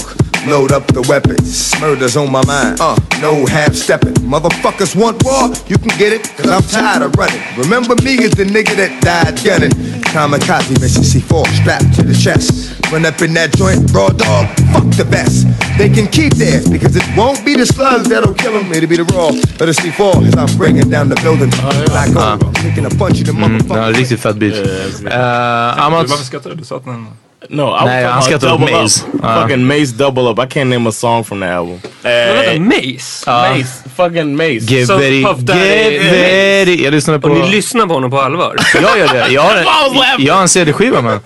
[0.46, 1.72] Load up the weapons.
[1.80, 2.76] Murder's on my mind.
[2.80, 4.12] Uh, no half stepping.
[4.28, 5.48] Motherfuckers want war.
[5.72, 7.40] You can get it, cause I'm tired of running.
[7.56, 9.72] Remember me as the nigga that died gunning.
[10.12, 12.76] Kamikaze mission C4 strapped to the chest.
[12.92, 14.44] Run up in that joint, raw dog.
[14.76, 15.48] Fuck the best.
[15.78, 18.70] They can keep theirs because it won't be the slugs that'll kill them.
[18.72, 19.32] It'll be the raw.
[19.58, 21.48] But the C4 as I'm bringing down the building.
[21.88, 22.52] Back over.
[22.60, 23.76] Taking a punch in the Mm, motherfucker.
[23.80, 24.54] ja, riktigt fett beat.
[24.54, 26.56] Uh, Amat, Varför skrattar du?
[26.56, 27.06] Du sa att den...
[27.48, 29.04] No, I was Nej, han skrattar about åt Double Maze.
[29.14, 29.20] Up.
[29.22, 29.42] Ja.
[29.42, 30.38] Fucking Maze Double Up.
[30.38, 31.80] I can't name a song from the album.
[32.02, 33.24] Vänta, Eh, Mace?
[33.30, 33.66] Maze.
[33.96, 34.58] Fucking Maze.
[34.60, 36.84] Give Puff Daddy- give Betty.
[36.84, 37.28] Jag lyssnade på...
[37.28, 38.56] Och ni lyssnar på honom på allvar?
[38.74, 39.26] Jag gör det.
[39.32, 41.18] Jag har, en- jag har en CD-skiva med.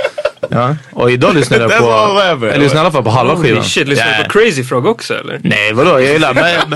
[0.50, 0.76] Ja.
[0.92, 2.46] Och idag lyssnar jag på...
[2.46, 3.64] Jag lyssnar i alla fall på halva skivan.
[3.64, 4.24] shit, lyssnar du Ja.
[4.24, 5.40] på Crazy Frog också eller?
[5.44, 6.34] Nej vadå, jag gillar...
[6.34, 6.74] Men,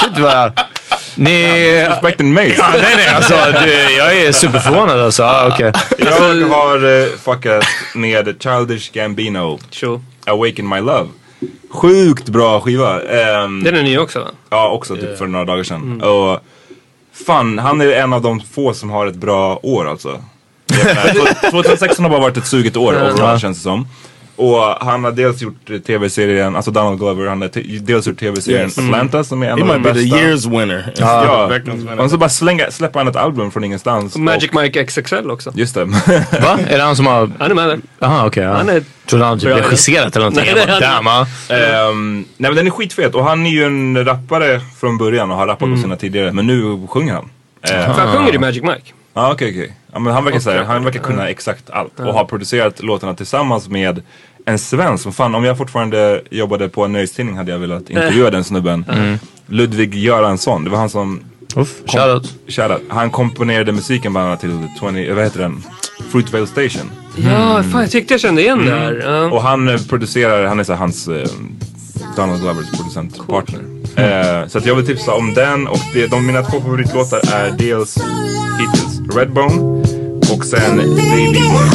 [0.00, 0.52] shit vad...
[1.16, 1.84] Ni...
[1.88, 2.54] Respecten mig.
[2.58, 3.34] Ja, nej nej alltså
[3.64, 5.22] du, jag är superförvånad alltså.
[5.22, 5.72] Ah, okej.
[5.98, 9.58] Jag har uh, fuckat med Childish Gambino.
[9.70, 10.00] Sure.
[10.26, 11.08] Awaken My Love.
[11.70, 13.00] Sjukt bra skiva.
[13.00, 14.26] Um, Den är ny också va?
[14.50, 16.02] Ja, också typ för några dagar sedan.
[16.02, 16.40] Och
[17.26, 20.20] fan, han är en av de få som har ett bra år alltså.
[20.66, 23.12] Jag menar, 2016 har bara varit ett suget år Ja.
[23.12, 23.86] overall känns det som.
[24.36, 28.78] Och han har dels gjort tv-serien, alltså Donald Glover, han har dels gjort tv-serien Yes.
[28.78, 30.16] Atlanta som är en He av de might be bästa.
[30.16, 30.92] the year's winner.
[30.96, 32.00] Ja, winner.
[32.00, 34.14] och så bara slänga, släppa han ett album från ingenstans.
[34.14, 35.52] Och Magic Mike XXL också.
[35.54, 35.84] Just det.
[35.84, 36.58] Va?
[36.68, 37.30] Är det han som har...
[37.38, 37.78] Han är med där.
[37.98, 38.44] Jaha okej.
[38.44, 38.74] Han ja.
[38.74, 38.82] är...
[39.06, 39.56] Trodde han typ ja.
[39.56, 40.54] regisserat eller någonting.
[40.54, 41.26] Nej, bara, damn, ja.
[41.56, 45.36] Ehm, nej men den är skitfet och han är ju en rappare från början och
[45.36, 46.32] har rappat på sina tidigare.
[46.32, 47.28] Men nu sjunger han.
[47.70, 48.92] Ehm, För han sjunger i Magic Mike.
[49.14, 49.72] Ja okej okej.
[49.92, 50.64] Ja, men han verkar, rappar.
[50.64, 54.02] han verkar kunna exakt allt och har producerat låtarna tillsammans med
[54.44, 55.14] en svensk.
[55.14, 58.84] Fan om jag fortfarande jobbade på en nöjestidning hade jag velat intervjua den snubben.
[59.46, 61.20] Ludvig Göransson, det var han som
[61.56, 62.34] Uff, shoutout.
[62.48, 62.82] Shoutout.
[62.88, 65.62] Han komponerade musiken bland annat till 20, vad heter den?
[66.10, 66.90] Fruitvale Station.
[67.16, 69.02] Ja, fan jag tyckte jag kände igen det här.
[69.04, 69.30] Ja.
[69.30, 71.28] Och han eh, producerar, han är så hans eh,
[72.16, 73.73] Donald Glovers producentpartner.
[73.96, 77.50] Eh, så att jag vill tipsa om den och det, de, mina två favoritlåtar är
[77.50, 77.98] dels
[78.60, 79.82] hittills Redbone
[80.32, 81.68] och sen Baby Boy.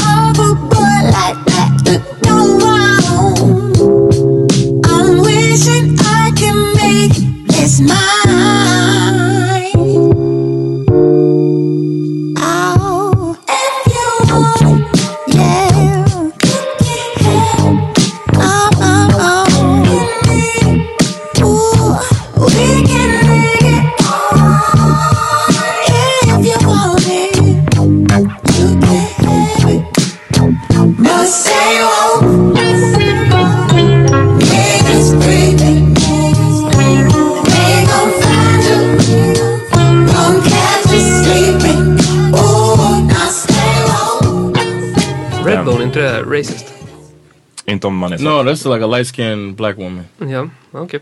[48.20, 48.24] Så.
[48.30, 50.06] No, that's like a light skinned black woman.
[50.18, 51.00] Ja, okej.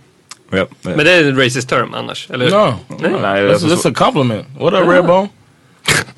[0.54, 0.70] Yep.
[0.82, 2.50] Men det är en racist term annars, eller?
[2.50, 3.12] No, Nej.
[3.12, 4.48] no, Nej, that's, that's a compliment.
[4.60, 5.30] What a up, Redbone?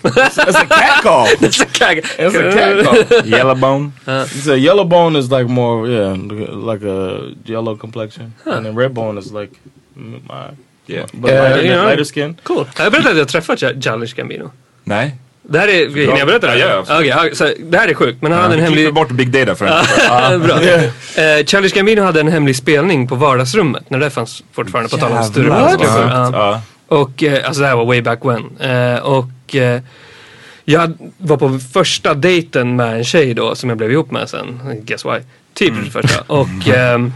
[0.01, 1.27] That's a cat call.
[1.39, 1.97] That's a cag.
[1.97, 3.21] It's a cat call.
[3.25, 3.91] Yellowbone.
[4.07, 4.25] Uh.
[4.25, 6.15] So yellow bone is like more, yeah,
[6.69, 9.51] like a yellow complexion, and then red bone is like
[9.95, 10.51] my,
[10.87, 11.05] Yeah.
[11.13, 11.85] but Yeah, lighter, you know.
[11.85, 12.37] lighter skin.
[12.43, 12.65] Cool.
[12.77, 14.51] Jag berättade att jag träffat Ch- Childish Gambino.
[14.83, 15.15] Nej.
[15.51, 16.57] Det här är, hinner jag berätta det?
[16.59, 18.21] Ja, ja, ja, så det här är sjukt.
[18.21, 18.93] Men han hade en hemlig...
[18.93, 19.73] bort big data för en.
[20.07, 20.61] Ja, Bra.
[21.23, 25.11] Eh, Childish Gambino hade en hemlig spelning på vardagsrummet när det fanns fortfarande på tal
[25.11, 26.61] om Ja.
[26.61, 26.65] sjukt.
[26.87, 28.57] Och eh, alltså det här var way back when.
[28.71, 29.81] Eh, och eh,
[30.65, 34.59] jag var på första dejten med en tjej då som jag blev ihop med sen.
[34.83, 35.19] Guess why?
[35.53, 35.83] Typ Mm.
[35.85, 36.21] det första.
[36.27, 37.13] Och ehm,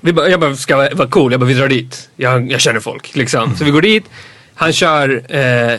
[0.00, 2.08] vi bara, jag bara, ska vara cool, jag bara vi drar dit.
[2.16, 3.56] Jag, jag känner folk liksom.
[3.56, 4.04] Så vi går dit.
[4.54, 5.08] Han kör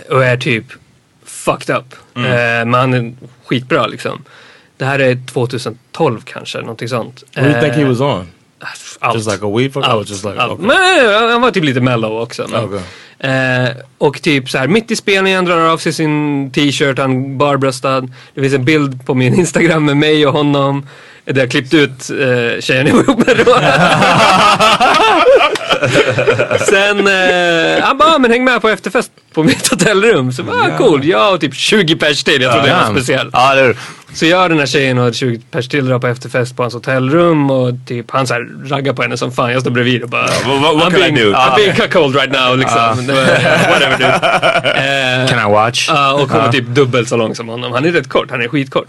[0.09, 0.65] och är typ
[1.45, 1.95] fucked up.
[2.15, 2.31] Mm.
[2.31, 3.13] Eh, men han är
[3.45, 4.23] skitbra liksom.
[4.77, 7.23] Det här är 2012 kanske, någonting sånt.
[7.35, 8.27] What do you think he Eh, was on?
[8.99, 9.15] allt.
[9.15, 9.83] Just like a weed fuck?
[9.85, 10.65] Allt, just like, okay.
[10.65, 12.47] Men han var typ lite mellow också.
[12.51, 12.63] Men.
[12.63, 12.79] Okay.
[13.31, 18.01] Eh, och typ så här mitt i spelningen drar av sig sin t-shirt, han barbröstad.
[18.33, 20.87] Det finns en bild på min Instagram med mig och honom.
[21.25, 23.55] Där jag klippt ut eh, tjejen jag var ihop med då.
[26.69, 30.31] Sen, eh, han bara, "Ah, men häng med på efterfest på mitt hotellrum.
[30.31, 32.41] Så bara, ah, cool, jag och typ 20 pers till.
[32.41, 32.95] Jag trodde det var Damn.
[32.95, 33.29] speciellt.
[33.33, 33.75] Ja, det är
[34.13, 37.51] Så jag den här tjejen och 20 pers till drar på efterfest på hans hotellrum
[37.51, 39.51] och typ han så här raggar på henne som fan.
[39.51, 41.33] Jag står bredvid och bara What- what- what I'm can I being, do?
[41.37, 42.79] I'm being cuckold right now liksom.
[42.79, 44.21] Eh, Whatever dude.
[45.21, 45.89] Eh, Can I watch?
[45.89, 46.51] Ja, och kommer Ja.
[46.51, 47.71] typ dubbelt så lång som honom.
[47.71, 48.85] Han är rätt kort, han är skitkort.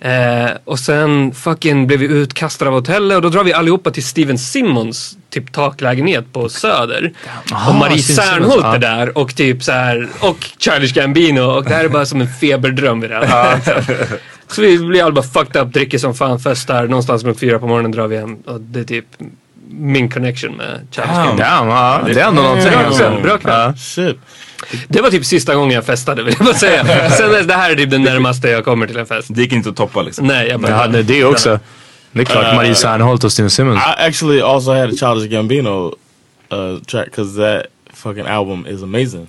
[0.00, 4.04] Eh, och sen fucking blev vi utkastade av hotellet och då drar vi allihopa till
[4.04, 7.12] Steven Simmons typ taklägenhet på Söder.
[7.52, 8.74] Aha, och Marie Steven Simmons, Serneholt ja.
[8.74, 12.20] är där och typ så här och Childish Gambino och det här är bara som
[12.20, 13.56] en feberdröm det här.
[13.56, 14.06] Liksom.
[14.48, 16.86] Så vi blir alla bara fucked up, dricker som fan, festar.
[16.86, 19.06] Någonstans runt fyra på morgonen drar vi hem och det är typ
[19.68, 21.36] min connection med Childish Gambino.
[21.36, 22.70] damn, ja, det är ändå någonting.
[22.70, 23.74] Bra kväll, bra kväll.
[23.96, 24.12] Ja.
[24.88, 27.10] Det var typ sista gången jag festade vill jag bara säga.
[27.10, 29.28] Sen det här är typ det närmaste jag kommer till en fest.
[29.30, 30.26] Det gick inte att toppa liksom.
[30.26, 30.74] Nej, jag bara...
[30.74, 31.58] Hade det också.
[32.12, 33.78] Det är klart, Uh, Marie Serneholt och Steven Simmons.
[33.80, 35.94] I actually also had a Childish Gambino
[36.50, 39.28] uh, track because that fucking album is amazing.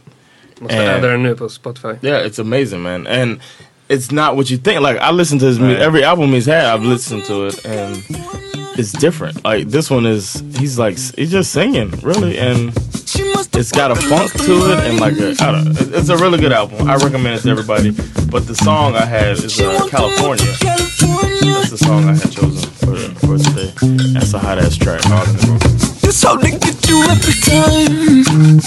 [0.59, 1.95] Måste adda den nu på Spotify.
[2.01, 3.07] Yeah, it's amazing, man.
[3.07, 3.39] And
[3.89, 4.81] it's not what you think.
[4.81, 6.65] Like I listen to his mu- every album he's had.
[6.65, 7.95] I've listened to it, and
[8.77, 9.43] it's different.
[9.45, 12.71] Like this one is, he's like he's just singing really, and
[13.55, 15.35] it's got a funk to it, and like a,
[15.97, 16.87] it's a really good album.
[16.87, 17.91] I recommend it to everybody.
[18.29, 20.53] But the song I had is uh, California.
[20.59, 23.71] That's the song I had chosen for, for today.
[24.13, 25.01] That's a hot ass track.
[26.01, 28.61] That's how they get you every time.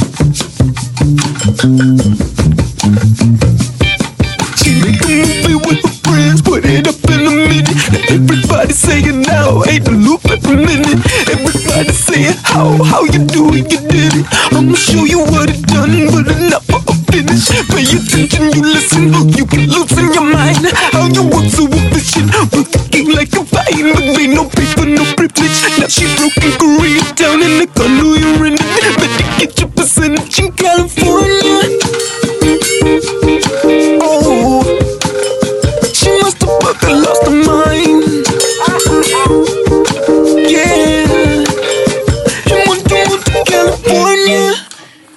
[4.57, 7.71] She make a movie with friends, put it up in a minute.
[8.11, 11.03] Everybody saying now, ain't the loop every minute.
[11.27, 14.27] Everybody saying how, how you do it, you did it.
[14.55, 17.51] I'ma show you what it done, but enough for a finish.
[17.71, 20.71] Pay attention, you listen, you can lose in your mind.
[20.95, 25.05] How you work so efficient, the game like a vine, but ain't no paper, no
[25.19, 25.59] privilege.
[25.79, 28.57] Now she broke broken Korea down in the condo you're in.
[28.57, 31.67] Better get your percentage in California.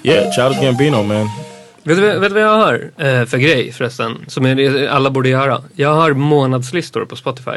[0.03, 1.29] Yeah, Childish Gambino, man.
[1.83, 4.17] Vet du, vet du vad jag har eh, för grej förresten?
[4.27, 5.61] Som är, alla borde göra.
[5.75, 7.51] Jag har månadslistor på Spotify.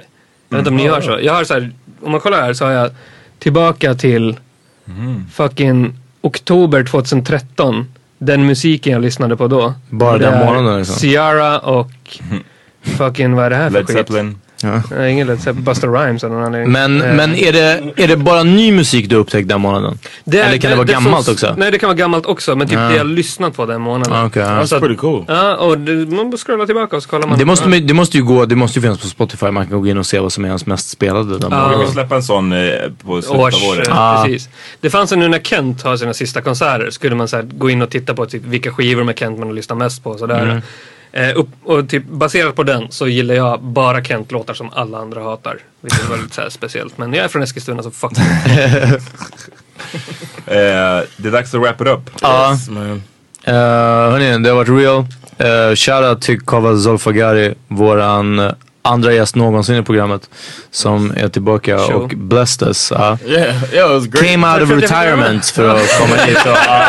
[0.49, 0.95] Jag vet inte om ni Mm.
[0.95, 1.19] gör så.
[1.23, 1.71] Jag har så här,
[2.03, 2.91] om man kollar här så har jag
[3.39, 4.37] tillbaka till
[4.87, 5.27] Mm.
[5.33, 7.87] fucking oktober 2013.
[8.19, 9.75] Den musiken jag lyssnade på då.
[9.91, 10.97] Bara den månaden liksom.
[10.97, 11.91] Ciara och
[12.83, 13.97] fucking vad är det här för Led skit?
[13.97, 14.39] Zeppelin.
[14.63, 15.07] Ja.
[15.07, 15.65] Ingen Zeppelin.
[15.65, 16.73] Busta Rhymes av någon anledning.
[16.73, 19.99] Men, Eh, men är, det, är det bara ny musik du upptäckt den månaden?
[20.25, 21.55] Det Eller kan det, vara gammalt får- också?
[21.59, 22.89] Nej det kan vara gammalt också men typ Ja.
[22.89, 24.13] det jag lyssnat på den månaden.
[24.13, 24.67] Ah, okej, ja.
[24.67, 25.25] Så att- Pretty cool.
[25.29, 27.39] Ja och det, man scrollar tillbaka och så kollar man.
[27.39, 29.51] Det måste, det måste ju gå, det måste ju finnas på Spotify.
[29.51, 31.49] Man kan gå in och se vad som är hans mest spelade den Ja.
[31.49, 31.81] Vi månaden.
[31.85, 32.59] kan släppa en sån eh,
[33.05, 33.89] på slutet Års, av året.
[33.91, 34.25] Ah.
[34.25, 34.49] precis.
[34.81, 36.91] Det fanns en nu när Kent har sina sista konserter.
[36.91, 39.49] Skulle man så här, gå in och titta på typ, vilka skivor med Kent man
[39.49, 40.11] har lyssnat mest på.
[40.11, 40.43] och Sådär.
[40.43, 40.63] Mm.
[41.13, 45.23] Eh, upp, och typ, baserat på den så gillar jag bara Kent-låtar som alla andra
[45.23, 45.59] hatar.
[45.81, 46.99] Vilket var lite så här speciellt.
[46.99, 48.13] Men jag är från Eskilstuna så fuck
[50.47, 52.11] Eh, det är dags att wrap it up.
[52.21, 52.53] Ja.
[52.53, 53.03] Yes, man.
[53.49, 54.99] Uh, hörni, det har varit real.
[55.01, 58.53] Uh, Shoutout till Kava Zolfagari, våran eh,
[58.83, 60.31] andra gäst någonsin i programmet.
[60.71, 61.93] Som är tillbaka Show.
[62.03, 62.93] och blessed us.
[62.95, 63.19] ja.
[63.27, 63.43] Yeah,
[63.75, 64.31] yeah, it was great.
[64.31, 66.85] Came out of retirement för att komma hit och ja,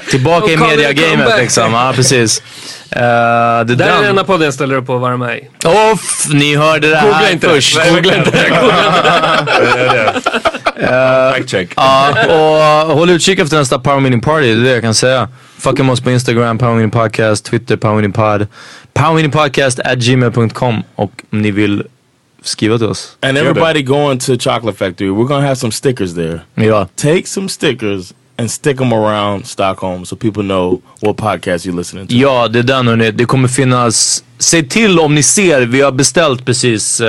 [0.10, 1.72] tillbaka i Och media-gamet liksom.
[1.72, 2.40] Ja, precis.
[2.40, 2.42] Uh,
[2.96, 4.08] det Det här är den där...
[4.10, 5.48] enda podden jag ställer upp på att vara med i.
[5.92, 7.80] Off, ni hörde det Googla här inte först.
[7.84, 7.90] det.
[7.90, 8.48] Googla inte det.
[8.48, 10.12] Googla inte det.
[11.36, 11.68] Fact check.
[11.76, 12.08] Ja,
[12.88, 15.28] och håll utkik efter nästa Power Meeting Party, det är det jag kan säga.
[15.58, 18.46] Fucka med oss på Instagram, Power Meeting Podcast, Twitter, Power Meeting Pod.
[18.92, 21.82] Power Meeting Podcast at gmail.com och om ni vill
[22.42, 23.16] skriva till oss.
[23.22, 26.40] And everybody going to Chocolate Factory, we're gonna have some stickers there.
[26.54, 26.88] Ja.
[26.94, 32.06] Take some stickers and stick them around Stockholm so people know what podcast you're listening
[32.06, 32.14] to.
[32.14, 33.10] Ja, det är den hörni.
[33.10, 37.06] Det kommer finnas, säg till om ni ser, vi har beställt precis uh,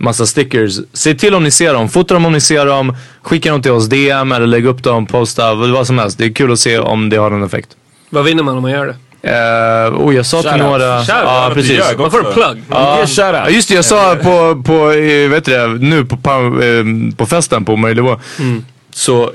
[0.00, 0.78] massa stickers.
[0.92, 3.70] Säg till om ni ser dem, fota dem om ni ser dem, skicka dem till
[3.70, 6.18] oss DM eller lägg upp dem, posta, vad som helst.
[6.18, 7.68] Det är kul att se om det har någon effekt.
[8.10, 8.96] Vad vinner man om man gör det?
[9.24, 10.98] Uh, oh, jag sa till några...
[10.98, 11.54] Shout Ja, out.
[11.54, 11.82] precis.
[11.98, 12.58] Man får en shout out.
[12.68, 16.30] Ja, just det, jag sa på, på eh, vet du det, nu på, på,
[16.62, 16.84] eh,
[17.16, 18.20] på festen på Möjligå.
[18.92, 19.32] Så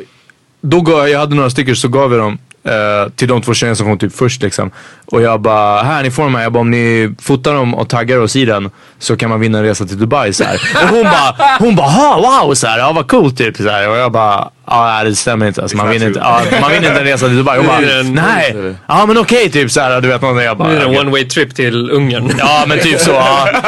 [0.61, 3.75] då gav, jag hade några stycken så gav jag dem eh, till de två tjejerna
[3.75, 4.71] som kom typ först liksom.
[5.05, 6.43] Och jag bara, här ni får de här.
[6.43, 8.69] Jag bara, om ni fotar dem och taggar oss i den
[8.99, 10.61] så kan man vinna en resa till Dubai så här.
[10.83, 13.89] Och hon bara, hon bara, ha wow så här, ja vad coolt typ så här.
[13.89, 15.61] Och jag bara, ja det stämmer inte.
[15.61, 17.57] Alltså, man, vinner inte ja, man vinner inte en resa till Dubai.
[17.57, 20.01] Hon bara, nej, ja men okej typ så här.
[20.01, 22.31] Du vet någon, jag bara, Nu är det en one way trip till Ungern.
[22.37, 23.11] Ja men typ så.
[23.11, 23.49] Ja.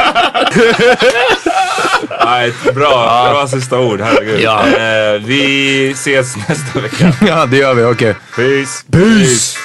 [2.24, 4.40] Nej, bra, bra sista ord, herregud.
[4.40, 4.66] Ja.
[4.66, 7.12] Eh, vi ses nästa vecka.
[7.26, 7.84] ja, det gör vi.
[7.84, 8.10] Okej.
[8.10, 8.14] Okay.
[8.36, 8.84] Peace.
[8.90, 9.24] Peace.
[9.24, 9.58] Peace.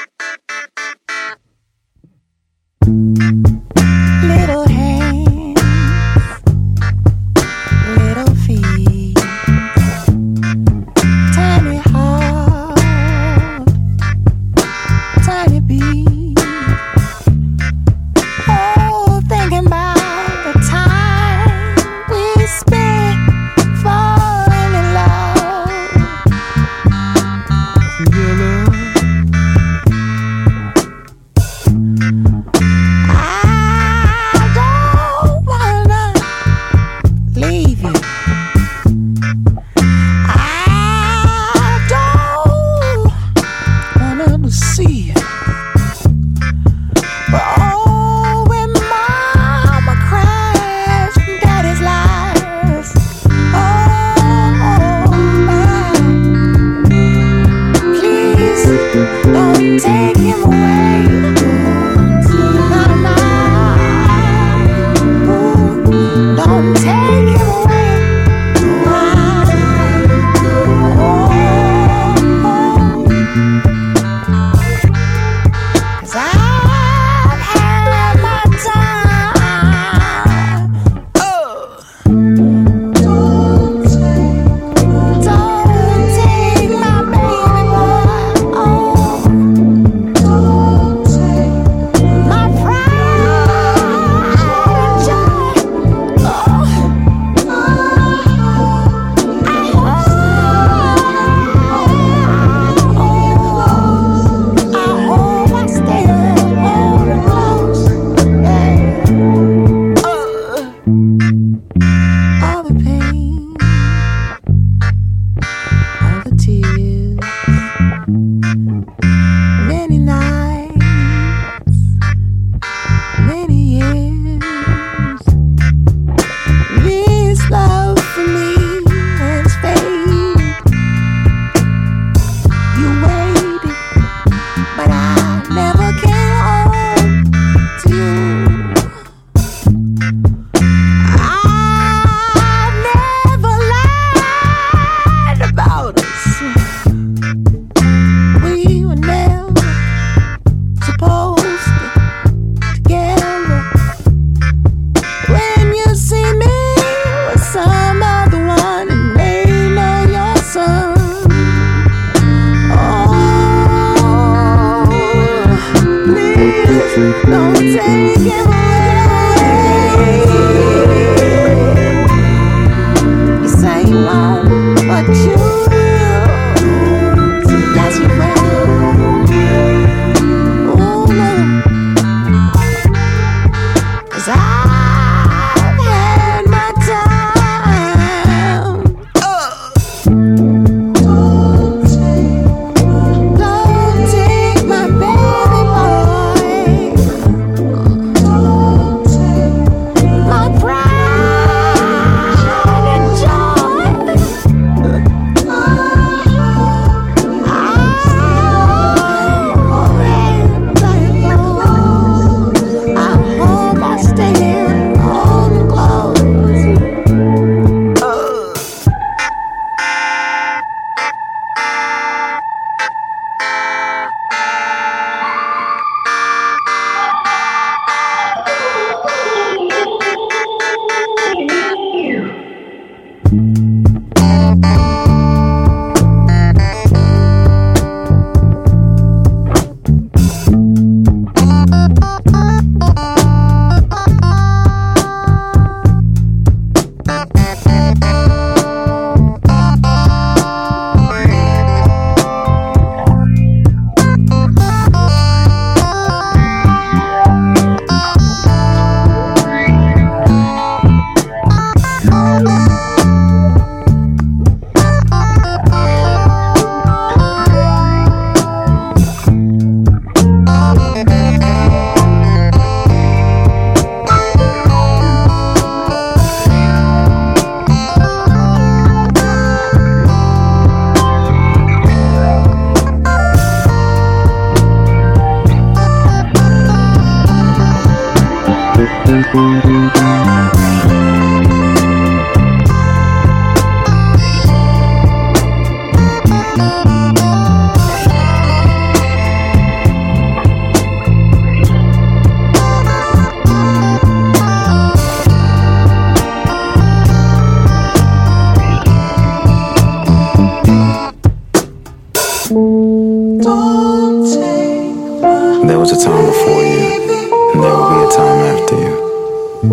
[166.85, 168.72] Don't take it.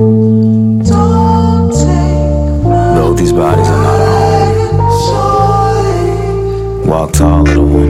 [0.01, 0.07] No,
[3.15, 4.09] these bodies are not our
[6.81, 6.89] own.
[6.89, 7.90] Walk tall, little one.